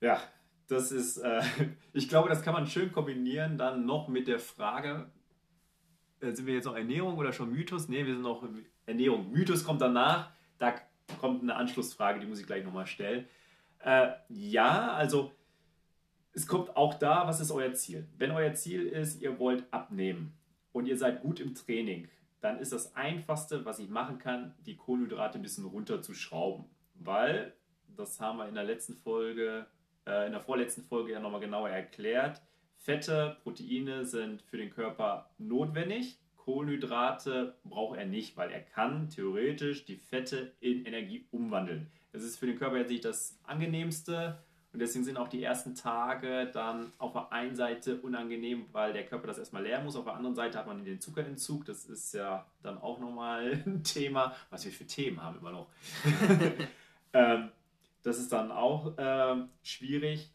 Ja, 0.00 0.22
das 0.68 0.90
ist, 0.90 1.18
äh, 1.18 1.42
ich 1.92 2.08
glaube, 2.08 2.30
das 2.30 2.42
kann 2.42 2.54
man 2.54 2.66
schön 2.66 2.92
kombinieren 2.92 3.58
dann 3.58 3.84
noch 3.84 4.08
mit 4.08 4.26
der 4.26 4.38
Frage, 4.38 5.10
äh, 6.20 6.32
sind 6.32 6.46
wir 6.46 6.54
jetzt 6.54 6.64
noch 6.64 6.76
Ernährung 6.76 7.18
oder 7.18 7.34
schon 7.34 7.52
Mythos? 7.52 7.88
Ne, 7.88 8.06
wir 8.06 8.14
sind 8.14 8.22
noch 8.22 8.42
Ernährung. 8.86 9.30
Mythos 9.30 9.64
kommt 9.64 9.82
danach. 9.82 10.30
Da 10.58 10.74
kommt 11.20 11.42
eine 11.42 11.56
Anschlussfrage, 11.56 12.20
die 12.20 12.26
muss 12.26 12.40
ich 12.40 12.46
gleich 12.46 12.64
nochmal 12.64 12.86
stellen. 12.86 13.26
Äh, 13.80 14.08
ja, 14.30 14.92
also 14.92 15.32
es 16.32 16.46
kommt 16.46 16.74
auch 16.74 16.94
da, 16.94 17.26
was 17.26 17.40
ist 17.40 17.50
euer 17.50 17.74
Ziel? 17.74 18.08
Wenn 18.16 18.30
euer 18.30 18.54
Ziel 18.54 18.86
ist, 18.86 19.20
ihr 19.20 19.38
wollt 19.38 19.70
abnehmen 19.72 20.32
und 20.72 20.86
ihr 20.86 20.96
seid 20.96 21.20
gut 21.20 21.38
im 21.38 21.54
Training, 21.54 22.08
dann 22.40 22.58
ist 22.58 22.72
das 22.72 22.94
Einfachste, 22.96 23.64
was 23.64 23.78
ich 23.78 23.88
machen 23.88 24.18
kann, 24.18 24.54
die 24.66 24.76
Kohlenhydrate 24.76 25.38
ein 25.38 25.42
bisschen 25.42 25.66
runterzuschrauben. 25.66 26.64
Weil, 26.94 27.54
das 27.96 28.20
haben 28.20 28.38
wir 28.38 28.48
in 28.48 28.54
der 28.54 28.64
letzten 28.64 28.94
Folge, 28.94 29.66
äh, 30.06 30.26
in 30.26 30.32
der 30.32 30.40
vorletzten 30.40 30.82
Folge 30.82 31.12
ja 31.12 31.20
nochmal 31.20 31.40
genauer 31.40 31.70
erklärt, 31.70 32.42
Fette, 32.76 33.36
Proteine 33.42 34.06
sind 34.06 34.40
für 34.42 34.56
den 34.56 34.70
Körper 34.70 35.30
notwendig. 35.36 36.18
Kohlenhydrate 36.36 37.54
braucht 37.64 37.98
er 37.98 38.06
nicht, 38.06 38.38
weil 38.38 38.50
er 38.50 38.62
kann 38.62 39.10
theoretisch 39.10 39.84
die 39.84 39.96
Fette 39.96 40.54
in 40.60 40.86
Energie 40.86 41.26
umwandeln. 41.30 41.90
Das 42.12 42.22
ist 42.22 42.38
für 42.38 42.46
den 42.46 42.58
Körper 42.58 42.78
jetzt 42.78 42.90
nicht 42.90 43.04
das 43.04 43.38
angenehmste 43.44 44.42
und 44.72 44.78
deswegen 44.78 45.04
sind 45.04 45.16
auch 45.16 45.28
die 45.28 45.42
ersten 45.42 45.74
Tage 45.74 46.48
dann 46.52 46.92
auf 46.98 47.12
der 47.12 47.32
einen 47.32 47.56
Seite 47.56 48.00
unangenehm, 48.00 48.66
weil 48.70 48.92
der 48.92 49.04
Körper 49.04 49.26
das 49.26 49.38
erstmal 49.38 49.64
leer 49.64 49.82
muss. 49.82 49.96
Auf 49.96 50.04
der 50.04 50.14
anderen 50.14 50.36
Seite 50.36 50.58
hat 50.58 50.66
man 50.68 50.84
den 50.84 51.00
Zuckerentzug. 51.00 51.64
Das 51.64 51.86
ist 51.86 52.14
ja 52.14 52.46
dann 52.62 52.78
auch 52.78 53.00
nochmal 53.00 53.62
ein 53.66 53.82
Thema, 53.82 54.34
was 54.48 54.64
wir 54.64 54.70
für 54.70 54.86
Themen 54.86 55.20
haben 55.20 55.38
immer 55.38 55.50
noch. 55.50 55.66
ähm, 57.12 57.48
das 58.04 58.18
ist 58.18 58.32
dann 58.32 58.52
auch 58.52 58.96
äh, 58.96 59.42
schwierig. 59.64 60.30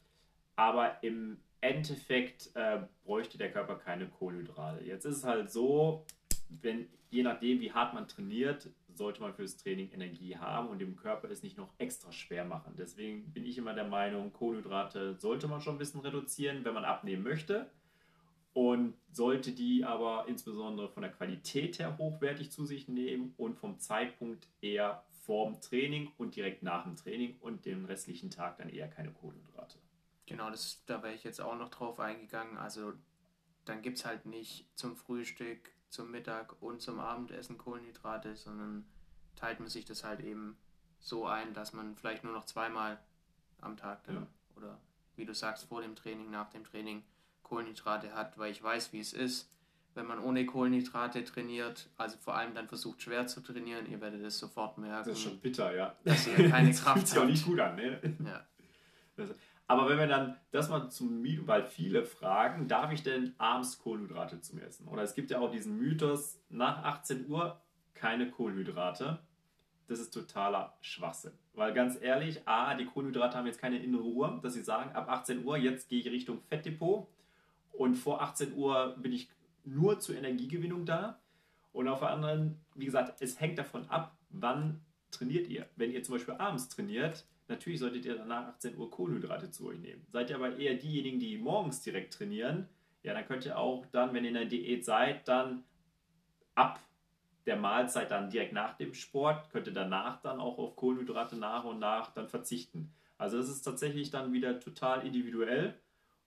Aber 0.58 1.02
im 1.02 1.38
Endeffekt 1.62 2.52
äh, 2.56 2.80
bräuchte 3.06 3.38
der 3.38 3.52
Körper 3.52 3.76
keine 3.76 4.08
Kohlenhydrate. 4.08 4.84
Jetzt 4.84 5.06
ist 5.06 5.17
es 5.17 5.24
halt 5.24 5.50
so, 5.50 6.06
wenn 6.50 6.89
je 7.10 7.24
nachdem, 7.24 7.62
wie 7.62 7.71
hart 7.71 7.93
man 7.93 8.08
trainiert, 8.08 8.69
sollte 8.98 9.22
man 9.22 9.34
fürs 9.34 9.58
Training 9.58 9.92
Energie 9.92 10.38
haben 10.38 10.70
und 10.70 10.80
dem 10.80 10.96
Körper 10.96 11.30
es 11.30 11.44
nicht 11.44 11.58
noch 11.58 11.74
extra 11.78 12.12
schwer 12.12 12.46
machen. 12.46 12.76
Deswegen 12.78 13.32
bin 13.34 13.46
ich 13.46 13.58
immer 13.58 13.74
der 13.74 13.88
Meinung, 13.88 14.34
Kohlenhydrate 14.34 15.16
sollte 15.18 15.48
man 15.48 15.62
schon 15.62 15.76
ein 15.76 15.80
bisschen 15.80 16.02
reduzieren, 16.02 16.66
wenn 16.66 16.74
man 16.74 16.86
abnehmen 16.86 17.24
möchte. 17.24 17.70
Und 18.54 18.94
sollte 19.12 19.52
die 19.52 19.84
aber 19.84 20.26
insbesondere 20.30 20.88
von 20.88 21.04
der 21.04 21.12
Qualität 21.12 21.78
her 21.78 21.98
hochwertig 21.98 22.52
zu 22.52 22.66
sich 22.66 22.88
nehmen 22.88 23.34
und 23.36 23.58
vom 23.58 23.80
Zeitpunkt 23.80 24.48
eher 24.62 25.04
vorm 25.26 25.60
Training 25.60 26.12
und 26.18 26.36
direkt 26.36 26.64
nach 26.64 26.84
dem 26.84 26.96
Training 26.96 27.36
und 27.42 27.66
den 27.66 27.84
restlichen 27.84 28.30
Tag 28.30 28.58
dann 28.58 28.70
eher 28.70 28.88
keine 28.88 29.12
Kohlenhydrate. 29.12 29.78
Genau, 30.26 30.50
das, 30.50 30.84
da 30.86 31.04
wäre 31.04 31.14
ich 31.14 31.24
jetzt 31.24 31.42
auch 31.42 31.58
noch 31.58 31.70
drauf 31.70 32.00
eingegangen. 32.00 32.58
Also 32.58 32.94
dann 33.66 33.82
gibt 33.82 33.98
es 33.98 34.06
halt 34.06 34.26
nicht 34.26 34.66
zum 34.76 34.96
Frühstück, 34.96 35.72
zum 35.89 36.12
Mittag 36.12 36.62
und 36.62 36.82
zum 36.82 36.99
Abendessen 36.99 37.57
Kohlenhydrate, 37.57 38.36
sondern 38.36 38.86
teilt 39.36 39.60
man 39.60 39.70
sich 39.70 39.86
das 39.86 40.03
halt 40.03 40.20
eben 40.22 40.57
so 40.99 41.26
ein, 41.26 41.53
dass 41.53 41.74
man 41.74 41.95
vielleicht 41.95 42.24
nur 42.24 42.34
noch 42.34 42.45
zweimal 42.45 42.99
am 43.62 43.78
Tag 43.78 44.03
dann, 44.05 44.16
ja. 44.16 44.28
oder 44.55 44.80
wie 45.16 45.26
du 45.26 45.34
sagst, 45.34 45.66
vor 45.66 45.82
dem 45.82 45.95
Training, 45.95 46.32
nach 46.32 46.49
dem 46.49 46.64
Training 46.64 47.03
Kohlenhydrate 47.43 48.14
hat, 48.14 48.38
weil 48.38 48.51
ich 48.51 48.62
weiß, 48.62 48.91
wie 48.91 48.99
es 48.99 49.14
ist, 49.14 49.49
wenn 49.93 50.05
man 50.05 50.20
ohne 50.20 50.45
Kohlenhydrate 50.45 51.24
trainiert, 51.24 51.88
also 51.97 52.18
vor 52.18 52.36
allem 52.36 52.53
dann 52.53 52.68
versucht 52.68 53.01
schwer 53.01 53.28
zu 53.28 53.41
trainieren, 53.41 53.89
ihr 53.89 54.01
werdet 54.01 54.22
es 54.24 54.38
sofort 54.38 54.78
merken. 54.78 55.10
Das 55.10 55.18
ist 55.18 55.24
schon 55.24 55.39
bitter, 55.39 55.74
ja. 55.74 55.95
Dass 56.03 56.28
ihr 56.28 56.49
keine 56.49 56.68
das 56.72 56.84
Kraft 56.84 56.97
habt. 56.97 57.07
Sich 57.07 57.20
auch 57.20 57.26
nicht 57.26 57.45
gut 57.45 57.60
an, 57.60 57.76
ne? 57.76 58.01
Ja. 58.26 59.26
Aber 59.68 59.89
wenn 59.89 59.97
wir 59.97 60.07
dann 60.07 60.36
das 60.51 60.70
mal 60.70 60.89
zum 60.89 61.22
Mythos, 61.22 61.47
weil 61.47 61.63
viele 61.63 62.03
fragen, 62.03 62.68
darf 62.68 62.91
ich 62.91 63.01
denn 63.01 63.34
abends 63.39 63.80
Kohlenhydrate 63.80 64.39
zum 64.41 64.59
Essen? 64.59 64.88
Oder 64.88 65.01
es 65.01 65.16
gibt 65.16 65.32
ja 65.32 65.39
auch 65.39 65.51
diesen 65.51 65.78
Mythos, 65.78 66.39
nach 66.49 66.84
18 66.84 67.28
Uhr 67.28 67.59
keine 67.95 68.30
Kohlenhydrate. 68.30 69.20
Das 69.88 69.99
ist 69.99 70.11
totaler 70.11 70.78
Schwachsinn. 70.82 71.34
Weil 71.53 71.74
ganz 71.74 71.99
ehrlich, 71.99 72.47
A, 72.47 72.76
die 72.76 72.86
Kohlenhydrate 72.86 73.38
haben 73.38 73.47
jetzt 73.47 73.59
keine 73.59 73.80
innere 73.80 74.03
Uhr, 74.03 74.39
dass 74.43 74.53
sie 74.53 74.63
sagen, 74.63 74.91
ab 74.91 75.09
18 75.09 75.43
Uhr, 75.43 75.57
jetzt 75.57 75.89
gehe 75.89 75.99
ich 75.99 76.07
Richtung 76.07 76.41
Fettdepot 76.41 77.07
und 77.72 77.95
vor 77.95 78.22
18 78.22 78.55
Uhr 78.55 78.95
bin 78.97 79.13
ich 79.13 79.30
nur 79.63 79.99
zur 79.99 80.16
Energiegewinnung 80.16 80.86
da. 80.86 81.20
Und 81.74 81.88
auf 81.88 81.99
der 81.99 82.09
anderen, 82.09 82.59
wie 82.76 82.86
gesagt, 82.86 83.22
es 83.22 83.39
hängt 83.39 83.57
davon 83.57 83.89
ab, 83.89 84.16
wann 84.30 84.82
trainiert 85.11 85.47
ihr. 85.47 85.68
Wenn 85.76 85.91
ihr 85.91 86.03
zum 86.03 86.16
Beispiel 86.16 86.36
abends 86.36 86.70
trainiert, 86.70 87.26
Natürlich 87.48 87.80
solltet 87.80 88.06
ihr 88.06 88.16
danach 88.16 88.48
18 88.48 88.78
Uhr 88.78 88.89
Kohlenhydrate 88.89 89.52
zu 89.52 89.68
euch 89.68 89.80
nehmen. 89.80 90.06
Seid 90.12 90.30
ihr 90.30 90.36
aber 90.36 90.58
eher 90.58 90.76
diejenigen, 90.76 91.20
die 91.20 91.38
morgens 91.38 91.82
direkt 91.82 92.14
trainieren, 92.14 92.68
ja, 93.04 93.14
dann 93.14 93.26
könnt 93.28 93.46
ihr 93.46 93.58
auch 93.58 93.86
dann, 93.88 94.14
wenn 94.14 94.24
ihr 94.24 94.30
in 94.30 94.36
der 94.36 94.46
Diät 94.46 94.84
seid, 94.84 95.28
dann 95.28 95.64
ab 96.56 96.80
der 97.46 97.56
Mahlzeit 97.56 98.10
dann 98.10 98.32
direkt 98.32 98.54
nach 98.54 98.76
dem 98.78 98.96
Sport, 98.96 99.52
könnt 99.52 99.68
ihr 99.68 99.74
danach 99.74 100.22
dann 100.22 100.39
auch 100.39 100.58
auf 100.58 100.76
Kohlenhydrate 100.76 101.36
nach 101.36 101.64
und 101.66 101.78
nach 101.78 102.12
dann 102.14 102.28
verzichten. 102.28 102.91
Also 103.20 103.38
das 103.38 103.48
ist 103.48 103.62
tatsächlich 103.62 104.10
dann 104.10 104.34
wieder 104.34 104.60
total 104.60 105.06
individuell 105.06 105.80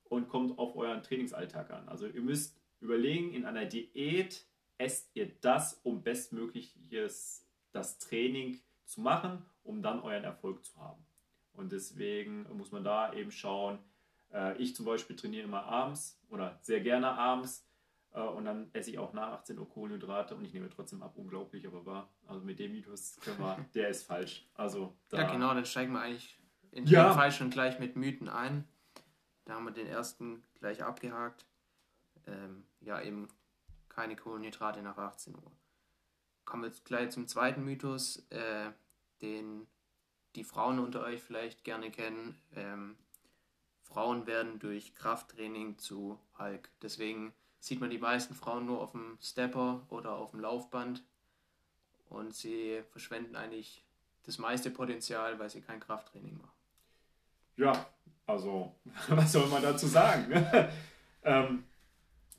und 0.05 0.29
kommt 0.29 0.57
auf 0.59 0.77
euren 0.77 1.03
Trainingsalltag 1.03 1.71
an. 1.73 1.89
Also 1.89 2.07
ihr 2.07 2.23
müsst 2.23 2.57
überlegen, 2.81 3.33
in 3.33 3.45
einer 3.45 3.65
Diät 3.65 4.47
esst 4.79 5.11
ihr 5.15 5.33
das, 5.41 5.81
um 5.83 6.03
bestmögliches 6.03 7.45
das 7.73 7.99
Training 7.99 8.61
zu 8.85 9.01
machen, 9.01 9.45
um 9.65 9.83
dann 9.83 10.01
euren 10.01 10.25
Erfolg 10.25 10.65
zu 10.65 10.77
haben. 10.77 11.05
Und 11.59 11.73
deswegen 11.73 12.47
muss 12.57 12.71
man 12.71 12.85
da 12.85 13.13
eben 13.13 13.33
schauen. 13.33 13.79
Äh, 14.33 14.57
ich 14.63 14.77
zum 14.77 14.87
Beispiel 14.87 15.17
trainiere 15.17 15.45
immer 15.45 15.65
abends 15.65 16.21
oder 16.29 16.59
sehr 16.63 16.81
gerne 16.81 17.09
abends 17.09 17.67
äh, 18.13 18.21
und 18.21 18.45
dann 18.45 18.71
esse 18.75 18.91
ich 18.91 18.99
auch 18.99 19.13
nach 19.13 19.33
18 19.33 19.59
Uhr 19.59 19.69
Kohlenhydrate 19.69 20.37
und 20.37 20.45
ich 20.45 20.53
nehme 20.53 20.69
trotzdem 20.71 21.03
ab. 21.03 21.17
Unglaublich, 21.17 21.67
aber 21.67 21.85
wahr. 21.85 22.09
Also 22.27 22.45
mit 22.45 22.59
dem 22.61 22.73
Mythos 22.73 23.19
können 23.21 23.39
wir, 23.41 23.67
der 23.75 23.89
ist 23.89 24.05
falsch. 24.07 24.49
Also 24.55 24.97
da, 25.09 25.23
ja, 25.23 25.33
genau, 25.33 25.53
dann 25.53 25.65
steigen 25.65 25.93
wir 25.93 26.01
eigentlich 26.01 26.39
in 26.71 26.87
Ja. 26.87 27.09
dem 27.09 27.15
Fall 27.17 27.33
schon 27.33 27.51
gleich 27.51 27.81
mit 27.81 27.97
Mythen 27.97 28.29
ein. 28.29 28.69
Da 29.45 29.55
haben 29.55 29.65
wir 29.65 29.73
den 29.73 29.87
ersten 29.89 30.45
gleich 30.61 30.85
abgehakt. 30.85 31.45
Ähm, 32.27 32.67
ja, 32.81 33.01
eben 33.03 33.27
keine 33.89 34.15
Kohlenhydrate 34.15 34.81
nach 34.83 34.99
18 34.99 35.35
Uhr. 35.35 35.51
Kommen 36.45 36.63
wir 36.63 36.69
jetzt 36.69 36.85
gleich 36.85 37.11
zum 37.11 37.27
zweiten 37.27 37.65
Mythos, 37.65 38.27
äh, 38.31 38.71
den 39.23 39.67
die 40.39 40.45
Frauen 40.45 40.79
unter 40.79 41.03
euch 41.03 41.21
vielleicht 41.21 41.65
gerne 41.65 41.91
kennen. 41.91 42.41
Ähm, 42.55 42.97
Frauen 43.83 44.27
werden 44.27 44.61
durch 44.61 44.95
Krafttraining 44.95 45.79
zu 45.79 46.19
Hulk. 46.39 46.71
Deswegen 46.81 47.33
sieht 47.59 47.81
man 47.81 47.91
die 47.91 47.99
meisten 47.99 48.35
Frauen 48.35 48.67
nur 48.67 48.81
auf 48.81 48.93
dem 48.93 49.19
Stepper 49.21 49.85
oder 49.89 50.13
auf 50.13 50.31
dem 50.31 50.41
Laufband 50.41 51.03
und 52.09 52.35
sie 52.35 52.83
verschwenden 52.91 53.35
eigentlich 53.35 53.85
das 54.25 54.39
meiste 54.39 54.71
Potenzial, 54.71 55.39
weil 55.39 55.51
sie 55.51 55.61
kein 55.61 55.81
Krafttraining 55.81 56.39
machen. 56.39 56.53
Ja, 57.57 57.87
also, 58.27 58.77
was 59.09 59.33
soll 59.33 59.49
man 59.49 59.63
dazu 59.63 59.87
sagen? 59.89 60.33
ähm, 61.25 61.65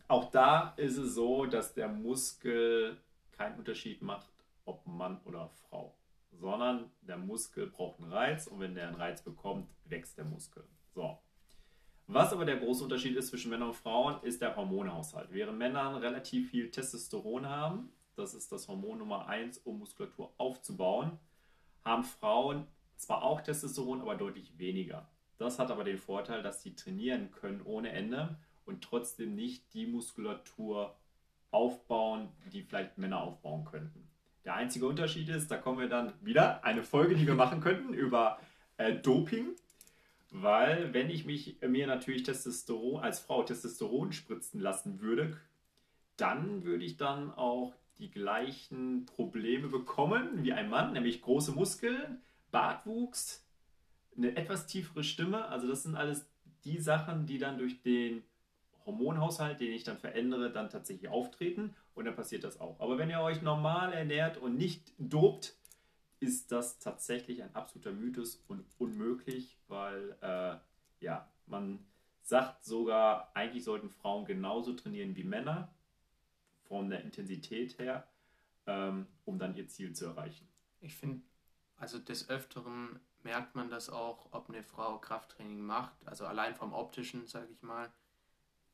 auch 0.07 0.31
da 0.31 0.73
ist 0.77 0.97
es 0.97 1.15
so, 1.15 1.45
dass 1.45 1.73
der 1.73 1.89
Muskel 1.89 2.97
keinen 3.31 3.57
Unterschied 3.57 4.01
macht, 4.01 4.31
ob 4.65 4.87
Mann 4.87 5.19
oder 5.25 5.49
Frau, 5.49 5.93
sondern 6.31 6.91
der 7.01 7.17
Muskel 7.17 7.67
braucht 7.67 7.99
einen 7.99 8.11
Reiz 8.11 8.47
und 8.47 8.59
wenn 8.59 8.75
der 8.75 8.87
einen 8.87 8.95
Reiz 8.95 9.21
bekommt, 9.21 9.69
wächst 9.85 10.17
der 10.17 10.25
Muskel. 10.25 10.63
So. 10.93 11.19
Was 12.07 12.33
aber 12.33 12.45
der 12.45 12.57
große 12.57 12.83
Unterschied 12.83 13.15
ist 13.15 13.27
zwischen 13.27 13.51
Männern 13.51 13.69
und 13.69 13.75
Frauen, 13.75 14.23
ist 14.23 14.41
der 14.41 14.55
Hormonhaushalt. 14.55 15.31
Während 15.31 15.59
Männer 15.59 16.01
relativ 16.01 16.49
viel 16.49 16.71
Testosteron 16.71 17.47
haben, 17.47 17.91
das 18.15 18.33
ist 18.33 18.51
das 18.51 18.67
Hormon 18.67 18.97
Nummer 18.97 19.27
1, 19.27 19.59
um 19.59 19.79
Muskulatur 19.79 20.33
aufzubauen, 20.37 21.19
haben 21.85 22.03
Frauen 22.03 22.67
zwar 22.95 23.23
auch 23.23 23.41
Testosteron, 23.41 24.01
aber 24.01 24.15
deutlich 24.15 24.57
weniger. 24.57 25.07
Das 25.37 25.59
hat 25.59 25.71
aber 25.71 25.83
den 25.83 25.97
Vorteil, 25.97 26.43
dass 26.43 26.61
sie 26.63 26.75
trainieren 26.75 27.31
können 27.31 27.61
ohne 27.61 27.91
Ende 27.91 28.37
und 28.65 28.83
trotzdem 28.83 29.35
nicht 29.35 29.73
die 29.73 29.85
Muskulatur 29.85 30.97
aufbauen, 31.51 32.29
die 32.51 32.61
vielleicht 32.61 32.97
Männer 32.97 33.21
aufbauen 33.21 33.65
könnten. 33.65 34.08
Der 34.45 34.55
einzige 34.55 34.87
Unterschied 34.87 35.29
ist, 35.29 35.51
da 35.51 35.57
kommen 35.57 35.79
wir 35.79 35.89
dann 35.89 36.13
wieder, 36.21 36.63
eine 36.63 36.83
Folge, 36.83 37.15
die 37.15 37.27
wir 37.27 37.35
machen 37.35 37.61
könnten 37.61 37.93
über 37.93 38.39
äh, 38.77 38.95
Doping. 38.95 39.55
Weil 40.31 40.93
wenn 40.93 41.09
ich 41.09 41.25
mich 41.25 41.57
mir 41.61 41.87
natürlich 41.87 42.23
Testosteron 42.23 43.01
als 43.01 43.19
Frau 43.19 43.43
Testosteron 43.43 44.13
spritzen 44.13 44.59
lassen 44.59 45.01
würde, 45.01 45.37
dann 46.17 46.63
würde 46.63 46.85
ich 46.85 46.97
dann 46.97 47.31
auch 47.31 47.73
die 47.97 48.11
gleichen 48.11 49.05
Probleme 49.05 49.67
bekommen 49.67 50.43
wie 50.43 50.53
ein 50.53 50.69
Mann, 50.69 50.93
nämlich 50.93 51.21
große 51.21 51.51
Muskeln, 51.51 52.21
Bartwuchs, 52.51 53.45
eine 54.15 54.35
etwas 54.35 54.67
tiefere 54.67 55.03
Stimme. 55.03 55.45
Also 55.47 55.67
das 55.67 55.83
sind 55.83 55.95
alles 55.95 56.27
die 56.63 56.79
Sachen, 56.79 57.25
die 57.25 57.37
dann 57.39 57.57
durch 57.57 57.81
den 57.81 58.23
Hormonhaushalt, 58.85 59.59
den 59.59 59.71
ich 59.71 59.83
dann 59.83 59.97
verändere, 59.97 60.51
dann 60.51 60.69
tatsächlich 60.69 61.09
auftreten 61.09 61.75
und 61.99 62.05
dann 62.05 62.15
passiert 62.15 62.45
das 62.45 62.59
auch. 62.59 62.79
Aber 62.79 62.97
wenn 62.97 63.09
ihr 63.09 63.19
euch 63.19 63.41
normal 63.41 63.91
ernährt 63.93 64.37
und 64.37 64.55
nicht 64.55 64.93
dopt, 64.97 65.57
ist 66.21 66.51
das 66.51 66.79
tatsächlich 66.79 67.43
ein 67.43 67.53
absoluter 67.53 67.91
Mythos 67.91 68.43
und 68.47 68.65
unmöglich, 68.77 69.57
weil 69.67 70.17
äh, 70.21 70.57
ja, 71.03 71.29
man 71.45 71.85
sagt 72.21 72.63
sogar, 72.63 73.31
eigentlich 73.35 73.63
sollten 73.63 73.89
Frauen 73.89 74.25
genauso 74.25 74.73
trainieren 74.73 75.15
wie 75.15 75.23
Männer, 75.23 75.73
von 76.63 76.89
der 76.89 77.03
Intensität 77.03 77.77
her, 77.79 78.07
ähm, 78.67 79.07
um 79.25 79.39
dann 79.39 79.55
ihr 79.55 79.67
Ziel 79.67 79.93
zu 79.93 80.05
erreichen. 80.05 80.47
Ich 80.79 80.95
finde, 80.95 81.21
also 81.75 81.99
des 81.99 82.29
Öfteren 82.29 82.99
merkt 83.23 83.55
man 83.55 83.69
das 83.69 83.89
auch, 83.89 84.31
ob 84.31 84.49
eine 84.49 84.63
Frau 84.63 84.99
Krafttraining 84.99 85.59
macht, 85.59 86.07
also 86.07 86.25
allein 86.25 86.55
vom 86.55 86.73
optischen, 86.73 87.27
sage 87.27 87.51
ich 87.51 87.61
mal, 87.61 87.91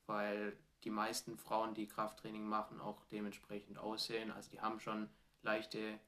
weil 0.05 0.57
die 0.83 0.89
meisten 0.89 1.37
Frauen, 1.37 1.73
die 1.73 1.87
Krafttraining 1.87 2.45
machen, 2.45 2.79
auch 2.79 3.03
dementsprechend 3.05 3.77
aussehen. 3.77 4.31
Also 4.31 4.49
die 4.51 4.61
haben 4.61 4.79
schon 4.79 5.09
leichte 5.41 5.99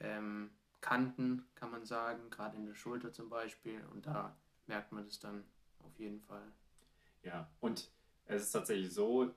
ähm, 0.00 0.50
Kanten, 0.80 1.46
kann 1.54 1.70
man 1.70 1.84
sagen, 1.84 2.30
gerade 2.30 2.56
in 2.56 2.66
der 2.66 2.74
Schulter 2.74 3.12
zum 3.12 3.28
Beispiel. 3.28 3.84
Und 3.92 4.06
da 4.06 4.36
merkt 4.66 4.92
man 4.92 5.04
das 5.04 5.18
dann 5.18 5.44
auf 5.80 5.98
jeden 5.98 6.20
Fall. 6.20 6.52
Ja, 7.22 7.50
und 7.60 7.90
es 8.26 8.42
ist 8.42 8.52
tatsächlich 8.52 8.92
so, 8.92 9.34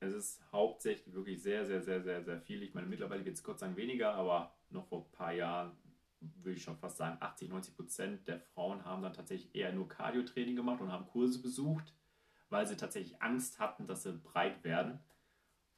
es 0.00 0.12
ist 0.12 0.52
hauptsächlich 0.52 1.14
wirklich 1.14 1.42
sehr, 1.42 1.66
sehr, 1.66 1.82
sehr, 1.82 2.02
sehr, 2.02 2.24
sehr 2.24 2.40
viel. 2.40 2.62
Ich 2.62 2.74
meine, 2.74 2.86
mittlerweile 2.86 3.24
wird 3.24 3.36
es 3.36 3.42
Gott 3.42 3.58
sei 3.58 3.66
Dank 3.66 3.76
weniger, 3.76 4.14
aber 4.14 4.54
noch 4.70 4.86
vor 4.86 5.04
ein 5.04 5.12
paar 5.12 5.32
Jahren 5.32 5.76
würde 6.20 6.56
ich 6.56 6.62
schon 6.62 6.76
fast 6.76 6.96
sagen, 6.96 7.18
80, 7.20 7.50
90 7.50 7.76
Prozent 7.76 8.28
der 8.28 8.40
Frauen 8.40 8.84
haben 8.84 9.02
dann 9.02 9.12
tatsächlich 9.12 9.54
eher 9.54 9.72
nur 9.72 9.88
Cardio-Training 9.88 10.56
gemacht 10.56 10.80
und 10.80 10.90
haben 10.90 11.06
Kurse 11.06 11.40
besucht, 11.40 11.92
weil 12.54 12.66
sie 12.66 12.76
tatsächlich 12.76 13.20
Angst 13.20 13.58
hatten, 13.58 13.86
dass 13.86 14.04
sie 14.04 14.12
breit 14.12 14.62
werden. 14.64 15.00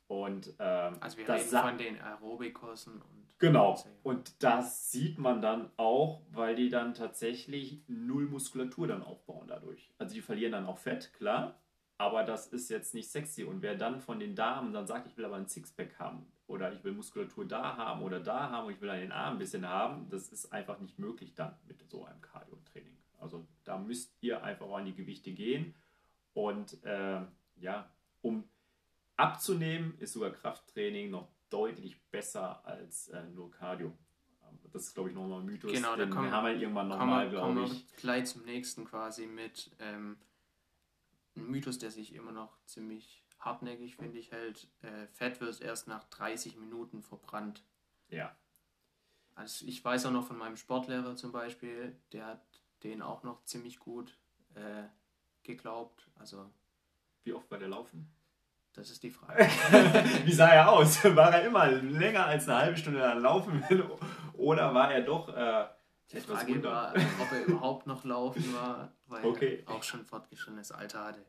Und 0.08 0.54
ähm, 0.58 0.96
Also 1.00 1.18
wir 1.18 1.24
das 1.26 1.52
reden 1.52 1.62
von 1.62 1.78
den 1.78 2.00
Aerobikursen 2.00 3.00
und 3.00 3.26
Genau. 3.38 3.82
Und 4.02 4.42
das 4.42 4.90
sieht 4.90 5.18
man 5.18 5.42
dann 5.42 5.70
auch, 5.76 6.22
weil 6.30 6.54
die 6.54 6.68
dann 6.70 6.94
tatsächlich 6.94 7.82
null 7.86 8.26
Muskulatur 8.26 8.86
dann 8.86 9.02
aufbauen 9.02 9.46
dadurch. 9.46 9.90
Also 9.98 10.14
die 10.14 10.22
verlieren 10.22 10.52
dann 10.52 10.66
auch 10.66 10.78
Fett, 10.78 11.12
klar. 11.12 11.60
Aber 11.98 12.24
das 12.24 12.46
ist 12.46 12.68
jetzt 12.68 12.94
nicht 12.94 13.10
sexy. 13.10 13.44
Und 13.44 13.62
wer 13.62 13.74
dann 13.74 14.00
von 14.00 14.20
den 14.20 14.34
Damen 14.34 14.72
dann 14.72 14.86
sagt, 14.86 15.06
ich 15.06 15.16
will 15.16 15.24
aber 15.24 15.36
ein 15.36 15.48
Sixpack 15.48 15.98
haben 15.98 16.26
oder 16.46 16.72
ich 16.72 16.84
will 16.84 16.92
Muskulatur 16.92 17.46
da 17.46 17.76
haben 17.76 18.02
oder 18.02 18.20
da 18.20 18.50
haben 18.50 18.66
und 18.66 18.74
ich 18.74 18.80
will 18.80 18.90
an 18.90 19.00
den 19.00 19.12
Arm 19.12 19.34
ein 19.34 19.38
bisschen 19.38 19.66
haben, 19.66 20.08
das 20.10 20.28
ist 20.28 20.52
einfach 20.52 20.78
nicht 20.78 20.98
möglich 20.98 21.34
dann 21.34 21.56
mit 21.66 21.90
so 21.90 22.04
einem 22.04 22.20
Cardio-Training. 22.20 22.96
Also 23.18 23.46
da 23.64 23.78
müsst 23.78 24.14
ihr 24.20 24.42
einfach 24.42 24.70
an 24.70 24.84
die 24.84 24.94
Gewichte 24.94 25.32
gehen. 25.32 25.74
Und 26.36 26.84
äh, 26.84 27.22
ja, 27.56 27.90
um 28.20 28.44
abzunehmen, 29.16 29.96
ist 29.98 30.12
sogar 30.12 30.30
Krafttraining 30.30 31.10
noch 31.10 31.28
deutlich 31.48 31.98
besser 32.10 32.64
als 32.66 33.08
äh, 33.08 33.22
nur 33.30 33.50
Cardio. 33.50 33.96
Aber 34.42 34.58
Das 34.72 34.82
ist, 34.82 34.94
glaube 34.94 35.08
ich, 35.08 35.14
nochmal 35.14 35.40
ein 35.40 35.46
Mythos. 35.46 35.72
Genau, 35.72 35.96
da 35.96 36.06
kommen- 36.06 36.30
haben 36.30 36.46
wir 36.46 36.54
irgendwann 36.60 36.88
nochmal, 36.88 37.30
glaube 37.30 37.64
ich. 37.64 37.86
gleich 37.96 38.26
zum 38.26 38.44
nächsten 38.44 38.84
quasi 38.84 39.26
mit 39.26 39.70
ähm, 39.78 40.18
einem 41.34 41.50
Mythos, 41.50 41.78
der 41.78 41.90
sich 41.90 42.12
immer 42.14 42.32
noch 42.32 42.62
ziemlich 42.66 43.24
hartnäckig, 43.38 43.96
finde 43.96 44.18
ich, 44.18 44.30
hält. 44.30 44.68
Äh, 44.82 45.06
Fett 45.08 45.40
wird 45.40 45.60
erst 45.62 45.88
nach 45.88 46.04
30 46.04 46.56
Minuten 46.56 47.00
verbrannt. 47.02 47.64
Ja. 48.10 48.36
Also 49.34 49.64
ich 49.66 49.82
weiß 49.82 50.04
auch 50.06 50.10
noch 50.12 50.26
von 50.26 50.36
meinem 50.36 50.56
Sportlehrer 50.58 51.16
zum 51.16 51.32
Beispiel, 51.32 51.98
der 52.12 52.26
hat 52.26 52.42
den 52.82 53.00
auch 53.00 53.22
noch 53.22 53.42
ziemlich 53.44 53.78
gut 53.78 54.18
äh, 54.54 54.84
geglaubt. 55.46 56.08
Also 56.16 56.50
Wie 57.24 57.32
oft 57.32 57.50
war 57.50 57.58
der 57.58 57.68
laufen? 57.68 58.12
das 58.72 58.90
ist 58.90 59.02
die 59.02 59.10
Frage. 59.10 59.42
Wie 60.26 60.32
sah 60.32 60.48
er 60.50 60.70
aus? 60.70 61.02
War 61.16 61.32
er 61.32 61.46
immer 61.46 61.66
länger 61.70 62.26
als 62.26 62.46
eine 62.46 62.58
halbe 62.58 62.76
Stunde 62.76 63.00
Laufen 63.14 63.64
oder 64.34 64.74
war 64.74 64.92
er 64.92 65.00
doch 65.00 65.30
äh, 65.34 65.66
Die 66.10 66.18
etwas 66.18 66.40
Frage 66.42 66.62
war, 66.62 66.92
ob 66.92 67.32
er 67.32 67.44
überhaupt 67.46 67.86
noch 67.86 68.04
laufen 68.04 68.52
war, 68.52 68.92
weil 69.06 69.24
Okay. 69.24 69.64
er 69.66 69.72
auch 69.74 69.82
schon 69.82 70.04
fortgeschrittenes 70.04 70.72
Alter 70.72 71.04
hatte. 71.06 71.24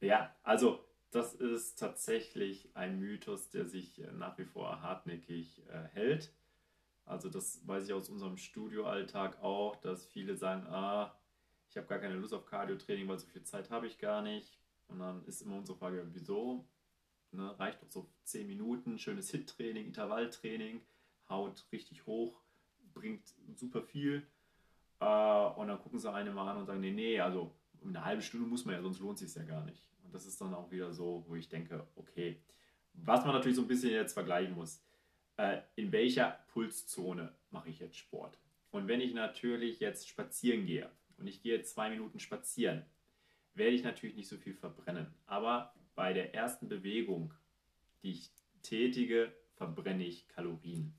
Ja, 0.00 0.34
also 0.42 0.84
das 1.12 1.32
ist 1.34 1.78
tatsächlich 1.78 2.70
ein 2.74 2.98
Mythos, 2.98 3.50
der 3.50 3.66
sich 3.66 4.00
äh, 4.02 4.10
nach 4.10 4.36
wie 4.38 4.44
vor 4.44 4.82
hartnäckig 4.82 5.62
äh, 5.68 5.84
hält. 5.92 6.34
Also 7.04 7.28
das 7.28 7.66
weiß 7.68 7.86
ich 7.86 7.92
aus 7.92 8.08
unserem 8.08 8.36
Studioalltag 8.36 9.40
auch, 9.42 9.76
dass 9.76 10.06
viele 10.06 10.36
sagen, 10.36 10.66
ah, 10.66 11.14
ich 11.74 11.78
habe 11.78 11.88
gar 11.88 11.98
keine 11.98 12.14
Lust 12.14 12.32
auf 12.32 12.46
Cardio-Training, 12.46 13.08
weil 13.08 13.18
so 13.18 13.26
viel 13.26 13.42
Zeit 13.42 13.68
habe 13.68 13.88
ich 13.88 13.98
gar 13.98 14.22
nicht. 14.22 14.56
Und 14.86 15.00
dann 15.00 15.24
ist 15.24 15.42
immer 15.42 15.56
unsere 15.56 15.76
Frage, 15.76 16.06
wieso? 16.12 16.64
Ne, 17.32 17.58
reicht 17.58 17.82
doch 17.82 17.90
so 17.90 18.08
10 18.22 18.46
Minuten, 18.46 18.96
schönes 18.96 19.28
Hit-Training, 19.32 19.86
Intervalltraining, 19.86 20.82
haut 21.28 21.66
richtig 21.72 22.06
hoch, 22.06 22.40
bringt 22.92 23.34
super 23.56 23.82
viel. 23.82 24.24
Äh, 25.00 25.46
und 25.56 25.66
dann 25.66 25.80
gucken 25.80 25.98
sie 25.98 26.12
eine 26.12 26.30
mal 26.30 26.48
an 26.48 26.58
und 26.58 26.66
sagen, 26.66 26.80
nee, 26.80 26.92
nee, 26.92 27.18
also 27.18 27.52
eine 27.82 28.04
halbe 28.04 28.22
Stunde 28.22 28.46
muss 28.46 28.64
man 28.64 28.76
ja, 28.76 28.80
sonst 28.80 29.00
lohnt 29.00 29.18
sich 29.18 29.34
ja 29.34 29.42
gar 29.42 29.64
nicht. 29.64 29.84
Und 30.04 30.14
das 30.14 30.26
ist 30.26 30.40
dann 30.40 30.54
auch 30.54 30.70
wieder 30.70 30.92
so, 30.92 31.24
wo 31.26 31.34
ich 31.34 31.48
denke, 31.48 31.88
okay, 31.96 32.40
was 32.92 33.24
man 33.24 33.34
natürlich 33.34 33.56
so 33.56 33.62
ein 33.62 33.68
bisschen 33.68 33.90
jetzt 33.90 34.12
vergleichen 34.12 34.54
muss, 34.54 34.80
äh, 35.38 35.62
in 35.74 35.90
welcher 35.90 36.38
Pulszone 36.52 37.34
mache 37.50 37.70
ich 37.70 37.80
jetzt 37.80 37.96
Sport? 37.96 38.38
Und 38.70 38.86
wenn 38.86 39.00
ich 39.00 39.12
natürlich 39.12 39.80
jetzt 39.80 40.08
spazieren 40.08 40.66
gehe 40.66 40.88
und 41.24 41.28
ich 41.28 41.40
gehe 41.40 41.62
zwei 41.62 41.88
Minuten 41.88 42.20
spazieren, 42.20 42.84
werde 43.54 43.74
ich 43.74 43.82
natürlich 43.82 44.14
nicht 44.14 44.28
so 44.28 44.36
viel 44.36 44.52
verbrennen. 44.52 45.06
Aber 45.24 45.72
bei 45.94 46.12
der 46.12 46.34
ersten 46.34 46.68
Bewegung, 46.68 47.32
die 48.02 48.10
ich 48.10 48.30
tätige, 48.60 49.32
verbrenne 49.54 50.04
ich 50.04 50.28
Kalorien. 50.28 50.92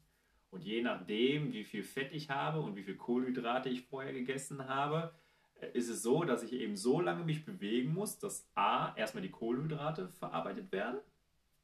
Und 0.49 0.63
je 0.63 0.81
nachdem, 0.81 1.53
wie 1.53 1.63
viel 1.63 1.83
Fett 1.83 2.11
ich 2.11 2.31
habe 2.31 2.59
und 2.59 2.75
wie 2.75 2.81
viel 2.81 2.95
Kohlenhydrate 2.95 3.69
ich 3.69 3.83
vorher 3.83 4.13
gegessen 4.13 4.67
habe, 4.67 5.13
äh, 5.61 5.67
ist 5.73 5.89
es 5.89 6.01
so, 6.01 6.23
dass 6.23 6.41
ich 6.41 6.53
eben 6.53 6.75
so 6.75 6.99
lange 6.99 7.23
mich 7.23 7.45
bewegen 7.45 7.93
muss, 7.93 8.17
dass 8.17 8.49
A, 8.55 8.95
erstmal 8.95 9.21
die 9.21 9.29
Kohlenhydrate 9.29 10.09
verarbeitet 10.09 10.71
werden 10.71 11.01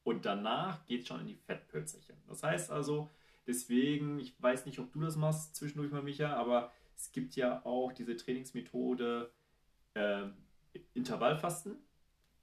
und 0.03 0.27
danach 0.27 0.85
geht 0.85 1.01
es 1.01 1.07
schon 1.07 1.21
in 1.21 1.27
die 1.27 1.35
Fettpölzerchen. 1.47 2.17
Das 2.27 2.43
heißt 2.43 2.69
also, 2.69 3.09
deswegen, 3.47 4.19
ich 4.19 4.39
weiß 4.39 4.67
nicht, 4.67 4.77
ob 4.77 4.93
du 4.93 5.01
das 5.01 5.15
machst 5.15 5.55
zwischendurch 5.55 5.91
mal, 5.91 6.03
Micha, 6.03 6.35
aber 6.35 6.71
es 7.01 7.11
gibt 7.11 7.35
ja 7.35 7.65
auch 7.65 7.91
diese 7.91 8.15
Trainingsmethode 8.15 9.31
äh, 9.95 10.27
Intervallfasten, 10.93 11.77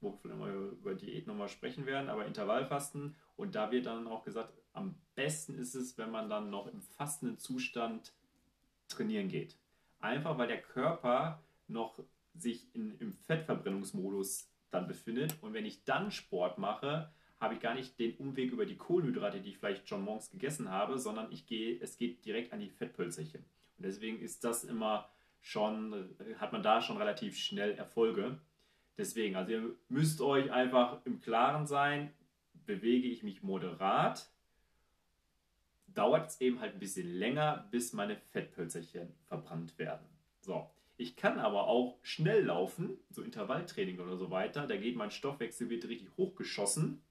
wo 0.01 0.19
wir 0.21 0.71
über 0.71 0.95
Diät 0.95 1.27
nochmal 1.27 1.47
sprechen 1.47 1.85
werden, 1.85 2.09
aber 2.09 2.25
Intervallfasten 2.25 3.15
und 3.37 3.55
da 3.55 3.71
wird 3.71 3.85
dann 3.85 4.07
auch 4.07 4.25
gesagt, 4.25 4.53
am 4.73 4.95
besten 5.15 5.55
ist 5.55 5.75
es, 5.75 5.97
wenn 5.97 6.11
man 6.11 6.29
dann 6.29 6.49
noch 6.49 6.67
im 6.67 6.81
fastenden 6.81 7.37
Zustand 7.37 8.13
trainieren 8.89 9.29
geht. 9.29 9.57
Einfach 10.01 10.37
weil 10.37 10.47
der 10.47 10.61
Körper 10.61 11.41
noch 11.67 12.03
sich 12.35 12.67
in, 12.75 12.97
im 12.99 13.13
Fettverbrennungsmodus 13.13 14.51
dann 14.71 14.87
befindet 14.87 15.37
und 15.41 15.53
wenn 15.53 15.65
ich 15.65 15.85
dann 15.85 16.11
Sport 16.11 16.57
mache, 16.57 17.13
habe 17.39 17.53
ich 17.53 17.61
gar 17.61 17.75
nicht 17.75 17.97
den 17.97 18.17
Umweg 18.17 18.51
über 18.51 18.65
die 18.65 18.75
Kohlenhydrate, 18.75 19.39
die 19.39 19.51
ich 19.51 19.57
vielleicht 19.57 19.87
schon 19.87 20.03
morgens 20.03 20.29
gegessen 20.31 20.69
habe, 20.69 20.99
sondern 20.99 21.31
ich 21.31 21.45
gehe, 21.45 21.79
es 21.79 21.97
geht 21.97 22.25
direkt 22.25 22.51
an 22.51 22.59
die 22.59 22.69
Fettpölzerchen. 22.69 23.45
Und 23.79 23.85
deswegen 23.85 24.19
ist 24.19 24.43
das 24.43 24.65
immer 24.65 25.09
schon, 25.39 26.15
hat 26.37 26.51
man 26.51 26.61
da 26.61 26.81
schon 26.81 26.97
relativ 26.97 27.37
schnell 27.37 27.71
Erfolge. 27.71 28.37
Deswegen, 28.97 29.37
also 29.37 29.51
ihr 29.51 29.75
müsst 29.87 30.19
euch 30.19 30.51
einfach 30.51 30.99
im 31.05 31.21
Klaren 31.21 31.65
sein, 31.65 32.13
bewege 32.65 33.07
ich 33.07 33.23
mich 33.23 33.41
moderat, 33.41 34.29
dauert 35.87 36.27
es 36.27 36.41
eben 36.41 36.59
halt 36.59 36.73
ein 36.73 36.79
bisschen 36.79 37.07
länger, 37.07 37.69
bis 37.71 37.93
meine 37.93 38.17
Fettpölzerchen 38.17 39.13
verbrannt 39.27 39.79
werden. 39.79 40.05
So, 40.41 40.69
ich 40.97 41.15
kann 41.15 41.39
aber 41.39 41.67
auch 41.67 41.97
schnell 42.03 42.43
laufen, 42.43 42.97
so 43.09 43.21
Intervalltraining 43.21 43.99
oder 43.99 44.17
so 44.17 44.29
weiter. 44.29 44.67
Da 44.67 44.75
geht 44.75 44.97
mein 44.97 45.11
Stoffwechsel 45.11 45.69
wird 45.69 45.87
richtig 45.87 46.09
hochgeschossen. 46.17 47.01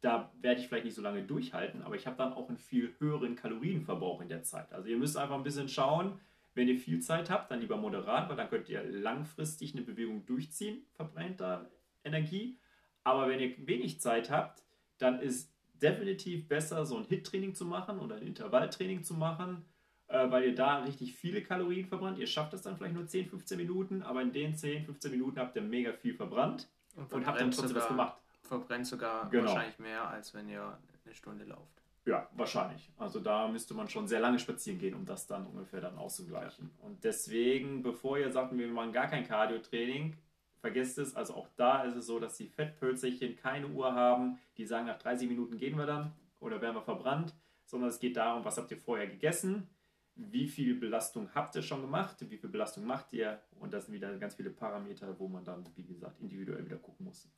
Da 0.00 0.32
werde 0.40 0.60
ich 0.60 0.68
vielleicht 0.68 0.86
nicht 0.86 0.94
so 0.94 1.02
lange 1.02 1.22
durchhalten, 1.22 1.82
aber 1.82 1.94
ich 1.94 2.06
habe 2.06 2.16
dann 2.16 2.32
auch 2.32 2.48
einen 2.48 2.58
viel 2.58 2.94
höheren 2.98 3.36
Kalorienverbrauch 3.36 4.20
in 4.22 4.28
der 4.28 4.42
Zeit. 4.42 4.72
Also 4.72 4.88
ihr 4.88 4.96
müsst 4.96 5.16
einfach 5.16 5.36
ein 5.36 5.42
bisschen 5.42 5.68
schauen, 5.68 6.18
wenn 6.54 6.68
ihr 6.68 6.78
viel 6.78 7.00
Zeit 7.00 7.30
habt, 7.30 7.50
dann 7.50 7.60
lieber 7.60 7.76
moderat, 7.76 8.28
weil 8.28 8.36
dann 8.36 8.48
könnt 8.48 8.68
ihr 8.68 8.82
langfristig 8.82 9.74
eine 9.74 9.82
Bewegung 9.82 10.26
durchziehen, 10.26 10.84
verbrennt 10.92 11.40
da 11.40 11.70
Energie. 12.04 12.58
Aber 13.04 13.28
wenn 13.28 13.40
ihr 13.40 13.54
wenig 13.66 14.00
Zeit 14.00 14.30
habt, 14.30 14.62
dann 14.98 15.20
ist 15.20 15.52
definitiv 15.80 16.48
besser, 16.48 16.84
so 16.84 16.96
ein 16.96 17.04
HIT-Training 17.04 17.54
zu 17.54 17.64
machen 17.64 17.98
oder 17.98 18.16
ein 18.16 18.22
Intervalltraining 18.22 19.02
zu 19.02 19.14
machen, 19.14 19.64
äh, 20.08 20.30
weil 20.30 20.44
ihr 20.44 20.54
da 20.54 20.82
richtig 20.82 21.14
viele 21.14 21.42
Kalorien 21.42 21.86
verbrannt. 21.86 22.18
Ihr 22.18 22.26
schafft 22.26 22.52
das 22.52 22.62
dann 22.62 22.76
vielleicht 22.76 22.94
nur 22.94 23.06
10, 23.06 23.26
15 23.26 23.56
Minuten, 23.56 24.02
aber 24.02 24.20
in 24.20 24.32
den 24.32 24.54
10, 24.54 24.84
15 24.84 25.10
Minuten 25.10 25.38
habt 25.38 25.56
ihr 25.56 25.62
mega 25.62 25.92
viel 25.92 26.14
verbrannt 26.14 26.68
und, 26.96 27.12
und 27.12 27.26
habt 27.26 27.40
dann 27.40 27.50
trotzdem 27.50 27.76
was 27.76 27.88
gemacht. 27.88 28.16
Verbrennt 28.50 28.84
sogar 28.84 29.30
genau. 29.30 29.46
wahrscheinlich 29.46 29.78
mehr, 29.78 30.08
als 30.08 30.34
wenn 30.34 30.48
ihr 30.48 30.76
eine 31.04 31.14
Stunde 31.14 31.44
lauft. 31.44 31.84
Ja, 32.04 32.28
wahrscheinlich. 32.32 32.90
Also 32.98 33.20
da 33.20 33.46
müsste 33.46 33.74
man 33.74 33.88
schon 33.88 34.08
sehr 34.08 34.18
lange 34.18 34.40
spazieren 34.40 34.80
gehen, 34.80 34.94
um 34.94 35.06
das 35.06 35.28
dann 35.28 35.46
ungefähr 35.46 35.80
dann 35.80 35.96
auszugleichen. 35.96 36.68
Ja. 36.68 36.84
Und 36.84 37.04
deswegen, 37.04 37.84
bevor 37.84 38.18
ihr 38.18 38.32
sagt, 38.32 38.58
wir 38.58 38.66
machen 38.66 38.90
gar 38.90 39.06
kein 39.06 39.24
Cardio-Training, 39.24 40.16
vergesst 40.60 40.98
es, 40.98 41.14
also 41.14 41.34
auch 41.34 41.46
da 41.54 41.84
ist 41.84 41.94
es 41.94 42.06
so, 42.06 42.18
dass 42.18 42.36
die 42.38 42.48
Fettpölzerchen 42.48 43.36
keine 43.36 43.68
Uhr 43.68 43.94
haben, 43.94 44.40
die 44.56 44.66
sagen, 44.66 44.86
nach 44.86 44.98
30 44.98 45.28
Minuten 45.28 45.56
gehen 45.56 45.78
wir 45.78 45.86
dann 45.86 46.10
oder 46.40 46.60
werden 46.60 46.74
wir 46.74 46.82
verbrannt, 46.82 47.32
sondern 47.66 47.88
es 47.88 48.00
geht 48.00 48.16
darum, 48.16 48.44
was 48.44 48.58
habt 48.58 48.72
ihr 48.72 48.78
vorher 48.78 49.06
gegessen, 49.06 49.68
wie 50.16 50.48
viel 50.48 50.74
Belastung 50.74 51.28
habt 51.36 51.54
ihr 51.54 51.62
schon 51.62 51.82
gemacht, 51.82 52.16
wie 52.28 52.36
viel 52.36 52.50
Belastung 52.50 52.84
macht 52.84 53.12
ihr 53.12 53.40
und 53.60 53.72
das 53.72 53.86
sind 53.86 53.94
wieder 53.94 54.12
ganz 54.18 54.34
viele 54.34 54.50
Parameter, 54.50 55.16
wo 55.20 55.28
man 55.28 55.44
dann, 55.44 55.64
wie 55.76 55.84
gesagt, 55.84 56.18
individuell 56.18 56.64
wieder 56.64 56.78
gucken 56.78 57.06
muss. 57.06 57.28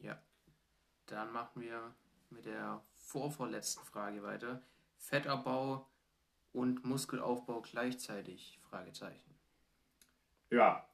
Ja, 0.00 0.20
dann 1.06 1.32
machen 1.32 1.62
wir 1.62 1.94
mit 2.30 2.46
der 2.46 2.82
vorvorletzten 2.94 3.84
Frage 3.84 4.22
weiter. 4.22 4.62
Fettabbau 4.98 5.88
und 6.52 6.84
Muskelaufbau 6.84 7.62
gleichzeitig? 7.62 8.58
Fragezeichen. 8.68 9.34
Ja, 10.50 10.88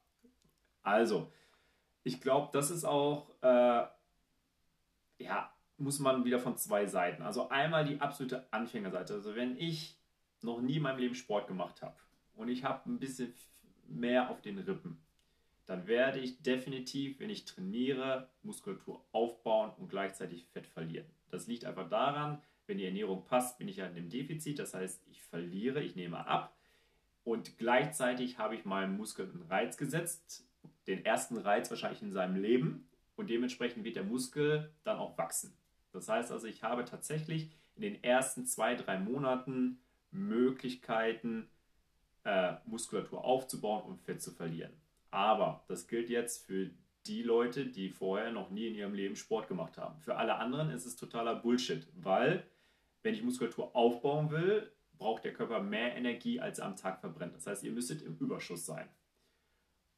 also, 0.83 1.33
ich 2.03 2.21
glaube, 2.21 2.51
das 2.53 2.71
ist 2.71 2.85
auch, 2.85 3.31
äh, 3.41 3.87
ja, 5.19 5.53
muss 5.77 5.99
man 5.99 6.25
wieder 6.25 6.39
von 6.39 6.57
zwei 6.57 6.87
Seiten. 6.87 7.23
Also 7.23 7.49
einmal 7.49 7.85
die 7.85 8.01
absolute 8.01 8.47
Anfängerseite. 8.53 9.15
Also 9.15 9.35
wenn 9.35 9.57
ich 9.57 9.99
noch 10.43 10.61
nie 10.61 10.77
in 10.77 10.83
meinem 10.83 10.99
Leben 10.99 11.15
Sport 11.15 11.49
gemacht 11.49 11.83
habe 11.83 11.97
und 12.35 12.49
ich 12.49 12.65
habe 12.65 12.89
ein 12.89 12.99
bisschen 12.99 13.35
mehr 13.87 14.31
auf 14.31 14.41
den 14.41 14.59
Rippen, 14.59 15.04
dann 15.67 15.87
werde 15.87 16.19
ich 16.19 16.43
definitiv, 16.43 17.21
wenn 17.21 17.31
ich 17.31 17.45
trainiere, 17.45 18.29
Muskulatur 18.43 19.05
aufbauen 19.13 19.73
und 19.79 19.89
gleichzeitig 19.89 20.47
Fett 20.47 20.67
verlieren. 20.67 21.07
Das 21.31 21.47
liegt 21.47 21.65
einfach 21.65 21.89
daran, 21.89 22.43
wenn 22.67 22.79
die 22.79 22.85
Ernährung 22.85 23.25
passt, 23.25 23.59
bin 23.59 23.69
ich 23.69 23.77
ja 23.77 23.87
in 23.87 23.97
einem 23.97 24.09
Defizit. 24.09 24.59
Das 24.59 24.75
heißt, 24.75 25.03
ich 25.11 25.23
verliere, 25.23 25.83
ich 25.83 25.97
nehme 25.97 26.27
ab 26.27 26.57
und 27.25 27.59
gleichzeitig 27.59 28.39
habe 28.39 28.55
ich 28.55 28.65
meinem 28.65 28.97
Muskel 28.97 29.29
einen 29.29 29.43
Reiz 29.43 29.77
gesetzt 29.77 30.47
den 30.87 31.05
ersten 31.05 31.37
Reiz 31.37 31.71
wahrscheinlich 31.71 32.03
in 32.03 32.13
seinem 32.13 32.37
Leben 32.37 32.89
und 33.17 33.31
dementsprechend 33.31 33.85
wird 33.85 33.97
der 33.97 34.05
Muskel 34.05 34.73
dann 34.85 34.99
auch 34.99 35.17
wachsen. 35.17 35.57
Das 35.93 36.09
heißt 36.09 36.33
also, 36.33 36.47
ich 36.47 36.63
habe 36.63 36.85
tatsächlich 36.85 37.51
in 37.77 37.83
den 37.83 38.03
ersten 38.03 38.47
zwei, 38.47 38.75
drei 38.75 38.99
Monaten 38.99 39.81
Möglichkeiten, 40.11 41.49
äh, 42.25 42.55
Muskulatur 42.67 43.25
aufzubauen 43.25 43.83
und 43.83 44.01
Fett 44.01 44.23
zu 44.23 44.31
verlieren. 44.33 44.73
Aber 45.15 45.63
das 45.69 45.87
gilt 45.87 46.11
jetzt 46.11 46.45
für 46.45 46.71
die 47.07 47.23
Leute, 47.23 47.67
die 47.67 47.89
vorher 47.89 48.33
noch 48.33 48.51
nie 48.51 48.67
in 48.67 48.75
ihrem 48.75 48.95
Leben 48.95 49.15
Sport 49.15 49.47
gemacht 49.47 49.79
haben. 49.79 50.01
Für 50.01 50.17
alle 50.17 50.35
anderen 50.35 50.71
ist 50.71 50.87
es 50.87 50.97
totaler 50.97 51.37
Bullshit, 51.37 51.87
weil 51.95 52.43
wenn 53.05 53.15
ich 53.15 53.23
Muskulatur 53.23 53.77
aufbauen 53.77 54.33
will, 54.33 54.73
braucht 54.99 55.23
der 55.23 55.33
Körper 55.33 55.63
mehr 55.63 55.95
Energie, 55.95 56.41
als 56.41 56.59
er 56.59 56.67
am 56.67 56.75
Tag 56.75 56.99
verbrennt. 56.99 57.37
Das 57.37 57.47
heißt, 57.47 57.63
ihr 57.63 57.71
müsstet 57.71 58.03
im 58.03 58.17
Überschuss 58.17 58.67
sein. 58.67 58.89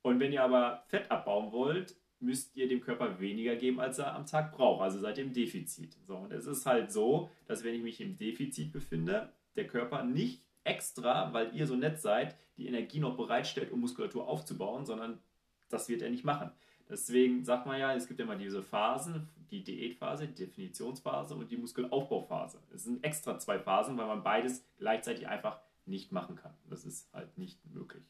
Und 0.03 0.21
wenn 0.21 0.33
ihr 0.33 0.43
aber 0.43 0.85
Fett 0.89 1.11
abbauen 1.11 1.51
wollt, 1.51 1.97
müsst 2.21 2.55
ihr 2.55 2.69
dem 2.69 2.83
Körper 2.83 3.19
weniger 3.19 3.57
geben, 3.57 3.81
als 3.81 3.99
er 3.99 4.15
am 4.15 4.27
Tag 4.27 4.53
braucht. 4.53 4.83
Also 4.83 4.99
seid 4.99 5.17
ihr 5.17 5.25
im 5.25 5.33
Defizit. 5.33 5.97
So, 6.07 6.17
und 6.19 6.33
es 6.33 6.47
ist 6.47 6.67
halt 6.67 6.93
so, 6.93 7.31
dass 7.47 7.65
wenn 7.65 7.75
ich 7.75 7.83
mich 7.83 8.03
im 8.03 8.19
Defizit 8.19 8.71
befinde, 8.71 9.33
der 9.55 9.67
Körper 9.67 10.05
nicht 10.05 10.43
extra, 10.63 11.33
weil 11.33 11.57
ihr 11.57 11.67
so 11.67 11.75
nett 11.75 12.01
seid, 12.01 12.37
die 12.57 12.67
Energie 12.67 13.01
noch 13.01 13.17
bereitstellt, 13.17 13.71
um 13.71 13.81
Muskulatur 13.81 14.27
aufzubauen, 14.27 14.85
sondern 14.87 15.21
das 15.69 15.89
wird 15.89 16.03
er 16.03 16.11
nicht 16.11 16.25
machen. 16.25 16.51
Deswegen 16.89 17.45
sagt 17.45 17.67
man 17.67 17.81
ja, 17.81 17.95
es 17.95 18.07
gibt 18.07 18.21
ja 18.21 18.25
immer 18.25 18.37
diese 18.37 18.63
Phasen, 18.63 19.29
die 19.51 19.65
Diätphase, 19.65 20.29
die 20.29 20.35
Definitionsphase 20.35 21.35
und 21.35 21.51
die 21.51 21.57
Muskelaufbauphase. 21.57 22.63
Es 22.73 22.85
sind 22.85 23.03
extra 23.03 23.39
zwei 23.39 23.59
Phasen, 23.59 23.97
weil 23.99 24.07
man 24.07 24.23
beides 24.23 24.65
gleichzeitig 24.79 25.27
einfach 25.27 25.61
nicht 25.85 26.13
machen 26.13 26.37
kann. 26.37 26.55
Das 26.69 26.85
ist 26.85 27.13
halt 27.13 27.37
nicht 27.39 27.65
möglich. 27.67 28.05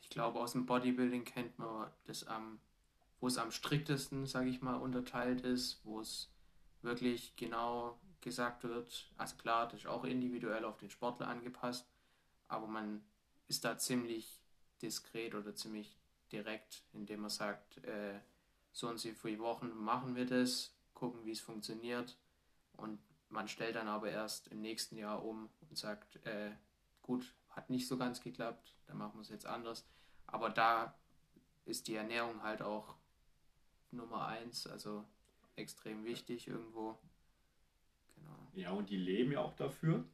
Ich 0.00 0.10
glaube, 0.10 0.40
aus 0.40 0.52
dem 0.52 0.66
Bodybuilding 0.66 1.24
kennt 1.24 1.58
man 1.58 1.90
das 2.04 2.26
am, 2.26 2.60
wo 3.20 3.28
es 3.28 3.38
am 3.38 3.52
striktesten, 3.52 4.26
sage 4.26 4.48
ich 4.48 4.60
mal, 4.60 4.76
unterteilt 4.76 5.42
ist, 5.42 5.80
wo 5.84 6.00
es 6.00 6.32
wirklich 6.82 7.36
genau 7.36 8.00
gesagt 8.20 8.64
wird. 8.64 9.12
Also 9.16 9.36
klar, 9.36 9.68
das 9.68 9.80
ist 9.80 9.86
auch 9.86 10.04
individuell 10.04 10.64
auf 10.64 10.78
den 10.78 10.90
Sportler 10.90 11.28
angepasst, 11.28 11.88
aber 12.48 12.66
man 12.66 13.02
ist 13.50 13.64
da 13.64 13.76
ziemlich 13.76 14.40
diskret 14.80 15.34
oder 15.34 15.54
ziemlich 15.56 15.98
direkt, 16.30 16.84
indem 16.92 17.22
man 17.22 17.30
sagt, 17.30 17.84
äh, 17.84 18.20
so 18.70 18.88
und 18.88 18.98
so 18.98 19.10
viele 19.12 19.40
Wochen 19.40 19.70
machen 19.70 20.14
wir 20.14 20.24
das, 20.24 20.72
gucken, 20.94 21.24
wie 21.24 21.32
es 21.32 21.40
funktioniert 21.40 22.16
und 22.76 23.00
man 23.28 23.48
stellt 23.48 23.74
dann 23.74 23.88
aber 23.88 24.08
erst 24.08 24.48
im 24.48 24.60
nächsten 24.60 24.96
Jahr 24.96 25.24
um 25.24 25.50
und 25.68 25.76
sagt, 25.76 26.24
äh, 26.24 26.52
gut, 27.02 27.34
hat 27.48 27.70
nicht 27.70 27.88
so 27.88 27.98
ganz 27.98 28.20
geklappt, 28.20 28.72
dann 28.86 28.98
machen 28.98 29.14
wir 29.14 29.22
es 29.22 29.30
jetzt 29.30 29.46
anders. 29.46 29.84
Aber 30.26 30.50
da 30.50 30.94
ist 31.64 31.88
die 31.88 31.96
Ernährung 31.96 32.44
halt 32.44 32.62
auch 32.62 32.94
Nummer 33.90 34.26
eins, 34.26 34.68
also 34.68 35.04
extrem 35.56 36.04
wichtig 36.04 36.46
irgendwo. 36.46 36.98
Genau. 38.14 38.52
Ja, 38.54 38.70
und 38.70 38.90
die 38.90 38.96
leben 38.96 39.32
ja 39.32 39.40
auch 39.40 39.56
dafür. 39.56 40.04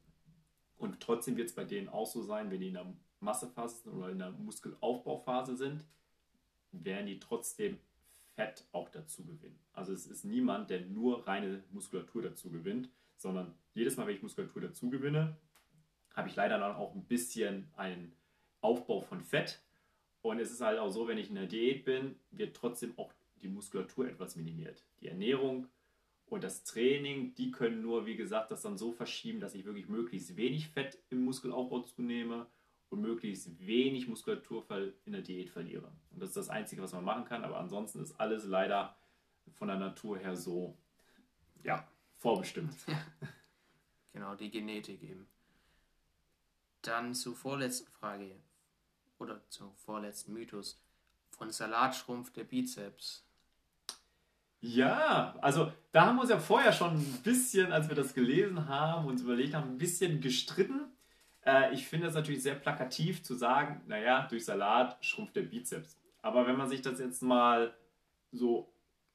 Und 0.77 1.01
trotzdem 1.01 1.37
wird 1.37 1.49
es 1.49 1.55
bei 1.55 1.65
denen 1.65 1.89
auch 1.89 2.07
so 2.07 2.23
sein, 2.23 2.49
wenn 2.49 2.61
die 2.61 2.69
in 2.69 2.73
der 2.73 2.93
Massephase 3.19 3.83
sind 3.83 3.93
oder 3.93 4.09
in 4.09 4.19
der 4.19 4.31
Muskelaufbauphase 4.31 5.55
sind, 5.55 5.83
werden 6.71 7.07
die 7.07 7.19
trotzdem 7.19 7.79
Fett 8.35 8.65
auch 8.71 8.89
dazu 8.89 9.25
gewinnen. 9.25 9.59
Also 9.73 9.93
es 9.93 10.05
ist 10.05 10.23
niemand, 10.23 10.69
der 10.69 10.81
nur 10.81 11.27
reine 11.27 11.63
Muskulatur 11.71 12.21
dazu 12.21 12.51
gewinnt, 12.51 12.89
sondern 13.15 13.53
jedes 13.73 13.97
Mal, 13.97 14.07
wenn 14.07 14.15
ich 14.15 14.21
Muskulatur 14.21 14.61
dazu 14.61 14.89
gewinne, 14.89 15.35
habe 16.15 16.29
ich 16.29 16.35
leider 16.35 16.59
dann 16.59 16.75
auch 16.75 16.93
ein 16.93 17.05
bisschen 17.05 17.67
einen 17.75 18.11
Aufbau 18.61 19.01
von 19.01 19.21
Fett. 19.21 19.61
Und 20.21 20.39
es 20.39 20.51
ist 20.51 20.61
halt 20.61 20.79
auch 20.79 20.89
so, 20.89 21.07
wenn 21.07 21.17
ich 21.17 21.29
in 21.29 21.35
der 21.35 21.47
Diät 21.47 21.85
bin, 21.85 22.15
wird 22.31 22.55
trotzdem 22.55 22.93
auch 22.97 23.11
die 23.41 23.47
Muskulatur 23.47 24.07
etwas 24.07 24.35
minimiert. 24.35 24.83
Die 25.01 25.07
Ernährung 25.07 25.67
und 26.27 26.43
das 26.43 26.63
Training, 26.63 27.33
die 27.35 27.51
können 27.51 27.81
nur, 27.81 28.05
wie 28.05 28.15
gesagt, 28.15 28.51
das 28.51 28.61
dann 28.61 28.77
so 28.77 28.91
verschieben, 28.91 29.39
dass 29.39 29.55
ich 29.55 29.65
wirklich 29.65 29.87
möglichst 29.87 30.35
wenig 30.35 30.67
Fett 30.67 30.97
im 31.09 31.23
Muskelaufbau 31.23 31.81
zunehme 31.81 32.47
und 32.89 33.01
möglichst 33.01 33.59
wenig 33.65 34.07
Muskulatur 34.07 34.65
in 35.05 35.13
der 35.13 35.21
Diät 35.21 35.49
verliere. 35.49 35.91
Und 36.11 36.21
das 36.21 36.29
ist 36.29 36.37
das 36.37 36.49
Einzige, 36.49 36.81
was 36.81 36.93
man 36.93 37.03
machen 37.03 37.25
kann. 37.25 37.43
Aber 37.43 37.59
ansonsten 37.59 38.01
ist 38.01 38.19
alles 38.19 38.45
leider 38.45 38.95
von 39.53 39.67
der 39.67 39.77
Natur 39.77 40.17
her 40.17 40.35
so 40.35 40.77
ja, 41.63 41.87
vorbestimmt. 42.17 42.75
Genau, 44.13 44.33
die 44.33 44.49
Genetik 44.49 45.03
eben. 45.03 45.27
Dann 46.81 47.13
zur 47.13 47.35
vorletzten 47.35 47.91
Frage 47.91 48.35
oder 49.19 49.47
zum 49.49 49.75
vorletzten 49.75 50.33
Mythos. 50.33 50.81
Von 51.29 51.51
Salat 51.51 51.95
schrumpft 51.95 52.35
der 52.35 52.45
Bizeps. 52.45 53.23
Ja, 54.59 55.35
also 55.39 55.71
da 55.91 56.07
haben 56.07 56.15
wir 56.15 56.21
uns 56.21 56.31
ja 56.31 56.39
vorher 56.39 56.73
schon 56.73 56.95
ein 56.95 57.21
bisschen, 57.21 57.71
als 57.71 57.89
wir 57.89 57.95
das 57.95 58.15
gelesen 58.15 58.67
haben, 58.67 59.07
uns 59.07 59.21
überlegt 59.21 59.53
haben, 59.53 59.73
ein 59.73 59.77
bisschen 59.77 60.19
gestritten. 60.19 60.96
Äh, 61.47 61.73
ich 61.73 61.87
finde 61.87 62.07
es 62.07 62.13
natürlich 62.13 62.43
sehr 62.43 62.55
plakativ 62.55 63.23
zu 63.23 63.33
sagen, 63.33 63.81
naja, 63.87 64.27
durch 64.29 64.43
Salat 64.43 64.97
schrumpft 64.99 65.35
der 65.35 65.43
Bizeps. 65.43 65.97
Aber 66.21 66.45
wenn 66.45 66.57
man 66.57 66.67
sich 66.67 66.81
das 66.81 66.99
jetzt 66.99 67.23
mal 67.23 67.73
so. 68.31 68.69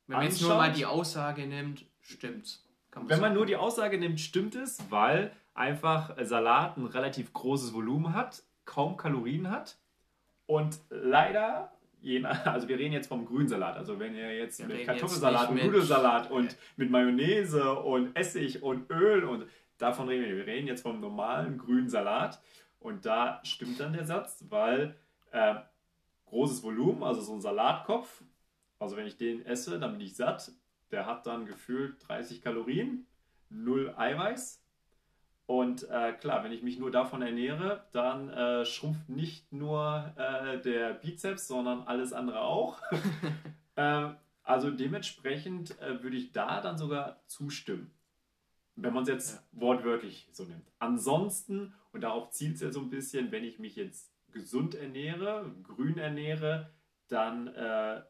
Wenn 0.07 0.16
man 0.16 0.26
jetzt 0.26 0.41
nur 0.41 0.57
mal 0.57 0.72
die 0.72 0.87
Aussage 0.87 1.47
nimmt, 1.47 1.85
stimmt's. 2.01 2.64
Wenn 2.95 3.09
sagen. 3.09 3.20
man 3.20 3.35
nur 3.35 3.47
die 3.47 3.57
Aussage 3.57 3.99
nimmt, 3.99 4.18
stimmt 4.20 4.55
es, 4.55 4.83
weil 4.91 5.33
einfach 5.55 6.16
Salat 6.22 6.76
ein 6.78 6.87
relativ 6.87 7.33
großes 7.33 7.74
Volumen 7.74 8.14
hat, 8.14 8.43
kaum 8.64 8.97
Kalorien 8.97 9.51
hat 9.51 9.76
und 10.47 10.78
leider 10.89 11.72
also 12.45 12.68
wir 12.68 12.78
reden 12.78 12.93
jetzt 12.93 13.07
vom 13.07 13.24
Grünsalat, 13.24 13.76
also 13.76 13.99
wenn 14.01 14.16
ihr 14.16 14.35
jetzt 14.37 14.59
wir 14.59 14.74
mit 14.74 14.87
Kartoffelsalat 14.87 15.51
und 15.51 15.64
Nudelsalat 15.64 16.30
und 16.33 16.57
mit 16.76 16.91
Mayonnaise 16.91 17.74
und 17.74 18.16
Essig 18.16 18.61
und 18.61 18.91
Öl 18.91 19.22
und 19.22 19.47
davon 19.83 20.09
reden 20.09 20.24
wir. 20.24 20.37
Wir 20.37 20.47
reden 20.47 20.66
jetzt 20.66 20.83
vom 20.83 21.01
normalen 21.01 21.59
grünen 21.59 21.89
Salat 21.89 22.41
und 22.78 23.05
da 23.07 23.41
stimmt 23.45 23.80
dann 23.80 23.93
der 23.93 24.05
Satz, 24.05 24.45
weil 24.49 24.97
äh, 25.30 25.57
großes 26.26 26.62
Volumen, 26.62 27.03
also 27.03 27.20
so 27.20 27.35
ein 27.35 27.41
Salatkopf, 27.41 28.22
also 28.78 28.97
wenn 28.97 29.07
ich 29.07 29.16
den 29.16 29.45
esse, 29.45 29.78
dann 29.78 29.93
bin 29.93 30.01
ich 30.01 30.16
satt. 30.16 30.53
Der 30.91 31.07
hat 31.07 31.26
dann 31.26 31.47
gefühlt 31.47 31.97
30 32.09 32.43
Kalorien, 32.43 33.07
null 33.49 33.95
Eiweiß 33.97 34.62
und 35.47 35.89
äh, 35.91 36.12
klar, 36.12 36.45
wenn 36.45 36.53
ich 36.53 36.62
mich 36.62 36.78
nur 36.78 36.91
davon 36.91 37.20
ernähre, 37.20 37.85
dann 37.93 38.30
äh, 38.30 38.64
schrumpft 38.64 39.09
nicht 39.09 39.53
nur 39.53 40.12
äh, 40.16 40.61
der 40.61 40.95
Bizeps, 40.95 41.47
sondern 41.47 41.83
alles 41.83 42.12
andere 42.12 42.41
auch. 42.41 42.80
Ähm, 43.74 44.16
also 44.43 44.70
dementsprechend 44.70 45.80
äh, 45.80 46.03
würde 46.03 46.18
ich 46.18 46.33
da 46.33 46.61
dann 46.61 46.76
sogar 46.76 47.22
zustimmen. 47.26 47.91
Wenn 48.77 48.95
man 48.95 49.03
es 49.03 49.09
jetzt 49.09 49.35
ja. 49.35 49.61
wortwörtlich 49.61 50.29
so 50.33 50.45
nimmt. 50.45 50.70
Ansonsten, 50.79 51.75
und 51.93 52.03
darauf 52.03 52.31
zielt 52.31 52.55
es 52.55 52.62
ja 52.62 52.73
so 52.73 52.81
ein 52.81 52.91
bisschen, 52.91 53.31
wenn 53.31 53.45
ich 53.45 53.59
mich 53.59 53.77
jetzt 53.77 54.11
gesund 54.33 54.75
ernähre, 54.75 55.55
grün 55.62 55.99
ernähre, 55.99 56.73
dann 57.09 57.49
äh, 57.49 58.03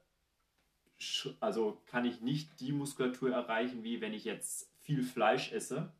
also 1.40 1.82
kann 1.86 2.04
ich 2.04 2.20
nicht 2.20 2.60
die 2.60 2.72
Muskulatur 2.72 3.32
erreichen, 3.32 3.82
wie 3.82 4.00
wenn 4.00 4.12
ich 4.12 4.24
jetzt 4.24 4.72
viel 4.78 5.02
Fleisch 5.02 5.52
esse 5.52 5.92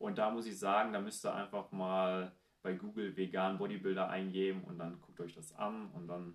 und 0.00 0.16
da 0.16 0.30
muss 0.30 0.46
ich 0.46 0.58
sagen, 0.58 0.94
da 0.94 1.00
müsst 1.00 1.26
ihr 1.26 1.34
einfach 1.34 1.70
mal 1.72 2.32
bei 2.62 2.72
Google 2.72 3.14
vegan 3.14 3.58
Bodybuilder 3.58 4.08
eingeben 4.08 4.64
und 4.64 4.78
dann 4.78 4.98
guckt 4.98 5.20
euch 5.20 5.34
das 5.34 5.54
an 5.54 5.90
und 5.94 6.08
dann. 6.08 6.34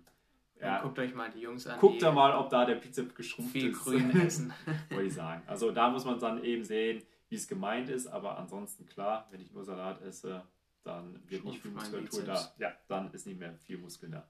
Ja, 0.60 0.80
guckt 0.80 0.98
euch 1.00 1.14
mal 1.14 1.30
die 1.30 1.40
Jungs 1.40 1.66
an. 1.66 1.78
Guckt 1.80 2.00
da 2.00 2.12
mal, 2.12 2.32
ob 2.32 2.48
da 2.48 2.64
der 2.64 2.76
Bizeps 2.76 3.14
geschrumpft 3.14 3.52
viel 3.52 3.70
ist. 3.70 3.82
Viel 3.82 3.98
grün 3.98 4.20
essen. 4.26 4.52
Wollte 4.88 5.06
ich 5.06 5.14
sagen. 5.14 5.42
Also 5.48 5.72
da 5.72 5.90
muss 5.90 6.04
man 6.04 6.18
dann 6.20 6.42
eben 6.44 6.62
sehen, 6.62 7.02
wie 7.28 7.36
es 7.36 7.48
gemeint 7.48 7.88
ist, 7.88 8.06
aber 8.06 8.38
ansonsten 8.38 8.86
klar, 8.86 9.26
wenn 9.30 9.40
ich 9.40 9.52
nur 9.52 9.64
Salat 9.64 10.00
esse, 10.02 10.42
dann 10.84 11.20
wird 11.28 11.44
nicht 11.44 11.60
viel 11.60 11.72
Muskulatur 11.72 12.22
da. 12.22 12.52
Ja, 12.58 12.72
dann 12.88 13.12
ist 13.12 13.26
nicht 13.26 13.38
mehr 13.38 13.54
viel 13.64 13.78
Muskel 13.78 14.10
da. 14.10 14.28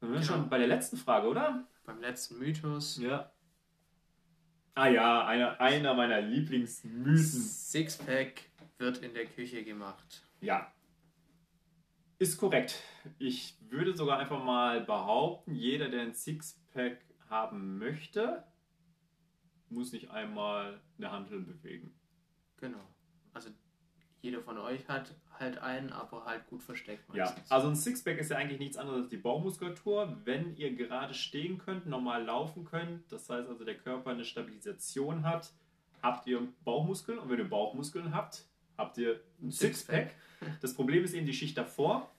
Dann 0.00 0.08
sind 0.08 0.12
wir 0.12 0.20
genau. 0.20 0.32
schon 0.32 0.50
bei 0.50 0.58
der 0.58 0.66
letzten 0.66 0.96
Frage, 0.96 1.28
oder? 1.28 1.68
Beim 1.84 2.00
letzten 2.00 2.38
Mythos. 2.38 2.98
Ja. 2.98 3.30
Ah 4.74 4.88
ja, 4.88 5.26
einer, 5.26 5.60
einer 5.60 5.94
meiner 5.94 6.20
Lieblingsmythen. 6.20 7.14
Sixpack 7.16 8.50
wird 8.78 8.98
in 8.98 9.14
der 9.14 9.26
Küche 9.26 9.62
gemacht. 9.62 10.24
Ja. 10.40 10.72
Ist 12.18 12.38
korrekt. 12.38 12.82
Ich 13.18 13.56
würde 13.68 13.96
sogar 13.96 14.18
einfach 14.18 14.42
mal 14.42 14.80
behaupten, 14.80 15.54
jeder, 15.54 15.88
der 15.88 16.02
ein 16.02 16.14
Sixpack 16.14 16.98
haben 17.28 17.78
möchte, 17.78 18.44
muss 19.68 19.92
nicht 19.92 20.10
einmal 20.10 20.80
eine 21.04 21.12
Handel 21.12 21.40
bewegen. 21.40 21.92
Genau. 22.58 22.84
Also 23.32 23.50
jeder 24.22 24.40
von 24.42 24.58
euch 24.58 24.86
hat 24.88 25.14
halt 25.38 25.58
einen, 25.58 25.92
aber 25.92 26.26
halt 26.26 26.46
gut 26.46 26.62
versteckt 26.62 27.08
meistens. 27.08 27.48
Ja, 27.48 27.56
also 27.56 27.68
ein 27.68 27.76
Sixpack 27.76 28.18
ist 28.18 28.30
ja 28.30 28.36
eigentlich 28.36 28.58
nichts 28.58 28.76
anderes 28.76 29.02
als 29.02 29.08
die 29.08 29.16
Bauchmuskulatur. 29.16 30.18
Wenn 30.24 30.54
ihr 30.56 30.74
gerade 30.74 31.14
stehen 31.14 31.58
könnt, 31.58 31.86
normal 31.86 32.24
laufen 32.24 32.64
könnt, 32.64 33.10
das 33.10 33.28
heißt 33.30 33.48
also 33.48 33.64
der 33.64 33.78
Körper 33.78 34.10
eine 34.10 34.24
Stabilisation 34.24 35.24
hat, 35.24 35.52
habt 36.02 36.26
ihr 36.26 36.46
Bauchmuskeln 36.64 37.18
und 37.18 37.30
wenn 37.30 37.38
ihr 37.38 37.48
Bauchmuskeln 37.48 38.14
habt, 38.14 38.44
habt 38.76 38.98
ihr 38.98 39.20
ein 39.42 39.50
Sixpack. 39.50 40.14
Das 40.62 40.72
Problem 40.72 41.04
ist 41.04 41.12
eben 41.12 41.26
die 41.26 41.34
Schicht 41.34 41.58
davor. 41.58 42.10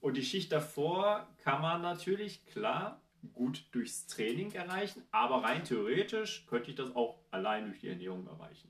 Und 0.00 0.16
die 0.16 0.24
Schicht 0.24 0.50
davor 0.52 1.28
kann 1.44 1.60
man 1.60 1.82
natürlich, 1.82 2.46
klar, 2.46 3.01
gut 3.32 3.66
durchs 3.72 4.06
Training 4.06 4.52
erreichen, 4.52 5.02
aber 5.10 5.44
rein 5.44 5.64
theoretisch 5.64 6.46
könnte 6.46 6.70
ich 6.70 6.76
das 6.76 6.94
auch 6.94 7.18
allein 7.30 7.66
durch 7.66 7.80
die 7.80 7.88
Ernährung 7.88 8.26
erreichen. 8.26 8.68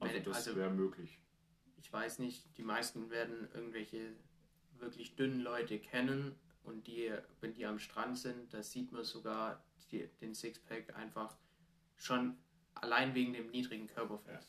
Also 0.00 0.18
das 0.18 0.36
also, 0.36 0.56
wäre 0.56 0.70
möglich 0.70 1.18
ich 1.82 1.92
weiß 1.92 2.20
nicht, 2.20 2.56
die 2.56 2.62
meisten 2.62 3.10
werden 3.10 3.48
irgendwelche 3.52 4.14
wirklich 4.78 5.16
dünnen 5.16 5.40
Leute 5.40 5.78
kennen 5.78 6.34
und 6.62 6.86
die, 6.86 7.12
wenn 7.40 7.54
die 7.54 7.66
am 7.66 7.78
Strand 7.78 8.18
sind, 8.18 8.54
da 8.54 8.62
sieht 8.62 8.92
man 8.92 9.04
sogar 9.04 9.62
die, 9.90 10.08
den 10.20 10.32
Sixpack 10.32 10.96
einfach 10.96 11.36
schon 11.96 12.36
allein 12.74 13.14
wegen 13.14 13.32
dem 13.32 13.50
niedrigen 13.50 13.88
Körperfett. 13.88 14.42
Ja. 14.42 14.46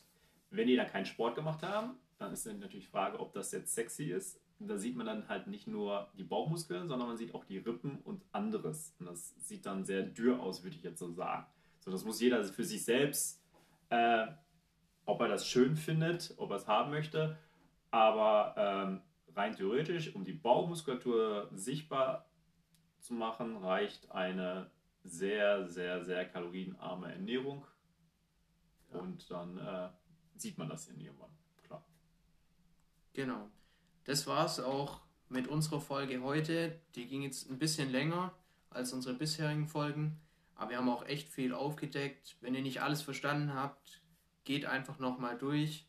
Wenn 0.50 0.68
die 0.68 0.76
da 0.76 0.84
keinen 0.84 1.06
Sport 1.06 1.34
gemacht 1.34 1.62
haben, 1.62 1.98
dann 2.18 2.32
ist 2.32 2.46
dann 2.46 2.60
natürlich 2.60 2.86
die 2.86 2.90
Frage, 2.90 3.18
ob 3.18 3.32
das 3.32 3.50
jetzt 3.52 3.74
sexy 3.74 4.04
ist. 4.04 4.40
Da 4.60 4.78
sieht 4.78 4.96
man 4.96 5.06
dann 5.06 5.28
halt 5.28 5.46
nicht 5.46 5.66
nur 5.66 6.08
die 6.16 6.24
Bauchmuskeln, 6.24 6.88
sondern 6.88 7.08
man 7.08 7.16
sieht 7.16 7.34
auch 7.34 7.44
die 7.44 7.58
Rippen 7.58 7.98
und 8.04 8.22
anderes. 8.32 8.94
Und 8.98 9.06
das 9.06 9.34
sieht 9.38 9.66
dann 9.66 9.84
sehr 9.84 10.02
dürr 10.02 10.40
aus, 10.40 10.62
würde 10.62 10.76
ich 10.76 10.82
jetzt 10.82 10.98
so 10.98 11.10
sagen. 11.10 11.46
So, 11.80 11.90
das 11.90 12.04
muss 12.04 12.20
jeder 12.20 12.42
für 12.44 12.64
sich 12.64 12.84
selbst 12.84 13.44
äh, 13.90 14.26
ob 15.06 15.20
er 15.20 15.28
das 15.28 15.46
schön 15.46 15.76
findet, 15.76 16.34
ob 16.36 16.50
er 16.50 16.56
es 16.56 16.66
haben 16.66 16.90
möchte. 16.90 17.38
Aber 17.90 18.54
ähm, 18.56 19.02
rein 19.36 19.54
theoretisch, 19.54 20.14
um 20.14 20.24
die 20.24 20.32
Bauchmuskulatur 20.32 21.50
sichtbar 21.52 22.26
zu 22.98 23.14
machen, 23.14 23.56
reicht 23.58 24.10
eine 24.10 24.70
sehr, 25.04 25.68
sehr, 25.68 26.04
sehr 26.04 26.26
kalorienarme 26.26 27.12
Ernährung. 27.12 27.66
Ja. 28.92 29.00
Und 29.00 29.30
dann 29.30 29.58
äh, 29.58 29.90
sieht 30.36 30.58
man 30.58 30.68
das 30.68 30.88
in 30.88 30.98
irgendwann, 30.98 31.30
klar. 31.62 31.84
Genau. 33.12 33.50
Das 34.04 34.26
war 34.26 34.46
es 34.46 34.60
auch 34.60 35.00
mit 35.28 35.48
unserer 35.48 35.80
Folge 35.80 36.22
heute. 36.22 36.78
Die 36.94 37.06
ging 37.06 37.22
jetzt 37.22 37.50
ein 37.50 37.58
bisschen 37.58 37.90
länger 37.90 38.34
als 38.70 38.92
unsere 38.92 39.14
bisherigen 39.14 39.66
Folgen. 39.66 40.20
Aber 40.54 40.70
wir 40.70 40.78
haben 40.78 40.88
auch 40.88 41.06
echt 41.06 41.28
viel 41.28 41.52
aufgedeckt. 41.52 42.36
Wenn 42.40 42.54
ihr 42.54 42.62
nicht 42.62 42.82
alles 42.82 43.02
verstanden 43.02 43.54
habt, 43.54 44.02
geht 44.44 44.66
einfach 44.66 44.98
nochmal 44.98 45.36
durch. 45.38 45.86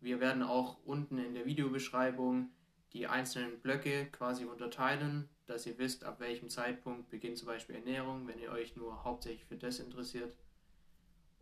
Wir 0.00 0.20
werden 0.20 0.42
auch 0.42 0.78
unten 0.84 1.18
in 1.18 1.34
der 1.34 1.46
Videobeschreibung 1.46 2.50
die 2.92 3.06
einzelnen 3.06 3.60
Blöcke 3.60 4.06
quasi 4.06 4.44
unterteilen, 4.44 5.28
dass 5.46 5.66
ihr 5.66 5.78
wisst, 5.78 6.04
ab 6.04 6.20
welchem 6.20 6.48
Zeitpunkt 6.48 7.10
beginnt 7.10 7.38
zum 7.38 7.46
Beispiel 7.46 7.76
Ernährung, 7.76 8.26
wenn 8.26 8.40
ihr 8.40 8.50
euch 8.50 8.76
nur 8.76 9.04
hauptsächlich 9.04 9.44
für 9.44 9.56
das 9.56 9.78
interessiert. 9.78 10.34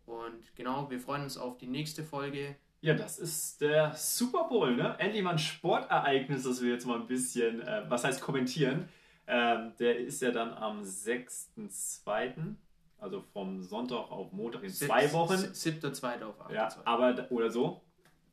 Und 0.05 0.55
genau, 0.55 0.89
wir 0.89 0.99
freuen 0.99 1.23
uns 1.23 1.37
auf 1.37 1.57
die 1.57 1.67
nächste 1.67 2.03
Folge. 2.03 2.55
Ja, 2.81 2.93
das 2.93 3.19
ist 3.19 3.59
der 3.61 3.93
Super 3.93 4.45
Bowl, 4.45 4.75
ne? 4.75 4.95
Endlich 4.99 5.21
mal 5.21 5.31
ein 5.31 5.39
Sportereignis, 5.39 6.43
das 6.43 6.61
wir 6.61 6.71
jetzt 6.71 6.85
mal 6.85 6.99
ein 6.99 7.07
bisschen, 7.07 7.61
äh, 7.61 7.83
was 7.89 8.03
heißt 8.03 8.21
kommentieren. 8.21 8.87
Ähm, 9.27 9.73
der 9.79 9.99
ist 9.99 10.21
ja 10.21 10.31
dann 10.31 10.53
am 10.53 10.81
6.2. 10.81 12.55
Also 12.97 13.21
vom 13.33 13.61
Sonntag 13.61 14.11
auf 14.11 14.31
Montag 14.31 14.63
in 14.63 14.69
zwei 14.69 15.11
Wochen. 15.13 15.37
Siebter, 15.53 15.93
zweiter 15.93 16.27
auf 16.27 16.41
achter, 16.41 16.53
Ja, 16.53 16.69
aber, 16.85 17.27
oder 17.29 17.49
so. 17.49 17.81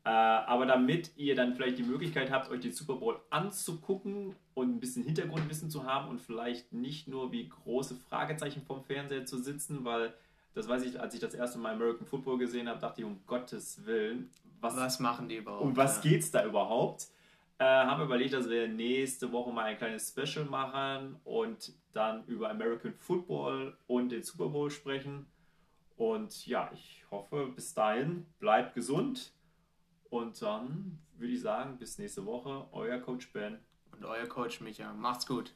Äh, 0.05 0.11
aber 0.11 0.67
damit 0.67 1.11
ihr 1.17 1.35
dann 1.35 1.55
vielleicht 1.55 1.79
die 1.79 1.83
Möglichkeit 1.83 2.31
habt, 2.31 2.49
euch 2.51 2.61
den 2.61 2.73
Super 2.73 2.95
Bowl 2.95 3.19
anzugucken 3.31 4.37
und 4.55 4.77
ein 4.77 4.81
bisschen 4.81 5.03
Hintergrundwissen 5.03 5.69
zu 5.69 5.85
haben 5.85 6.09
und 6.09 6.21
vielleicht 6.21 6.73
nicht 6.73 7.09
nur 7.09 7.33
wie 7.33 7.49
große 7.49 7.97
Fragezeichen 7.97 8.63
vom 8.63 8.85
Fernseher 8.85 9.27
zu 9.27 9.39
sitzen, 9.39 9.85
weil 9.85 10.15
das 10.57 10.67
weiß 10.67 10.85
ich, 10.85 10.99
als 10.99 11.13
ich 11.13 11.21
das 11.21 11.35
erste 11.35 11.59
Mal 11.59 11.75
American 11.75 12.07
Football 12.07 12.39
gesehen 12.39 12.67
habe, 12.67 12.81
dachte 12.81 13.03
ich, 13.03 13.07
um 13.07 13.21
Gottes 13.27 13.85
Willen, 13.85 14.31
was, 14.59 14.75
was 14.75 14.99
machen 15.01 15.29
die 15.29 15.37
überhaupt? 15.37 15.63
Um 15.63 15.77
was 15.77 16.03
ja. 16.03 16.13
es 16.13 16.31
da 16.31 16.47
überhaupt? 16.47 17.09
Äh, 17.59 17.65
haben 17.65 18.01
wir 18.01 18.07
überlegt, 18.07 18.33
dass 18.33 18.49
wir 18.49 18.67
nächste 18.67 19.31
Woche 19.33 19.53
mal 19.53 19.65
ein 19.65 19.77
kleines 19.77 20.09
Special 20.09 20.47
machen 20.47 21.17
und 21.25 21.75
dann 21.93 22.25
über 22.25 22.49
American 22.49 22.95
Football 22.95 23.77
und 23.87 24.09
den 24.09 24.23
Super 24.23 24.49
Bowl 24.49 24.71
sprechen. 24.71 25.27
Und 25.99 26.47
ja, 26.47 26.71
ich 26.73 27.05
hoffe, 27.11 27.53
bis 27.55 27.75
dahin 27.75 28.25
bleibt 28.39 28.75
gesund 28.75 29.33
und 30.09 30.41
dann 30.41 30.99
würde 31.19 31.35
ich 31.35 31.43
sagen, 31.43 31.77
bis 31.77 31.99
nächste 31.99 32.25
Woche, 32.25 32.67
euer 32.73 32.99
Coach 32.99 33.31
Ben. 33.31 33.59
Und 33.93 34.07
euer 34.07 34.27
Coach 34.27 34.63
Micha. 34.63 34.95
Macht's 34.95 35.27
gut. 35.27 35.53